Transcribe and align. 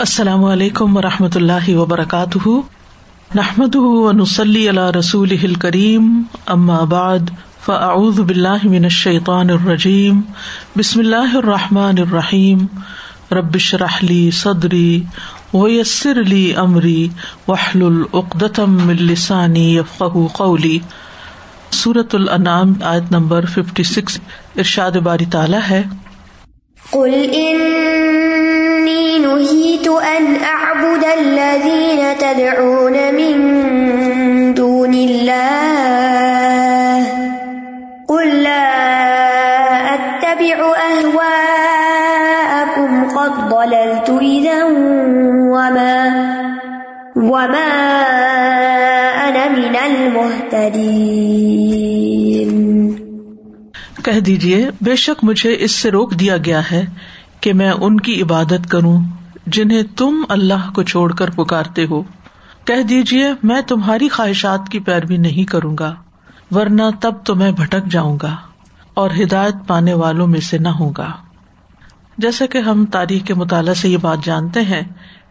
السلام 0.00 0.44
علیکم 0.44 0.96
و 0.96 1.02
رحمۃ 1.02 1.34
اللہ 1.34 1.68
وبرکاتہ۔ 1.68 2.48
نحمد 3.34 3.76
ونسلی 3.76 4.68
علی 4.68 4.98
رسول 4.98 5.54
کریم 5.54 6.22
ام 6.46 6.70
آباد 6.70 7.18
فاعوذ 7.64 8.20
باللہ 8.20 8.64
من 8.64 8.84
الشیطان 8.84 9.50
الرجیم، 9.50 10.20
بسم 10.76 11.00
اللہ 11.00 11.36
الرحمٰن 11.36 11.94
الرحیم۔ 11.98 12.58
ربش 13.32 13.74
رحلی 13.74 14.30
صدری 14.30 15.02
ویسر 15.54 16.20
علی 16.20 16.52
عمری 16.54 17.08
وحل 17.48 17.82
العقدم 17.82 18.88
السانی 18.88 19.76
یفق 19.76 20.16
قولی۔ 20.32 20.78
صورت 21.72 22.14
الانعام، 22.14 22.72
آیت 22.82 23.12
نمبر 23.12 23.44
ففٹی 23.44 23.82
سکس 23.82 24.18
ارشاد 24.56 24.90
باری 24.90 25.26
تعالیٰ 25.26 25.60
ہے۔ 25.70 25.82
قل 26.90 27.14
انی 27.32 28.09
نہیت 29.22 29.88
ان 29.88 30.24
اعبد 30.50 31.04
الذین 31.04 32.00
تدعون 32.18 32.96
من 33.16 33.36
دون 34.56 34.94
اللہ 34.94 35.50
قل 38.08 38.28
لا 38.42 38.64
اتبع 39.92 40.58
اہواءکم 40.86 41.30
قد 43.14 43.34
ضللت 43.50 44.10
اذا 44.20 44.58
وما 45.52 45.98
وما 47.16 47.68
انا 49.22 49.44
من 49.56 49.74
المہتدین 49.84 51.30
کہہ 54.04 54.20
دیجیے 54.26 54.60
بے 54.80 54.94
شک 54.96 55.18
مجھے 55.22 55.50
اس 55.58 55.72
سے 55.72 55.88
روک 55.90 56.10
دیا 56.20 56.36
گیا 56.36 56.60
ہے۔ 56.72 56.82
کہ 57.40 57.52
میں 57.52 57.70
ان 57.70 58.00
کی 58.00 58.22
عبادت 58.22 58.70
کروں 58.70 59.00
جنہیں 59.46 59.82
تم 59.96 60.24
اللہ 60.28 60.70
کو 60.74 60.82
چھوڑ 60.82 61.12
کر 61.12 61.30
پکارتے 61.30 61.86
ہو۔ 61.90 62.02
کہہ 62.64 62.82
دیجیے 62.82 63.28
میں 63.42 63.60
تمہاری 63.60 64.08
خواہشات 64.08 64.68
کی 64.68 64.78
پیروی 64.78 65.16
نہیں 65.16 65.44
کروں 65.44 65.76
گا، 65.78 65.94
ورنہ 66.50 66.82
تب 67.00 67.14
تو 67.24 67.34
میں 67.34 67.52
بھٹک 67.52 67.86
جاؤں 67.90 68.18
گا 68.22 68.36
اور 68.94 69.10
ہدایت 69.22 69.54
پانے 69.66 69.94
والوں 69.94 70.26
میں 70.26 70.40
سے 70.40 70.58
نہ 70.58 70.68
ہوگا 70.68 71.10
جیسا 72.18 72.46
کہ 72.46 72.58
ہم 72.58 72.84
تاریخ 72.84 73.22
کے 73.22 73.34
مطالعہ 73.34 73.74
سے 73.74 73.88
یہ 73.88 73.96
بات 73.96 74.18
جانتے 74.24 74.60
ہیں 74.60 74.82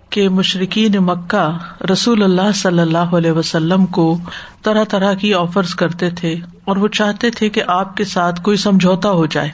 کہ 0.09 0.29
مشرقین 0.29 0.91
مکہ 0.99 1.57
رسول 1.91 2.23
اللہ 2.23 2.51
صلی 2.55 2.79
اللہ 2.79 2.97
علیہ 2.97 3.31
وسلم 3.31 3.85
کو 3.85 4.17
طرح 4.63 4.83
طرح 4.83 5.13
کی 5.13 5.33
آفرز 5.33 5.75
کرتے 5.75 6.09
تھے 6.09 6.35
اور 6.65 6.77
وہ 6.77 6.87
چاہتے 6.87 7.29
تھے 7.29 7.49
کہ 7.49 7.61
آپ 7.67 7.97
کے 7.97 8.05
ساتھ 8.05 8.41
کوئی 8.41 8.57
سمجھوتا 8.57 9.09
ہو 9.09 9.25
جائے۔ 9.25 9.49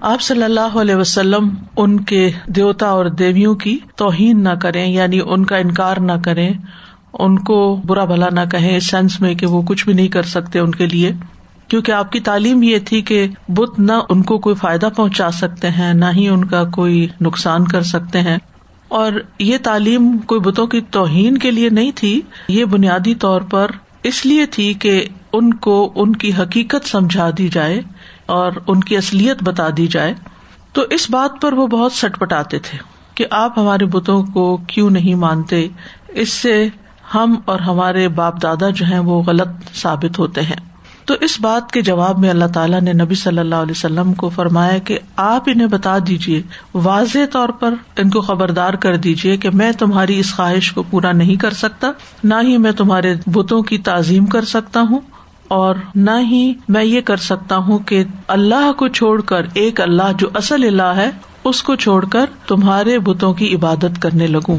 آپ 0.00 0.20
صلی 0.20 0.42
اللہ 0.42 0.78
علیہ 0.80 0.94
وسلم 0.94 1.48
ان 1.76 2.00
کے 2.00 2.30
دیوتا 2.46 2.86
اور 2.86 3.06
دیویوں 3.06 3.54
کی 3.54 3.78
توہین 3.96 4.44
نہ 4.44 4.48
کریں 4.48 4.92
یعنی 4.92 5.20
ان 5.26 5.44
کا 5.44 5.56
انکار 5.56 5.96
نہ 5.96 6.12
کریں، 6.24 6.52
ان 7.12 7.38
کو 7.38 7.80
برا 7.86 8.04
بھلا 8.04 8.26
نہ 8.32 8.40
کہیں، 8.50 8.76
اس 8.76 8.90
سینس 8.90 9.20
میں 9.20 9.34
کہ 9.34 9.46
وہ 9.46 9.62
کچھ 9.62 9.84
بھی 9.84 9.92
نہیں 9.92 10.08
کر 10.08 10.22
سکتے 10.22 10.58
ان 10.58 10.70
کے 10.70 10.86
لیے۔ 10.86 11.12
کیونکہ 11.68 11.92
آپ 11.92 12.12
کی 12.12 12.20
تعلیم 12.20 12.62
یہ 12.62 12.78
تھی 12.84 13.02
کہ 13.02 13.26
بت 13.48 13.78
نہ 13.78 13.92
ان 14.08 14.22
کو 14.22 14.38
کوئی 14.38 14.56
فائدہ 14.56 14.88
پہنچا 14.96 15.30
سکتے 15.30 15.70
ہیں، 15.70 15.94
نہ 15.94 16.04
ہی 16.14 16.28
ان 16.28 16.44
کا 16.44 16.64
کوئی 16.64 17.06
نقصان 17.20 17.64
کر 17.64 17.82
سکتے 17.82 18.20
ہیں۔ 18.20 18.38
اور 18.88 19.12
یہ 19.38 19.56
تعلیم 19.62 20.18
کوئی 20.18 20.40
بتوں 20.40 20.66
کی 20.66 20.80
توہین 20.80 21.38
کے 21.38 21.50
لیے 21.50 21.68
نہیں 21.68 21.90
تھی، 21.94 22.20
یہ 22.48 22.64
بنیادی 22.64 23.14
طور 23.14 23.40
پر 23.40 23.70
اس 24.02 24.26
لیے 24.26 24.46
تھی 24.46 24.72
کہ 24.72 25.06
ان 25.32 25.54
کو 25.54 25.92
ان 25.94 26.16
کی 26.16 26.32
حقیقت 26.32 26.88
سمجھا 26.88 27.30
دی 27.38 27.48
جائے۔ 27.48 27.80
اور 28.26 28.52
ان 28.66 28.80
کی 28.80 28.96
اصلیت 28.96 29.42
بتا 29.42 29.68
دی 29.76 29.86
جائے، 29.86 30.14
تو 30.72 30.82
اس 30.90 31.10
بات 31.10 31.40
پر 31.40 31.52
وہ 31.52 31.66
بہت 31.66 31.92
سٹ 31.92 32.18
پٹاتے 32.18 32.58
تھے 32.58 32.78
کہ 33.14 33.26
آپ 33.30 33.58
ہمارے 33.58 33.84
بتوں 33.84 34.22
کو 34.22 34.56
کیوں 34.56 34.90
نہیں 34.90 35.14
مانتے، 35.14 35.68
اس 36.08 36.32
سے 36.32 36.68
ہم 37.14 37.34
اور 37.44 37.58
ہمارے 37.58 38.08
باپ 38.08 38.42
دادا 38.42 38.70
جو 38.70 38.84
ہیں 38.84 38.98
وہ 38.98 39.22
غلط 39.22 39.48
ثابت 39.74 40.18
ہوتے 40.18 40.42
ہیں۔ 40.42 40.66
تو 41.04 41.14
اس 41.20 41.40
بات 41.40 41.70
کے 41.70 41.82
جواب 41.82 42.18
میں 42.18 42.30
اللہ 42.30 42.44
تعالیٰ 42.44 42.80
نے 42.80 42.92
نبی 42.92 43.14
صلی 43.14 43.38
اللہ 43.38 43.54
علیہ 43.54 43.70
وسلم 43.70 44.14
کو 44.14 44.28
فرمایا 44.28 44.78
کہ 44.78 44.98
آپ 45.16 45.42
انہیں 45.46 45.66
بتا 45.66 45.98
دیجیے 46.06 46.42
واضح 46.74 47.18
طور 47.32 47.48
پر 47.48 47.74
ان 47.96 48.10
کو 48.10 48.20
خبردار 48.20 48.74
کر 48.74 48.96
دیجیے 48.96 49.36
کہ 49.36 49.50
میں 49.50 49.72
تمہاری 49.72 50.18
اس 50.18 50.34
خواہش 50.34 50.72
کو 50.72 50.82
پورا 50.82 51.12
نہیں 51.12 51.36
کر 51.36 51.50
سکتا، 51.50 51.90
نہ 52.24 52.34
ہی 52.42 52.56
میں 52.56 52.72
تمہارے 52.72 53.14
بتوں 53.26 53.62
کی 53.62 53.78
تعظیم 53.78 54.26
کر 54.26 54.44
سکتا 54.44 54.80
ہوں۔ 54.80 55.00
اور 55.48 55.74
نہ 55.94 56.10
ہی 56.18 56.52
میں 56.68 56.84
یہ 56.84 57.00
کر 57.00 57.16
سکتا 57.16 57.56
ہوں 57.56 57.78
کہ 57.78 58.04
اللہ 58.28 58.72
کو 58.76 58.88
چھوڑ 58.88 59.20
کر 59.20 59.46
ایک 59.54 59.80
اللہ 59.80 60.12
جو 60.18 60.28
اصل 60.34 60.64
اللہ 60.64 60.82
ہے، 60.82 61.10
اس 61.44 61.62
کو 61.62 61.74
چھوڑ 61.74 62.04
کر 62.04 62.26
تمہارے 62.46 62.98
بتوں 62.98 63.34
کی 63.34 63.54
عبادت 63.54 64.02
کرنے 64.02 64.26
لگوں۔ 64.26 64.56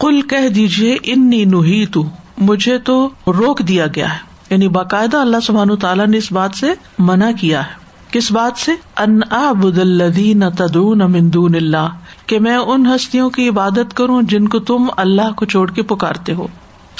کل 0.00 0.22
کہہ 0.22 0.48
دیجیے 0.48 0.96
انی 1.02 1.44
نوہی 1.44 1.86
تو 1.86 2.04
مجھے 2.38 2.78
تو 2.78 3.08
روک 3.26 3.60
دیا 3.68 3.86
گیا 3.86 4.12
ہے۔ 4.12 4.18
یعنی 4.50 4.68
باقاعدہ 4.68 5.16
اللہ 5.16 5.36
سبحان 5.42 5.76
تعالیٰ 5.76 6.06
نے 6.06 6.16
اس 6.16 6.32
بات 6.32 6.50
سے 6.54 6.66
منع 6.98 7.30
کیا 7.40 7.66
ہے۔ 7.66 7.72
کس 8.10 8.32
بات 8.32 8.58
سے؟ 8.58 8.72
ان 8.96 9.20
ابد 9.30 9.78
الدین 9.78 10.42
تدون 10.58 10.98
مندون 10.98 11.54
اللہ، 11.54 11.88
کہ 12.26 12.38
میں 12.38 12.56
ان 12.56 12.86
ہستیوں 12.86 13.30
کی 13.30 13.48
عبادت 13.48 13.94
کروں 13.94 14.22
جن 14.22 14.48
کو 14.48 14.58
تم 14.58 14.86
اللہ 14.96 15.32
کو 15.36 15.44
چھوڑ 15.44 15.70
کے 15.70 15.82
پکارتے 15.82 16.32
ہو۔ 16.34 16.46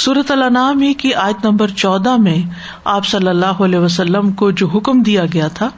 صورت 0.04 0.30
النام 0.30 0.80
ہی 0.80 0.94
کی 0.94 1.14
آیت 1.14 1.44
نمبر 1.44 1.68
چودہ 1.68 2.16
میں 2.16 2.36
آپ 2.84 3.06
صلی 3.06 3.28
اللہ 3.28 3.62
علیہ 3.64 3.78
وسلم 3.78 4.32
کو 4.32 4.50
جو 4.50 4.66
حکم 4.66 5.02
دیا 5.02 5.24
گیا 5.32 5.48
تھا 5.48 5.68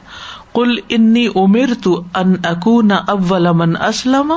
کل 0.53 0.75
انی 0.89 1.27
عمر 1.35 1.73
تو 1.83 2.03
ان 2.15 2.33
اکون 2.43 2.91
اول 2.91 3.47
من 3.51 3.75
اسلم 3.81 4.33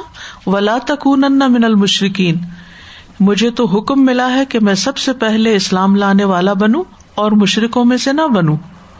ولا 0.47 0.78
تکون 0.86 1.24
من 1.38 1.64
المشرقین 1.64 2.34
مجھے 3.20 3.50
تو 3.50 3.64
حکم 3.64 4.04
ملا 4.04 4.30
ہے 4.30 4.44
کہ 4.44 4.60
میں 4.60 4.74
سب 4.74 4.97
سے 4.97 5.12
پہلے 5.12 5.56
اسلام 5.56 5.97
لانے 5.97 6.24
والا 6.24 6.53
بنوں 6.53 6.84
اور 7.14 7.32
مشرقوں 7.32 7.84
میں 7.84 7.97
سے 7.97 8.12
نہ 8.12 8.26
بنوں۔ 8.34 8.56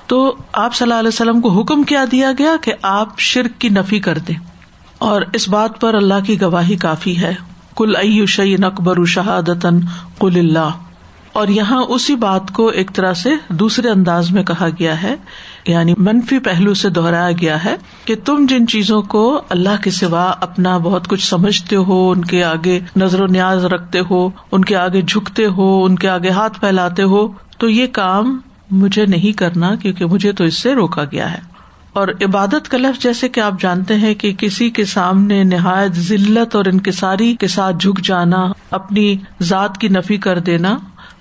تو 0.07 0.37
آپ 0.53 0.75
صلی 0.75 0.87
اللہ 0.87 1.01
علیہ 1.01 1.09
وسلم 1.09 1.41
کو 1.41 1.49
حکم 1.49 1.83
کیا 1.83 2.05
دیا 2.13 2.33
گیا 2.39 2.57
کہ 2.63 2.73
آپ 2.83 3.19
شرک 3.19 3.61
کی 3.61 3.69
نفی 3.69 3.99
کر 3.99 4.19
دیں۔ 4.19 4.35
اور 4.99 5.23
اس 5.33 5.49
بات 5.49 5.81
پر 5.81 5.95
اللہ 5.95 6.25
کی 6.27 6.41
گواہی 6.41 6.77
کافی 6.77 7.19
ہے۔ 7.19 7.35
کل 7.77 8.27
شعین 8.27 8.65
اکبر 8.65 9.05
شہادت 9.05 9.67
کل 10.21 10.39
اللہ۔ 10.39 10.71
اور 11.33 11.49
یہاں 11.49 11.83
اسی 11.89 12.17
بات 12.17 12.51
کو 12.51 12.67
ایک 12.67 12.91
طرح 12.95 13.13
سے 13.13 13.31
دوسرے 13.49 13.89
انداز 13.89 14.31
میں 14.31 14.43
کہا 14.43 14.69
گیا 14.79 15.03
ہے 15.03 15.15
یعنی 15.67 15.95
منفی 15.99 16.39
پہلو 16.39 16.75
سے 16.75 16.89
دہرایا 16.89 17.31
گیا 17.41 17.65
ہے 17.65 17.77
کہ 18.05 18.15
تم 18.25 18.47
جن 18.49 18.67
چیزوں 18.67 19.03
کو 19.03 19.41
اللہ 19.49 19.83
کے 19.83 19.91
سوا 19.91 20.33
اپنا 20.41 20.79
بہت 20.79 21.09
کچھ 21.09 21.25
سمجھتے 21.25 21.77
ہو، 21.77 22.11
ان 22.11 22.25
کے 22.25 22.45
آگے 22.45 22.81
نظر 22.97 23.21
و 23.21 23.27
نیاز 23.27 23.65
رکھتے 23.65 24.01
ہو، 24.11 24.31
ان 24.53 24.65
کے 24.65 24.77
آگے 24.77 25.03
جھکتے 25.03 25.47
ہو، 25.47 25.85
ان 25.85 25.97
کے 25.97 26.09
آگے 26.09 26.31
ہاتھ 26.31 26.61
پھیلاتے 26.61 27.03
ہو، 27.03 27.29
تو 27.59 27.69
یہ 27.69 27.87
کام 27.87 28.39
مجھے 28.71 29.07
نہیں 29.07 29.39
کرنا 29.39 29.75
کیونکہ 29.75 30.05
مجھے 30.05 30.33
تو 30.33 30.45
اس 30.45 30.55
سے 30.55 30.75
روکا 30.75 31.05
گیا 31.05 31.33
ہے۔ 31.33 31.56
اور 31.97 32.09
عبادت 32.09 32.69
کا 32.69 32.79
لفظ 32.79 33.03
جیسے 33.03 33.29
کہ 33.29 33.41
آپ 33.41 33.61
جانتے 33.61 33.95
ہیں 33.95 34.15
کہ 34.15 34.33
کسی 34.33 34.71
کے 34.71 34.85
سامنے 34.85 35.45
نہایت 35.45 35.93
ذلت 35.93 36.57
اور 36.57 36.65
انکساری 36.65 37.35
کے 37.35 37.47
ساتھ 37.47 37.77
جھک 37.77 38.01
جانا، 38.01 38.47
اپنی 38.71 39.17
ذات 39.43 39.79
کی 39.79 39.89
نفی 39.89 40.17
کر 40.17 40.39
دینا، 40.39 40.77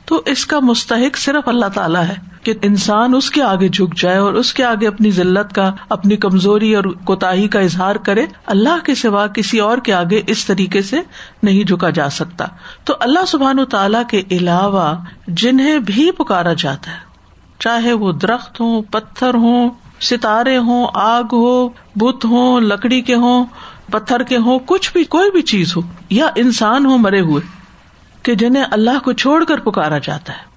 تو 0.06 0.22
اس 0.26 0.46
کا 0.46 0.60
مستحق 0.60 1.18
صرف 1.18 1.48
اللہ 1.48 1.66
تعالیٰ 1.74 2.04
ہے 2.04 2.16
کہ 2.44 2.54
انسان 2.62 3.16
اس 3.16 3.30
کے 3.32 3.42
آگے 3.44 3.68
جھک 3.68 3.96
جائے 3.98 4.18
اور 4.18 4.34
اس 4.34 4.54
کے 4.54 4.64
آگے 4.64 4.88
اپنی 4.88 5.12
ذلت 5.12 5.56
کا، 5.56 5.72
اپنی 5.90 6.18
کمزوری 6.18 6.76
اور 6.76 6.84
کوتاہی 6.84 7.48
کا 7.48 7.60
اظہار 7.60 7.96
کرے۔ 7.96 8.26
اللہ 8.46 8.86
کے 8.86 8.96
سوا 8.96 9.28
کسی 9.28 9.60
اور 9.60 9.78
کے 9.78 9.94
آگے 9.94 10.22
اس 10.28 10.46
طریقے 10.46 10.82
سے 10.82 11.02
نہیں 11.44 11.64
جھکا 11.64 11.90
جا 11.90 12.10
سکتا۔ 12.10 12.46
تو 12.84 12.96
اللہ 13.00 13.26
سبحان 13.28 13.60
و 13.60 13.66
تعالی 13.66 14.04
کے 14.10 14.24
علاوہ 14.32 14.94
جنہیں 15.28 15.80
بھی 15.80 16.12
پکارا 16.12 16.54
جاتا 16.54 16.92
ہے، 16.92 17.00
چاہے 17.60 17.94
وہ 17.94 18.12
درخت 18.12 18.60
ہوں، 18.60 18.82
پتھر 18.82 19.34
ہوں 19.34 19.70
ستارے 20.02 20.58
ہوں، 20.58 20.88
آگ 20.94 21.24
ہو، 21.24 21.70
بت 21.96 22.26
ہوں، 22.26 22.62
لکڑی 22.62 23.02
کے 23.02 23.16
ہوں، 23.16 23.46
پتھر 23.92 24.24
کے 24.24 24.38
ہوں، 24.38 24.60
کچھ 24.66 24.94
بھی، 24.94 25.04
کوئی 25.04 25.32
بھی 25.32 25.42
چیز 25.42 25.76
ہو، 25.78 25.82
یا 26.10 26.30
انسان 26.36 26.86
ہو 26.86 26.98
مرے 26.98 27.20
ہوئے، 27.20 27.42
کہ 28.24 28.36
جنہیں 28.36 28.64
اللہ 28.72 29.00
کو 29.04 29.14
چھوڑ 29.14 29.44
کر 29.44 29.60
پکارا 29.60 29.98
جاتا 29.98 30.34
ہے 30.34 30.54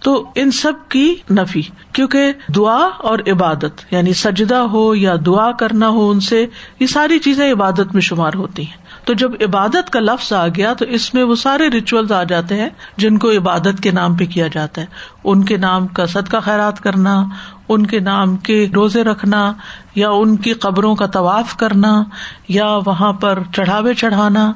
تو 0.00 0.24
ان 0.34 0.50
سب 0.50 0.72
کی 0.88 1.14
نفی، 1.30 1.62
کیونکہ 1.92 2.32
دعا 2.56 2.88
اور 2.98 3.18
عبادت 3.26 3.80
یعنی 3.90 4.12
سجدہ 4.12 4.54
ہو 4.54 4.94
یا 4.94 5.14
دعا 5.26 5.52
کرنا 5.52 5.88
ہو 5.88 6.10
ان 6.10 6.20
سے، 6.20 6.46
یہ 6.80 6.86
ساری 6.86 7.18
چیزیں 7.18 7.52
عبادت 7.52 7.94
میں 7.94 8.00
شمار 8.00 8.34
ہوتی 8.34 8.62
ہیں۔ 8.62 8.87
تو 9.08 9.14
جب 9.14 9.30
عبادت 9.40 9.90
کا 9.90 10.00
لفظ 10.00 10.32
آ 10.32 10.46
گیا 10.46 10.72
تو 10.72 10.84
اس 10.84 11.14
میں 11.14 11.22
وہ 11.22 11.34
سارے 11.34 11.68
ریچولس 11.68 12.12
آ 12.12 12.22
جاتے 12.22 12.60
ہیں 12.60 12.68
جن 12.96 13.18
کو 13.18 13.30
عبادت 13.30 13.82
کے 13.82 13.90
نام 13.90 14.16
پہ 14.16 14.24
کیا 14.24 14.46
جاتا 14.46 14.80
ہے۔ 14.80 14.86
ان 15.24 15.44
کے 15.44 15.56
نام 15.56 15.86
کا 15.86 16.06
صدقہ 16.06 16.36
خیرات 16.44 16.80
کرنا، 16.80 17.24
ان 17.68 17.86
کے 17.86 18.00
نام 18.00 18.36
کے 18.36 18.66
روزے 18.74 19.04
رکھنا، 19.04 19.52
یا 19.94 20.10
ان 20.10 20.36
کی 20.36 20.52
قبروں 20.52 20.94
کا 20.94 21.06
طواف 21.06 21.56
کرنا، 21.56 22.02
یا 22.48 22.78
وہاں 22.86 23.12
پر 23.12 23.38
چڑھاوے 23.54 23.94
چڑھانا، 23.94 24.52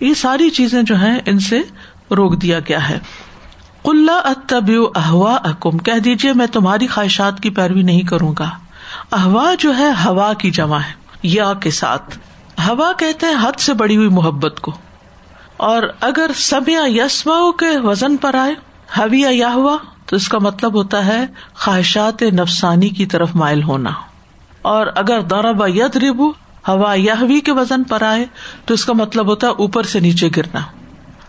یہ 0.00 0.14
ساری 0.14 0.50
چیزیں 0.50 0.82
جو 0.82 0.96
ہیں 0.96 1.18
ان 1.26 1.38
سے 1.38 1.60
روک 2.10 2.42
دیا 2.42 2.58
گیا 2.58 2.88
ہے۔ 2.88 2.98
کلّا 3.84 4.16
اتب 4.24 4.70
احوا 4.94 5.34
اکم 5.34 5.78
کہہ 5.78 5.98
دیجیے 5.98 6.32
میں 6.32 6.46
تمہاری 6.46 6.86
خواہشات 6.86 7.40
کی 7.40 7.50
پیروی 7.50 7.82
نہیں 7.82 8.02
کروں 8.02 8.34
گا۔ 8.38 8.50
احوا 9.12 9.54
جو 9.58 9.76
ہے 9.76 9.90
ہوا 10.04 10.32
کی 10.32 10.50
جمع 10.50 10.78
ہے، 10.78 10.92
یا 11.22 11.52
کے 11.54 11.70
ساتھ۔ 11.70 12.18
ہوا 12.58 12.92
کہتے 12.98 13.26
ہیں 13.26 13.34
حد 13.42 13.60
سے 13.60 13.74
بڑی 13.74 13.96
ہوئی 13.96 14.08
محبت 14.08 14.60
کو۔ 14.60 14.72
اور 15.56 15.82
اگر 16.00 16.30
سبیا 16.34 16.82
یسما 16.86 17.34
کے 17.58 17.78
وزن 17.78 18.16
پر 18.16 18.34
آئے 18.34 18.54
حویہ 18.98 19.28
یا 19.30 19.54
ہوا 19.54 19.76
تو 20.06 20.16
اس 20.16 20.28
کا 20.28 20.38
مطلب 20.38 20.74
ہوتا 20.74 21.06
ہے 21.06 21.26
خواہشات 21.54 22.22
نفسانی 22.22 22.88
کی 22.88 23.06
طرف 23.06 23.28
مائل 23.34 23.62
ہونا۔ 23.62 23.90
اور 24.62 24.86
اگر 24.96 25.20
دورہ 25.20 25.68
ید 25.68 25.96
ریبو 25.96 26.30
ہوا 26.68 26.94
یاوی 26.94 27.40
کے 27.40 27.52
وزن 27.52 27.84
پر 27.84 28.02
آئے، 28.02 28.24
تو 28.64 28.74
اس 28.74 28.84
کا 28.84 28.92
مطلب 28.92 29.26
ہوتا 29.26 29.46
ہے 29.46 29.52
اوپر 29.52 29.82
سے 29.82 30.00
نیچے 30.00 30.28
گرنا۔ 30.36 30.60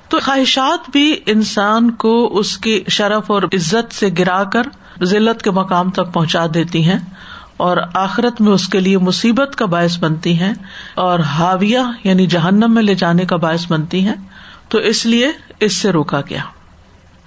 تو 0.10 0.20
خواہشات 0.20 0.90
بھی 0.90 1.16
انسان 1.25 1.92
کو 1.92 2.40
اس 2.40 2.58
کی 2.58 2.84
شرف 2.88 3.31
اور 3.31 3.44
عزت 3.44 3.94
سے 3.94 4.10
گرا 4.20 4.44
کر 4.44 4.62
ضلعت 5.02 5.42
کے 5.42 5.52
مقام 5.52 5.92
تک 5.92 6.14
پہنچا 6.14 6.46
دیتی 6.54 6.90
ہیں۔ 6.90 7.00
اور 7.57 7.77
آخرت 7.94 8.41
میں 8.41 8.51
اس 8.51 8.67
کے 8.67 8.79
لیے 8.79 8.97
مصیبت 8.97 9.55
کا 9.55 9.65
باعث 9.65 10.00
بنتی 10.00 10.39
ہیں 10.39 10.53
اور 10.95 11.19
حاویہ 11.19 11.79
یعنی 12.03 12.27
جہنم 12.27 12.73
میں 12.73 12.83
لے 12.83 12.95
جانے 12.95 13.25
کا 13.25 13.35
باعث 13.35 13.71
بنتی 13.71 14.05
ہیں، 14.07 14.15
تو 14.69 14.77
اس 14.77 15.05
لیے 15.05 15.31
اس 15.59 15.77
سے 15.77 15.91
روکا 15.91 16.21
گیا۔ 16.21 16.41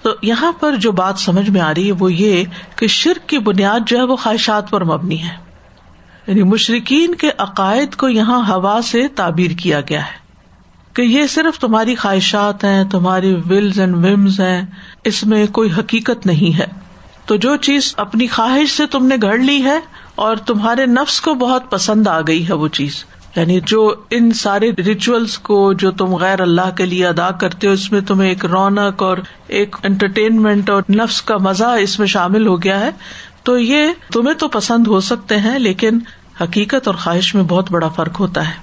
تو 0.02 0.11
یہاں 0.23 0.52
پر 0.52 0.75
جو 0.75 0.93
بات 0.93 1.19
سمجھ 1.19 1.50
میں 1.50 1.61
آ 1.61 1.75
رہی 1.75 1.87
ہے 1.87 1.93
وہ 1.93 2.12
یہ 2.12 2.44
کہ 2.76 2.87
شرک 2.87 3.28
کی 3.28 3.38
بنیاد 3.38 3.81
جو 3.87 3.99
ہے 3.99 4.02
وہ 4.02 4.17
خواہشات 4.17 4.70
پر 4.70 4.84
مبنی 4.84 5.23
ہے۔ 5.23 5.37
یعنی 6.26 6.43
مشرقین 6.43 7.14
کے 7.14 7.31
عقائد 7.38 7.94
کو 7.94 8.08
یہاں 8.08 8.49
ہوا 8.49 8.81
سے 8.84 9.08
تعبیر 9.08 9.50
کیا 9.50 9.81
گیا 9.81 10.00
ہے 10.00 10.26
کہ 10.93 11.02
یہ 11.02 11.26
صرف 11.26 11.58
تمہاری 11.58 11.94
خواہشات 11.94 12.64
ہیں، 12.64 12.84
تمہاری 12.84 13.34
ولز 13.34 13.81
اینڈ 13.81 13.94
ومز 13.96 14.40
ہیں، 14.40 14.62
اس 15.05 15.25
میں 15.25 15.46
کوئی 15.46 15.73
حقیقت 15.78 16.26
نہیں 16.26 16.58
ہے۔ 16.58 16.67
تو 17.26 17.37
جو 17.37 17.56
چیز 17.56 17.94
اپنی 17.96 18.26
خواہش 18.26 18.76
سے 18.76 18.87
تم 18.87 19.06
نے 19.06 19.17
گھڑ 19.23 19.38
لی 19.38 19.64
ہے 19.64 19.78
اور 20.17 20.37
تمہارے 20.37 20.87
نفس 20.87 21.21
کو 21.21 21.35
بہت 21.35 21.71
پسند 21.71 22.07
آ 22.07 22.21
گئی 22.21 22.49
ہے 22.49 22.55
وہ 22.55 22.69
چیز۔ 22.69 23.05
یعنی 23.37 23.61
جو 23.67 23.95
ان 24.11 24.33
سارے 24.33 24.71
ریچولس 24.87 25.39
کو 25.39 25.73
جو 25.73 25.91
تم 25.91 26.15
غیر 26.15 26.41
اللہ 26.41 26.77
کے 26.77 26.87
لیے 26.87 27.07
ادا 27.07 27.31
کرتے 27.31 27.67
ہو، 27.67 27.73
اس 27.73 27.93
میں 27.93 28.01
تمہیں 28.01 28.29
ایک 28.29 28.45
رونق 28.45 29.03
اور 29.03 29.19
ایک 29.47 29.77
انٹرٹینمنٹ 29.83 30.71
اور 30.71 30.83
نفس 30.91 31.23
کا 31.23 31.37
مزہ 31.37 31.65
اس 31.65 31.99
میں 31.99 32.07
شامل 32.07 32.47
ہو 32.47 32.63
گیا 32.63 32.81
ہے۔ 32.81 32.91
تو 33.43 33.59
یہ 33.59 33.85
تمہیں 34.13 34.35
تو 34.35 34.49
پسند 34.49 34.87
ہو 34.87 35.01
سکتے 35.01 35.37
ہیں، 35.37 35.59
لیکن 35.59 35.99
حقیقت 36.41 36.87
اور 36.87 36.95
خواہش 36.95 37.35
میں 37.35 37.43
بہت 37.43 37.73
بڑا 37.73 37.89
فرق 37.89 38.21
ہوتا 38.21 38.49
ہے۔ 38.49 38.55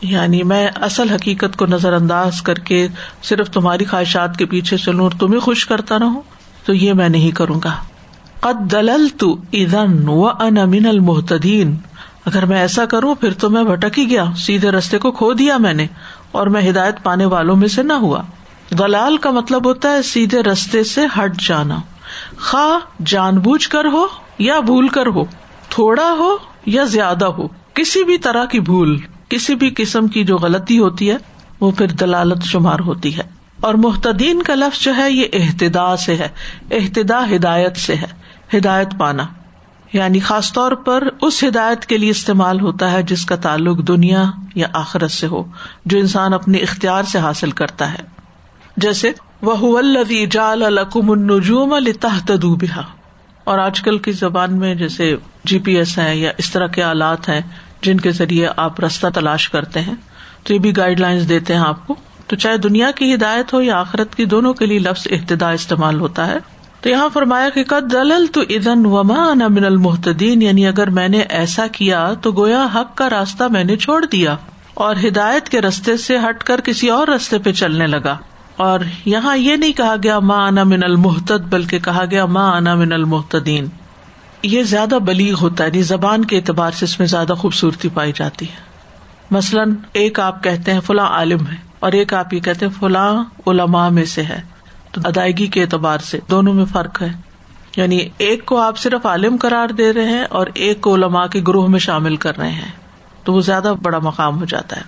یعنی 0.00 0.42
میں 0.42 0.68
اصل 0.74 1.10
حقیقت 1.10 1.56
کو 1.56 1.66
نظر 1.66 1.92
انداز 1.92 2.42
کر 2.42 2.54
کے 2.54 2.88
صرف 3.22 3.50
تمہاری 3.50 3.84
خواہشات 3.84 4.36
کے 4.36 4.46
پیچھے 4.46 4.76
چلوں 4.76 5.00
اور 5.00 5.10
تمہیں 5.18 5.40
خوش 5.40 5.66
کرتا 5.66 5.98
رہوں، 5.98 6.22
تو 6.64 6.74
یہ 6.74 6.92
میں 6.92 7.08
نہیں 7.08 7.30
کروں 7.30 7.60
گا۔ 7.64 7.72
قد 8.40 8.72
دلل 8.72 9.08
تو 9.08 9.36
ادن 9.52 10.08
و 10.08 10.28
ان 10.28 10.58
امین 10.58 10.86
المحتین 10.86 11.76
اگر 12.24 12.44
میں 12.44 12.58
ایسا 12.58 12.84
کروں، 12.84 13.14
پھر 13.14 13.32
تو 13.32 13.50
میں 13.50 13.64
بھٹک 13.64 13.98
ہی 13.98 14.10
گیا، 14.10 14.24
سیدھے 14.36 14.70
رستے 14.70 14.98
کو 14.98 15.10
کھو 15.10 15.32
دیا 15.32 15.56
میں 15.56 15.74
نے، 15.74 15.86
اور 16.32 16.46
میں 16.46 16.70
ہدایت 16.70 17.02
پانے 17.02 17.24
والوں 17.24 17.56
میں 17.56 17.68
سے 17.68 17.82
نہ 17.82 17.92
ہوا۔ 17.92 18.22
دلال 18.78 19.16
کا 19.16 19.30
مطلب 19.30 19.66
ہوتا 19.66 19.92
ہے 19.92 20.02
سیدھے 20.02 20.40
رستے 20.40 20.84
سے 20.84 21.00
ہٹ 21.18 21.40
جانا۔ 21.40 21.76
خواہ 22.38 23.02
جان 23.06 23.38
بوجھ 23.38 23.68
کر 23.68 23.84
ہو 23.84 24.06
یا 24.38 24.60
بھول 24.60 24.88
کر 24.88 25.06
ہو، 25.06 25.24
تھوڑا 25.68 26.14
ہو 26.18 26.36
یا 26.66 26.84
زیادہ 26.84 27.24
ہو، 27.24 27.48
کسی 27.74 28.04
بھی 28.04 28.18
طرح 28.18 28.44
کی 28.44 28.60
بھول، 28.60 28.98
کسی 29.28 29.54
بھی 29.54 29.70
قسم 29.76 30.08
کی 30.08 30.24
جو 30.24 30.36
غلطی 30.36 30.78
ہوتی 30.78 31.10
ہے، 31.10 31.16
وہ 31.60 31.70
پھر 31.70 31.86
دلالت 31.86 32.42
شمار 32.42 32.80
ہوتی 32.80 33.16
ہے۔ 33.16 33.22
اور 33.60 33.74
محتدین 33.74 34.42
کا 34.42 34.54
لفظ 34.54 34.80
جو 34.80 34.96
ہے، 34.96 35.12
یہ 35.12 35.24
احتدا 35.32 35.96
سے 35.96 36.16
ہے 36.16 36.28
احتدا 36.70 37.30
ہدایت 37.36 37.76
سے 37.76 37.94
ہے۔ 37.94 38.19
ہدایت 38.54 38.88
پانا۔ 38.98 39.26
یعنی 39.92 40.20
خاص 40.20 40.52
طور 40.52 40.72
پر 40.72 41.08
اس 41.22 41.44
ہدایت 41.44 41.86
کے 41.86 41.98
لیے 41.98 42.10
استعمال 42.10 42.60
ہوتا 42.60 42.92
ہے 42.92 43.02
جس 43.02 43.26
کا 43.26 43.36
تعلق 43.36 43.78
دنیا 43.88 44.24
یا 44.54 44.66
آخرت 44.72 45.10
سے 45.10 45.26
ہو، 45.26 45.42
جو 45.86 45.98
انسان 45.98 46.34
اپنے 46.34 46.58
اختیار 46.58 47.02
سے 47.02 47.18
حاصل 47.18 47.50
کرتا 47.50 47.92
ہے۔ 47.92 47.98
جیسے 48.76 49.12
وہ 49.42 49.78
الدی 49.78 50.26
جال 50.26 50.62
القم 50.62 51.10
النجوم 51.10 51.74
بحا 52.42 52.82
اور 53.44 53.58
آج 53.58 53.80
کل 53.80 53.98
کی 53.98 54.12
زبان 54.12 54.58
میں 54.58 54.74
جیسے 54.74 55.16
جی 55.44 55.58
پی 55.58 55.76
ایس 55.76 55.98
ہے 55.98 56.16
یا 56.16 56.30
اس 56.38 56.50
طرح 56.50 56.66
کے 56.66 56.82
آلات 56.82 57.28
ہیں 57.28 57.40
جن 57.82 58.00
کے 58.00 58.10
ذریعے 58.10 58.48
آپ 58.56 58.80
رستہ 58.80 59.06
تلاش 59.14 59.48
کرتے 59.48 59.80
ہیں، 59.80 59.94
تو 60.42 60.54
یہ 60.54 60.58
بھی 60.58 60.76
گائڈ 60.76 61.00
لائنس 61.00 61.28
دیتے 61.28 61.54
ہیں 61.54 61.60
آپ 61.60 61.86
کو۔ 61.86 61.94
تو 62.26 62.36
چاہے 62.36 62.56
دنیا 62.56 62.90
کی 62.90 63.14
ہدایت 63.14 63.54
ہو 63.54 63.62
یا 63.62 63.80
آخرت 63.80 64.14
کی، 64.14 64.24
دونوں 64.24 64.54
کے 64.54 64.66
لیے 64.66 64.78
لفظ 64.78 65.06
ابتدا 65.10 65.50
استعمال 65.50 66.00
ہوتا 66.00 66.26
ہے۔ 66.26 66.38
تو 66.80 66.88
یہاں 66.88 67.08
فرمایا 67.12 67.48
کہ 67.48 67.64
قد 67.64 67.92
دلل 67.92 68.26
تو 68.26 68.40
ادن 68.40 68.86
وما 68.86 69.34
من 69.34 69.64
المحتدین 69.64 70.42
یعنی 70.42 70.66
اگر 70.66 70.90
میں 70.90 71.08
نے 71.08 71.18
ایسا 71.18 71.66
کیا 71.66 72.12
تو 72.22 72.32
گویا 72.32 72.66
حق 72.74 72.96
کا 72.96 73.10
راستہ 73.10 73.44
میں 73.50 73.64
نے 73.64 73.76
چھوڑ 73.76 74.04
دیا 74.06 74.36
اور 74.74 74.96
ہدایت 75.08 75.48
کے 75.48 75.60
رستے 75.60 75.96
سے 75.96 76.18
ہٹ 76.18 76.44
کر 76.44 76.60
کسی 76.60 76.88
اور 76.88 77.08
رستے 77.08 77.38
پہ 77.38 77.52
چلنے 77.52 77.86
لگا۔ 77.86 78.16
اور 78.56 78.80
یہاں 79.04 79.36
یہ 79.36 79.56
نہیں 79.56 79.72
کہا 79.72 79.94
گیا 80.02 80.18
ماں 80.18 80.48
انا 80.48 80.64
من 80.64 80.84
المحتد 80.84 81.48
بلکہ 81.48 81.78
کہا 81.78 82.04
گیا 82.10 82.24
ماں 82.26 82.56
انا 82.56 82.74
من 82.74 82.92
المحتدین 82.92 83.66
یہ 84.42 84.62
زیادہ 84.62 84.98
بلیغ 85.04 85.34
ہوتا 85.40 85.64
ہے 85.64 85.68
یعنی 85.68 85.82
زبان 85.82 86.24
کے 86.24 86.36
اعتبار 86.36 86.70
سے 86.70 86.84
اس 86.84 86.98
میں 86.98 87.06
زیادہ 87.06 87.32
خوبصورتی 87.32 87.88
پائی 87.94 88.12
جاتی 88.14 88.46
ہے۔ 88.46 88.62
مثلاً 89.30 89.74
ایک 89.92 90.20
آپ 90.20 90.44
کہتے 90.44 90.72
ہیں 90.72 90.80
فلاں 90.80 91.06
عالم 91.06 91.46
ہے 91.46 91.56
اور 91.78 91.92
ایک 91.92 92.14
آپ 92.14 92.34
یہ 92.34 92.40
کہتے 92.40 92.66
ہیں 92.66 92.72
فلاں 92.80 93.24
علماء 93.46 93.88
میں 93.88 94.04
سے 94.04 94.22
ہے۔ 94.22 94.40
تو 94.92 95.00
ادائیگی 95.04 95.46
کے 95.46 95.62
اعتبار 95.62 95.98
سے 95.98 96.18
دونوں 96.30 96.54
میں 96.54 96.64
فرق 96.64 97.02
ہے۔ 97.02 97.08
یعنی 97.76 98.08
ایک 98.18 98.46
کو 98.46 98.56
آپ 98.56 98.78
صرف 98.78 99.06
عالم 99.06 99.36
قرار 99.36 99.68
دے 99.68 99.92
رہے 99.92 100.04
ہیں 100.04 100.24
اور 100.30 100.46
ایک 100.54 100.80
کو 100.80 100.94
علماء 100.94 101.26
کے 101.26 101.40
گروہ 101.48 101.68
میں 101.68 101.78
شامل 101.78 102.16
کر 102.16 102.36
رہے 102.36 102.48
ہیں۔ 102.48 102.72
تو 103.24 103.32
وہ 103.32 103.40
زیادہ 103.40 103.74
بڑا 103.82 103.98
مقام 103.98 104.40
ہو 104.40 104.44
جاتا 104.44 104.76
ہے۔ 104.76 104.82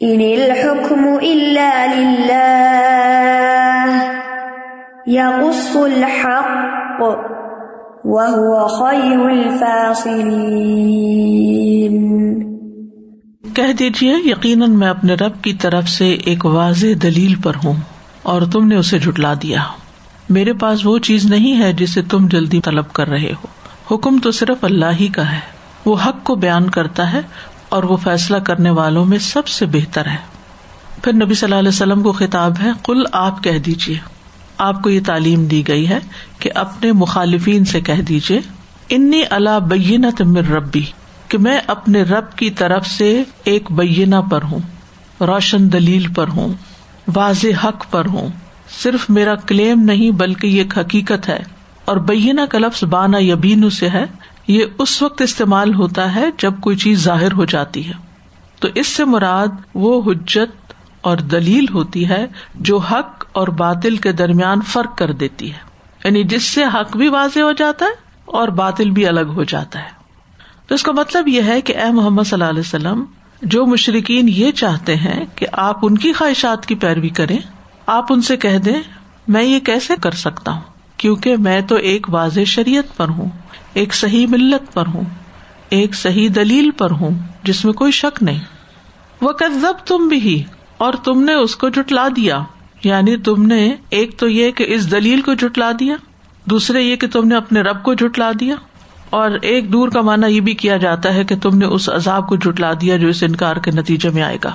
ان 0.00 0.20
الحكم 0.20 1.08
الا 1.22 1.86
لله 1.94 2.48
يقص 5.06 5.76
الحق 5.76 7.02
وهو 8.04 8.66
خير 8.66 9.18
الفاصلين. 9.18 10.28
کہہ 13.54 13.72
دیجیے 13.78 14.14
یقیناً 14.24 14.70
میں 14.70 14.88
اپنے 14.88 15.14
رب 15.14 15.42
کی 15.42 15.52
طرف 15.52 15.88
سے 15.88 16.12
ایک 16.12 16.46
واضح 16.46 16.86
دلیل 17.02 17.34
پر 17.42 17.52
ہوں 17.64 17.74
اور 18.22 18.42
تم 18.52 18.66
نے 18.66 18.76
اسے 18.76 18.98
جٹلا 18.98 19.34
دیا۔ 19.34 19.60
میرے 20.30 20.52
پاس 20.52 20.86
وہ 20.86 20.98
چیز 20.98 21.24
نہیں 21.24 21.60
ہے 21.60 21.72
جسے 21.72 22.02
تم 22.02 22.28
جلدی 22.28 22.60
طلب 22.60 22.92
کر 22.92 23.08
رہے 23.08 23.32
ہو۔ 23.32 23.46
حکم 23.94 24.18
تو 24.22 24.30
صرف 24.30 24.64
اللہ 24.64 24.92
ہی 25.00 25.08
کا 25.08 25.32
ہے۔ 25.32 25.40
وہ 25.84 25.96
حق 26.06 26.24
کو 26.24 26.34
بیان 26.34 26.70
کرتا 26.70 27.12
ہے 27.12 27.20
اور 27.68 27.82
وہ 27.82 27.96
فیصلہ 27.96 28.36
کرنے 28.36 28.70
والوں 28.70 29.06
میں 29.06 29.18
سب 29.18 29.48
سے 29.48 29.66
بہتر 29.66 30.06
ہے۔ 30.06 30.16
پھر 31.02 31.12
نبی 31.12 31.34
صلی 31.34 31.46
اللہ 31.46 31.58
علیہ 31.58 31.68
وسلم 31.68 32.02
کو 32.02 32.12
خطاب 32.12 32.54
ہے 32.62 32.70
کل 32.84 33.02
آپ 33.12 33.44
کہہ 33.44 33.58
دیجیے 33.58 33.98
آپ 34.58 34.82
کو 34.82 34.90
یہ 34.90 35.00
تعلیم 35.06 35.44
دی 35.44 35.68
گئی 35.68 35.88
ہے 35.88 35.98
کہ 36.38 36.50
اپنے 36.54 36.92
مخالفین 36.92 37.64
سے 37.64 37.80
کہہ 37.80 37.94
دیجیے 37.94 38.40
انی 38.88 39.22
اللہ 39.30 39.58
بینت 39.68 40.22
مر 40.22 40.50
ربی 40.50 40.84
کہ 41.28 41.38
میں 41.38 41.58
اپنے 41.66 42.02
رب 42.02 42.32
کی 42.36 42.50
طرف 42.50 42.86
سے 42.86 43.22
ایک 43.44 43.72
بینا 43.72 44.20
پر 44.20 44.42
ہوں، 44.42 44.58
روشن 45.20 45.72
دلیل 45.72 46.12
پر 46.12 46.28
ہوں، 46.28 46.52
واضح 47.14 47.66
حق 47.66 47.90
پر 47.90 48.06
ہوں۔ 48.06 48.28
صرف 48.82 49.10
میرا 49.10 49.34
کلیم 49.34 49.80
نہیں، 49.80 50.10
بلکہ 50.10 50.46
یہ 50.46 50.58
ایک 50.58 50.78
حقیقت 50.78 51.28
ہے۔ 51.28 51.38
اور 51.84 51.96
بینا 51.96 52.46
کا 52.46 52.58
لفظ 52.58 52.84
بانا 52.84 53.18
یبین 53.20 53.70
سے 53.70 53.88
ہے۔ 53.88 54.04
یہ 54.48 54.64
اس 54.78 55.02
وقت 55.02 55.22
استعمال 55.22 55.74
ہوتا 55.74 56.14
ہے 56.14 56.26
جب 56.38 56.54
کوئی 56.60 56.76
چیز 56.76 57.04
ظاہر 57.04 57.32
ہو 57.32 57.44
جاتی 57.44 57.88
ہے۔ 57.88 57.92
تو 58.60 58.68
اس 58.74 58.86
سے 58.86 59.04
مراد 59.04 59.48
وہ 59.74 60.12
حجت 60.12 60.72
اور 61.00 61.16
دلیل 61.16 61.64
ہوتی 61.74 62.08
ہے 62.08 62.26
جو 62.54 62.78
حق 62.78 63.24
اور 63.32 63.48
باطل 63.48 63.96
کے 63.96 64.12
درمیان 64.12 64.60
فرق 64.60 64.98
کر 64.98 65.12
دیتی 65.12 65.52
ہے۔ 65.52 65.58
یعنی 66.04 66.24
جس 66.24 66.42
سے 66.42 66.64
حق 66.64 66.96
بھی 66.96 67.08
واضح 67.08 67.40
ہو 67.40 67.52
جاتا 67.52 67.84
ہے 67.84 67.90
اور 68.24 68.48
باطل 68.48 68.90
بھی 68.90 69.06
الگ 69.06 69.20
ہو 69.20 69.44
جاتا 69.44 69.78
ہے۔ 69.78 69.88
تو 70.66 70.74
اس 70.74 70.82
کا 70.82 70.92
مطلب 70.92 71.28
یہ 71.28 71.42
ہے 71.42 71.60
کہ 71.60 71.76
اے 71.76 71.90
محمد 71.90 72.22
صلی 72.22 72.32
اللہ 72.32 72.50
علیہ 72.50 72.60
وسلم، 72.60 73.04
جو 73.42 73.66
مشرقین 73.66 74.28
یہ 74.28 74.52
چاہتے 74.52 74.96
ہیں 74.96 75.24
کہ 75.34 75.46
آپ 75.52 75.78
ان 75.82 75.98
کی 75.98 76.12
خواہشات 76.12 76.66
کی 76.66 76.74
پیروی 76.74 77.08
کریں، 77.08 77.38
آپ 77.86 78.12
ان 78.12 78.22
سے 78.22 78.36
کہہ 78.36 78.58
دیں، 78.58 78.82
میں 79.28 79.42
یہ 79.42 79.60
کیسے 79.60 79.94
کر 80.02 80.10
سکتا 80.10 80.52
ہوں؟ 80.52 80.77
کیونکہ 80.98 81.36
میں 81.36 81.60
تو 81.60 81.74
ایک 81.74 82.10
واضح 82.10 82.40
شریعت 82.46 82.96
پر 82.96 83.08
ہوں، 83.08 83.28
ایک 83.72 83.94
صحیح 83.94 84.26
ملت 84.26 84.74
پر 84.74 84.86
ہوں، 84.86 85.04
ایک 85.68 85.94
صحیح 85.94 86.28
دلیل 86.34 86.70
پر 86.70 86.90
ہوں، 86.90 87.10
جس 87.42 87.64
میں 87.64 87.72
کوئی 87.72 87.92
شک 87.92 88.22
نہیں۔ 88.22 88.38
وہ 89.20 89.32
کزب 89.32 89.86
تم 89.86 90.08
بھی 90.08 90.44
اور 90.78 90.92
تم 91.04 91.22
نے 91.22 91.34
اس 91.34 91.56
کو 91.56 91.68
جٹلا 91.68 92.08
دیا۔ 92.16 92.42
یعنی 92.84 93.16
تم 93.16 93.46
نے 93.46 93.74
ایک 93.90 94.18
تو 94.18 94.28
یہ 94.28 94.50
کہ 94.50 94.64
اس 94.68 94.90
دلیل 94.90 95.20
کو 95.20 95.34
جٹلا 95.34 95.72
دیا، 95.80 95.96
دوسرے 96.44 96.82
یہ 96.82 96.96
کہ 96.96 97.06
تم 97.06 97.28
نے 97.28 97.34
اپنے 97.34 97.60
رب 97.60 97.82
کو 97.82 97.94
جٹلا 97.94 98.32
دیا۔ 98.40 98.54
اور 99.10 99.30
ایک 99.42 99.72
دور 99.72 99.88
کا 99.88 100.00
مانا 100.00 100.26
یہ 100.26 100.40
بھی 100.40 100.54
کیا 100.54 100.76
جاتا 100.76 101.14
ہے 101.14 101.24
کہ 101.24 101.36
تم 101.36 101.58
نے 101.58 101.64
اس 101.64 101.88
عذاب 101.88 102.28
کو 102.28 102.36
جٹلا 102.36 102.72
دیا 102.80 102.96
جو 102.96 103.08
اس 103.08 103.22
انکار 103.22 103.56
کے 103.56 103.70
نتیجے 103.70 104.08
میں 104.08 104.22
آئے 104.22 104.38
گا۔ 104.44 104.54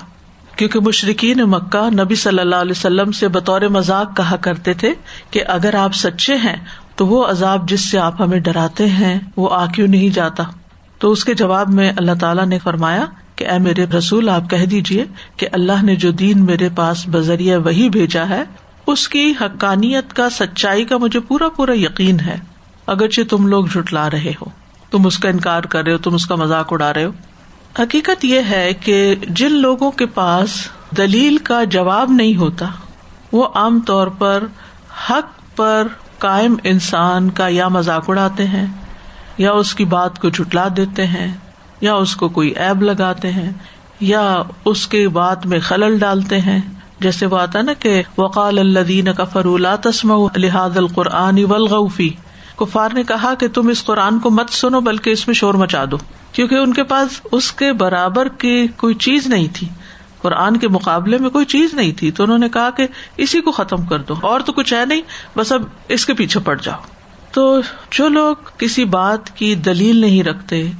کیونکہ 0.55 0.79
مشرقین 0.79 1.41
مکہ 1.43 1.89
نبی 1.93 2.15
صلی 2.15 2.39
اللہ 2.39 2.55
علیہ 2.55 2.71
وسلم 2.71 3.11
سے 3.11 3.27
بطور 3.27 3.61
مذاق 3.61 4.15
کہا 4.17 4.35
کرتے 4.35 4.73
تھے 4.73 4.93
کہ 5.31 5.43
اگر 5.47 5.75
آپ 5.75 5.95
سچے 5.95 6.35
ہیں 6.35 6.55
تو 6.95 7.07
وہ 7.07 7.25
عذاب 7.25 7.67
جس 7.69 7.89
سے 7.91 7.97
آپ 7.97 8.21
ہمیں 8.21 8.39
ڈراتے 8.39 8.89
ہیں، 8.89 9.19
وہ 9.37 9.49
آ 9.51 9.65
کیوں 9.65 9.87
نہیں 9.87 10.09
جاتا؟ 10.09 10.43
تو 10.99 11.11
اس 11.11 11.25
کے 11.25 11.33
جواب 11.33 11.69
میں 11.69 11.91
اللہ 11.97 12.11
تعالیٰ 12.19 12.45
نے 12.45 12.59
فرمایا 12.59 13.05
کہ 13.35 13.47
اے 13.47 13.57
میرے 13.59 13.85
رسول، 13.97 14.29
آپ 14.29 14.49
کہہ 14.49 14.65
دیجیے 14.65 15.05
کہ 15.37 15.47
اللہ 15.51 15.83
نے 15.83 15.95
جو 15.95 16.11
دین 16.11 16.45
میرے 16.45 16.69
پاس 16.75 17.07
بذریعہ 17.07 17.59
وہی 17.59 17.89
بھیجا 17.89 18.29
ہے، 18.29 18.43
اس 18.87 19.07
کی 19.09 19.33
حقانیت 19.41 20.13
کا 20.13 20.29
سچائی 20.29 20.85
کا 20.85 20.97
مجھے 20.97 21.19
پورا 21.19 21.49
پورا 21.49 21.73
یقین 21.77 22.19
ہے۔ 22.19 22.35
اگرچہ 22.87 23.29
تم 23.29 23.47
لوگ 23.47 23.65
جٹلا 23.65 24.09
رہے 24.09 24.31
ہو، 24.41 24.49
تم 24.91 25.05
اس 25.05 25.17
کا 25.17 25.29
انکار 25.29 25.63
کر 25.63 25.83
رہے 25.83 25.91
ہو، 25.91 25.97
تم 25.97 26.15
اس 26.15 26.25
کا 26.25 26.35
مذاق 26.35 26.73
اڑا 26.73 26.93
رہے 26.93 27.05
ہو 27.05 27.11
حقیقت 27.79 28.25
یہ 28.25 28.41
ہے 28.49 28.73
کہ 28.73 29.15
جن 29.29 29.51
لوگوں 29.51 29.91
کے 29.91 30.05
پاس 30.05 30.49
دلیل 30.97 31.37
کا 31.37 31.63
جواب 31.63 32.11
نہیں 32.11 32.35
ہوتا، 32.35 32.65
وہ 33.31 33.47
عام 33.55 33.79
طور 33.79 34.07
پر 34.07 34.43
حق 35.09 35.55
پر 35.55 35.87
قائم 36.17 36.55
انسان 36.63 37.29
کا 37.29 37.47
یا 37.47 37.67
مذاق 37.67 38.09
اڑاتے 38.09 38.47
ہیں، 38.47 38.65
یا 39.37 39.51
اس 39.51 39.73
کی 39.75 39.85
بات 39.85 40.21
کو 40.21 40.29
جٹلا 40.29 40.67
دیتے 40.77 41.07
ہیں، 41.07 41.33
یا 41.81 41.93
اس 41.93 42.15
کو 42.15 42.29
کوئی 42.29 42.49
ایب 42.49 42.81
لگاتے 42.81 43.31
ہیں، 43.31 43.51
یا 43.99 44.41
اس 44.65 44.87
کے 44.87 45.07
بات 45.09 45.45
میں 45.45 45.59
خلل 45.59 45.99
ڈالتے 45.99 46.39
ہیں۔ 46.41 46.61
جیسے 46.99 47.25
وہ 47.25 47.39
آتا 47.39 47.61
نا 47.61 47.73
کہ 47.73 48.01
وقال 48.17 48.59
اللہ 48.59 49.11
کا 49.17 49.23
فرولا 49.23 49.75
تسم 49.75 50.11
الحاد 50.11 50.77
القرآن 50.77 51.43
ولغفی 51.49 52.09
کفار 52.59 52.89
نے 52.93 53.03
کہا 53.03 53.33
کہ 53.33 53.47
تم 53.47 53.67
اس 53.67 53.83
قرآن 53.85 54.19
کو 54.19 54.29
مت 54.29 54.49
سنو، 54.49 54.81
بلکہ 54.81 55.09
اس 55.09 55.27
میں 55.27 55.35
شور 55.35 55.53
مچا 55.53 55.85
دو۔ 55.91 55.97
کیونکہ 56.33 56.55
ان 56.55 56.73
کے 56.73 56.83
پاس 56.83 57.21
اس 57.31 57.51
کے 57.51 57.73
برابر 57.73 58.27
کی 58.27 58.67
کوئی 58.77 58.95
چیز 58.95 59.27
نہیں 59.27 59.47
تھی۔ 59.53 59.67
قرآن 60.21 60.57
کے 60.57 60.67
مقابلے 60.67 61.17
میں 61.17 61.29
کوئی 61.29 61.45
چیز 61.45 61.73
نہیں 61.73 61.91
تھی۔ 61.91 62.11
تو 62.11 62.23
انہوں 62.23 62.37
نے 62.37 62.49
کہا 62.49 62.69
کہ 62.69 62.87
اسی 63.17 63.41
کو 63.41 63.51
ختم 63.51 63.85
کر 63.85 63.99
دو۔ 63.99 64.13
اور 64.21 64.39
تو 64.39 64.53
کچھ 64.53 64.73
ہے 64.73 64.85
نہیں، 64.85 65.01
بس 65.37 65.51
اب 65.51 65.63
اس 65.87 66.05
کے 66.05 66.13
پیچھے 66.13 66.39
پڑ 66.39 66.59
جاؤ۔ 66.61 66.79
تو 67.31 67.61
جو 67.91 68.07
لوگ 68.07 68.35
کسی 68.57 68.85
بات 68.85 69.37
کی 69.37 69.55
دلیل 69.55 69.95
نہیں 69.95 70.23
رکھتے 70.23 70.71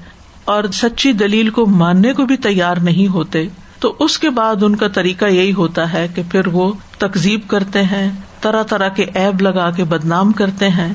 اور 0.45 0.63
سچی 0.74 1.13
دلیل 1.13 1.50
کو 1.50 1.65
ماننے 1.65 2.13
کو 2.13 2.25
بھی 2.25 2.38
تیار 2.38 2.77
نہیں 2.77 3.07
ہوتے، 3.07 3.48
تو 3.79 3.95
اس 4.00 4.19
کے 4.19 4.29
بعد 4.29 4.63
ان 4.63 4.75
کا 4.75 4.88
طریقہ 4.88 5.25
یہی 5.25 5.53
ہوتا 5.53 5.93
ہے 5.93 6.07
کہ 6.15 6.22
پھر 6.31 6.48
وہ 6.48 6.74
تکزیب 6.98 7.39
کرتے 7.48 7.83
ہیں، 7.83 8.12
طرح 8.41 8.63
طرح 8.63 8.88
کے 8.88 9.03
ایب 9.03 9.41
لگا 9.41 9.72
کے 9.72 9.83
بدنام 9.83 10.31
کرتے 10.31 10.69
ہیں۔ 10.69 10.93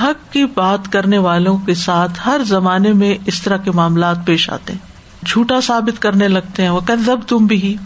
حق 0.00 0.32
کی 0.32 0.44
بات 0.44 0.92
کرنے 0.92 1.18
والوں 1.18 1.58
کے 1.58 1.74
ساتھ 1.74 2.12
ہر 2.26 2.40
زمانے 2.44 2.92
میں 2.92 3.14
اس 3.26 3.42
طرح 3.42 3.56
کے 3.56 3.70
معاملات 3.70 4.26
پیش 4.26 4.50
آتے 4.50 4.72
ہیں۔ 4.72 4.80
جھوٹا 5.26 5.60
ثابت 5.60 6.02
کرنے 6.02 6.28
لگتے 6.28 6.62
ہیں۔ 6.62 6.70
وہ 6.70 6.80
کزب 6.80 7.16
تم 7.26 7.46
بھی 7.46 7.76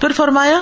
پھر 0.00 0.12
فرمایا 0.12 0.60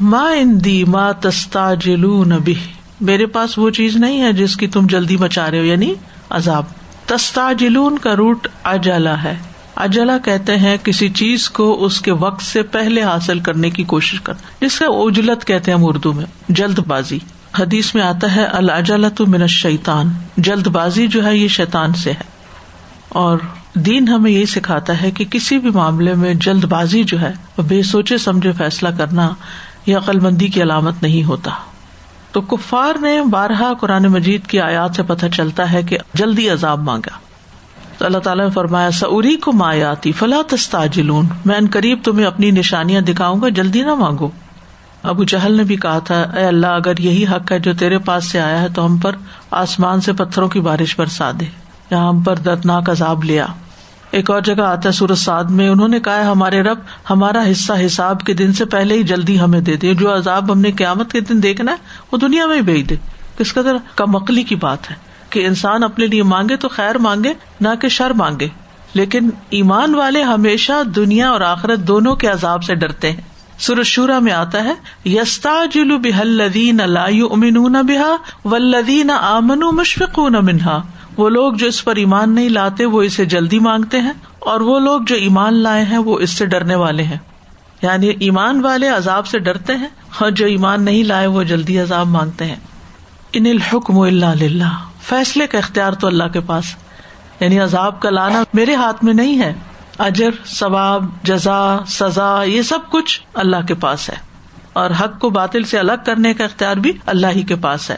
ماں 0.00 0.32
اندی 0.32 0.84
ماں 0.84 1.12
تستا 1.20 1.74
جلو 1.74 2.24
نبی 2.24 2.54
میرے 3.00 3.26
پاس 3.26 3.58
وہ 3.58 3.70
چیز 3.70 3.96
نہیں 3.96 4.22
ہے 4.22 4.32
جس 4.32 4.56
کی 4.56 4.66
تم 4.66 4.86
جلدی 4.86 5.16
مچا 5.16 5.50
رہے 5.50 5.58
ہو 5.58 5.64
یعنی 5.64 5.94
عذاب۔ 6.30 6.64
تستا 7.06 7.52
جلون 7.52 7.98
کا 7.98 8.16
روٹ 8.16 8.48
اجلا 8.64 9.22
ہے۔ 9.22 9.38
اجلا 9.76 10.18
کہتے 10.18 10.56
ہیں 10.56 10.76
کسی 10.82 11.08
چیز 11.08 11.50
کو 11.50 11.84
اس 11.84 12.00
کے 12.00 12.12
وقت 12.12 12.42
سے 12.42 12.62
پہلے 12.62 13.02
حاصل 13.02 13.40
کرنے 13.40 13.70
کی 13.70 13.84
کوشش 13.84 14.20
کر 14.20 14.32
جس 14.60 14.78
کا 14.78 14.86
اجلت 14.88 15.44
کہتے 15.44 15.70
ہیں 15.70 15.78
ہم 15.78 15.84
اردو 15.86 16.12
میں، 16.12 16.24
جلد 16.48 16.78
بازی۔ 16.78 17.18
حدیث 17.58 17.94
میں 17.94 18.02
آتا 18.02 18.36
ہے 18.36 18.44
الجلت 18.44 19.20
من 19.20 19.46
شیتان 19.46 20.12
جلد 20.36 20.66
بازی 20.66 21.06
جو 21.06 21.24
ہے، 21.24 21.36
یہ 21.36 21.48
شیتان 21.48 21.92
سے 21.92 22.10
ہے۔ 22.10 22.32
اور 23.08 23.38
دین 23.74 24.08
ہمیں 24.08 24.30
یہی 24.30 24.46
سکھاتا 24.46 25.02
ہے 25.02 25.10
کہ 25.10 25.24
کسی 25.24 25.58
بھی 25.58 25.70
معاملے 25.70 26.14
میں 26.14 26.34
جلد 26.34 26.64
بازی 26.64 27.04
جو 27.04 27.20
ہے 27.20 27.32
بے 27.68 27.82
سوچے 27.82 28.18
سمجھے 28.18 28.52
فیصلہ 28.52 28.88
کرنا 28.98 29.30
یہ 29.86 29.96
عقل 29.96 30.20
مندی 30.20 30.48
کی 30.48 30.62
علامت 30.62 31.02
نہیں 31.02 31.24
ہوتا۔ 31.24 31.50
تو 32.32 32.40
کفار 32.40 32.94
نے 33.00 33.20
بارہا 33.30 33.72
قرآن 33.80 34.02
مجید 34.02 34.46
کی 34.46 34.60
آیات 34.60 34.90
سے 34.96 35.02
پتہ 35.02 35.26
چلتا 35.26 35.72
ہے 35.72 35.82
کہ 35.82 35.98
جلدی 36.14 36.48
عذاب 36.48 36.82
مانگا۔ 36.82 37.18
تو 37.98 38.06
اللہ 38.06 38.18
تعالیٰ 38.18 38.44
نے 38.44 38.50
فرمایا 38.50 38.90
سعری 38.90 39.36
کو 39.36 39.52
مایاتی 39.52 40.12
فلاں 40.12 40.42
تستا 40.42 40.86
جلون 40.86 41.26
میں 41.44 41.56
ان 41.56 41.66
قریب 41.72 41.98
تمہیں 42.04 42.26
اپنی 42.26 42.50
نشانیاں 42.50 43.00
دکھاؤں 43.00 43.42
گا، 43.42 43.48
جلدی 43.48 43.82
نہ 43.82 43.94
مانگو۔ 43.94 44.30
ابو 45.02 45.24
جہل 45.24 45.52
نے 45.52 45.62
بھی 45.62 45.76
کہا 45.76 45.98
تھا، 45.98 46.20
اے 46.20 46.44
اللہ، 46.44 46.66
اگر 46.66 47.00
یہی 47.00 47.24
حق 47.24 47.52
ہے 47.52 47.58
جو 47.58 47.74
تیرے 47.74 47.98
پاس 47.98 48.30
سے 48.30 48.40
آیا 48.40 48.62
ہے، 48.62 48.68
تو 48.68 48.86
ہم 48.86 48.96
پر 48.96 49.12
آسمان 49.50 50.00
سے 50.00 50.12
پتھروں 50.12 50.48
کی 50.48 50.60
بارش 50.60 50.98
برسا 50.98 51.30
دے۔ 51.40 51.44
یا 51.90 52.08
ہم 52.08 52.20
پر 52.20 52.36
دردناک 52.36 52.90
عذاب 52.90 53.24
لیا 53.24 53.46
ایک 54.10 54.30
اور 54.30 54.40
جگہ 54.40 54.62
آتا 54.62 54.88
ہے 54.88 54.92
سورج 54.92 55.18
سعد 55.18 55.44
میں، 55.44 55.68
انہوں 55.68 55.88
نے 55.88 56.00
کہا 56.00 56.32
ہمارے 56.32 56.62
رب، 56.62 56.78
ہمارا 57.10 57.42
حصہ 57.50 57.72
حساب 57.86 58.20
کے 58.20 58.34
دن 58.34 58.52
سے 58.52 58.64
پہلے 58.64 58.94
ہی 58.94 59.02
جلدی 59.02 59.40
ہمیں 59.40 59.60
دے 59.60 59.76
دے۔ 59.76 59.94
جو 59.94 60.16
عذاب 60.16 60.52
ہم 60.52 60.60
نے 60.60 60.72
قیامت 60.72 61.12
کے 61.12 61.20
دن 61.20 61.42
دیکھنا 61.42 61.72
ہے، 61.72 61.76
وہ 62.12 62.18
دنیا 62.18 62.46
میں 62.46 62.56
ہی 62.56 62.62
بھیج 62.62 62.90
دے۔ 62.90 62.96
کس 63.38 63.54
قدر 63.54 63.76
کم 63.96 64.16
عقلی 64.16 64.42
کی 64.42 64.54
بات 64.54 64.90
ہے 64.90 64.96
کہ 65.30 65.46
انسان 65.46 65.82
اپنے 65.82 66.06
لیے 66.06 66.22
مانگے 66.22 66.56
تو 66.56 66.68
خیر 66.68 66.98
مانگے، 66.98 67.34
نہ 67.60 67.68
کہ 67.80 67.88
شر 67.88 68.10
مانگے۔ 68.10 68.48
لیکن 68.94 69.30
ایمان 69.50 69.94
والے 69.94 70.22
ہمیشہ 70.22 70.82
دنیا 70.96 71.30
اور 71.30 71.40
آخرت 71.40 71.78
دونوں 71.78 72.16
کے 72.16 72.28
عذاب 72.28 72.64
سے 72.64 72.74
ڈرتے 72.74 73.12
ہیں۔ 73.12 73.20
سورج 73.62 73.86
شورا 73.86 74.18
میں 74.18 74.32
آتا 74.32 74.64
ہے 74.64 74.72
یستا 75.04 75.64
جلو 75.74 75.98
بحلدین 75.98 76.80
امین 76.80 77.72
بحا 77.72 78.16
ولدین 78.44 79.10
آمن 79.10 79.58
مشفق 79.58 80.18
منہا۔ 80.18 80.82
وہ 81.16 81.28
لوگ 81.28 81.52
جو 81.52 81.66
اس 81.66 81.84
پر 81.84 81.96
ایمان 81.96 82.34
نہیں 82.34 82.48
لاتے، 82.48 82.84
وہ 82.84 83.02
اسے 83.02 83.24
جلدی 83.24 83.58
مانگتے 83.58 84.00
ہیں، 84.00 84.12
اور 84.38 84.60
وہ 84.60 84.80
لوگ 84.80 85.00
جو 85.06 85.14
ایمان 85.14 85.54
لائے 85.54 85.84
ہیں، 85.84 85.98
وہ 85.98 86.18
اس 86.18 86.30
سے 86.30 86.46
ڈرنے 86.46 86.74
والے 86.74 87.02
ہیں۔ 87.02 87.18
یعنی 87.82 88.08
ایمان 88.08 88.64
والے 88.64 88.88
عذاب 88.88 89.26
سے 89.26 89.38
ڈرتے 89.38 89.76
ہیں، 89.76 89.88
اور 90.18 90.30
جو 90.30 90.46
ایمان 90.46 90.82
نہیں 90.82 91.04
لائے، 91.04 91.26
وہ 91.26 91.42
جلدی 91.42 91.78
عذاب 91.78 92.06
مانگتے 92.06 92.44
ہیں۔ 92.44 92.56
ان 93.32 93.46
الحکم 93.46 94.00
اللہ 94.00 94.78
فیصلے 95.02 95.46
کا 95.46 95.58
اختیار 95.58 95.92
تو 95.92 96.06
اللہ 96.06 96.24
کے 96.32 96.40
پاس۔ 96.40 96.64
یعنی 97.40 97.58
عذاب 97.58 98.00
کا 98.00 98.10
لانا 98.10 98.42
میرے 98.54 98.74
ہاتھ 98.74 99.04
میں 99.04 99.14
نہیں 99.14 99.38
ہے۔ 99.38 99.54
اجر، 99.98 100.30
ثواب، 100.46 101.04
جزا، 101.22 101.76
سزا، 101.86 102.42
یہ 102.42 102.62
سب 102.62 102.78
کچھ 102.90 103.20
اللہ 103.34 103.56
کے 103.68 103.74
پاس 103.74 104.10
ہے۔ 104.10 104.16
اور 104.72 104.90
حق 104.90 105.20
کو 105.20 105.30
باطل 105.30 105.62
سے 105.62 105.78
الگ 105.78 105.92
کرنے 106.06 106.34
کا 106.34 106.44
اختیار 106.44 106.76
بھی 106.76 106.92
اللہ 107.06 107.26
ہی 107.26 107.42
کے 107.42 107.56
پاس 107.56 107.90
ہے۔ 107.90 107.96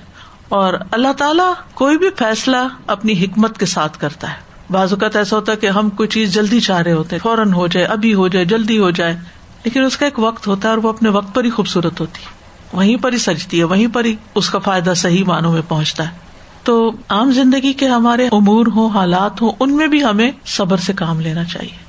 اور 0.48 0.74
اللہ 0.90 1.12
تعالیٰ 1.12 1.52
کوئی 1.74 1.98
بھی 1.98 2.10
فیصلہ 2.18 2.56
اپنی 2.86 3.24
حکمت 3.24 3.58
کے 3.58 3.66
ساتھ 3.66 3.98
کرتا 3.98 4.30
ہے۔ 4.30 4.36
بعض 4.70 4.92
اوقات 4.92 5.16
ایسا 5.16 5.36
ہوتا 5.36 5.52
ہے 5.52 5.56
کہ 5.56 5.66
ہم 5.66 5.90
کوئی 5.90 6.08
چیز 6.08 6.34
جلدی 6.34 6.60
چاہ 6.60 6.78
رہے 6.78 6.92
ہوتے 6.92 7.18
فوراً 7.18 7.52
ہو 7.52 7.66
جائے، 7.66 7.86
ابھی 7.86 8.14
ہو 8.14 8.28
جائے، 8.28 8.44
جلدی 8.44 8.78
ہو 8.78 8.90
جائے۔ 8.90 9.16
لیکن 9.64 9.84
اس 9.84 9.96
کا 9.96 10.06
ایک 10.06 10.18
وقت 10.18 10.46
ہوتا 10.46 10.68
ہے 10.68 10.74
اور 10.74 10.78
وہ 10.78 10.88
اپنے 10.88 11.08
وقت 11.08 11.34
پر 11.34 11.44
ہی 11.44 11.50
خوبصورت 11.50 12.00
ہوتی 12.00 12.22
ہے۔ 12.22 12.44
وہیں 12.72 12.96
پر 12.96 13.12
ہی 13.12 13.18
سجتی 13.18 13.58
ہے، 13.58 13.64
وہیں 13.64 13.86
پر 13.94 14.04
ہی 14.04 14.16
اس 14.34 14.50
کا 14.50 14.58
فائدہ 14.58 14.92
صحیح 14.96 15.24
معنوں 15.24 15.52
میں 15.52 15.62
پہنچتا 15.68 16.10
ہے۔ 16.10 16.16
تو 16.64 16.92
عام 17.08 17.32
زندگی 17.32 17.72
کے 17.72 17.88
ہمارے 17.88 18.28
امور 18.32 18.66
ہوں، 18.66 18.90
حالات 18.90 19.42
ہوں، 19.42 19.52
ان 19.60 19.76
میں 19.76 19.86
بھی 19.86 20.04
ہمیں 20.04 20.30
صبر 20.46 20.76
سے 20.76 20.92
کام 20.92 21.20
لینا 21.20 21.44
چاہیے۔ 21.44 21.83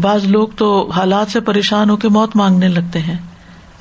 بعض 0.00 0.24
لوگ 0.24 0.48
تو 0.48 0.90
حالات 0.90 1.30
سے 1.30 1.40
پریشان 1.40 1.90
ہو 1.90 1.96
کے 1.96 2.08
موت 2.08 2.36
مانگنے 2.36 2.68
لگتے 2.68 2.98
ہیں 2.98 3.16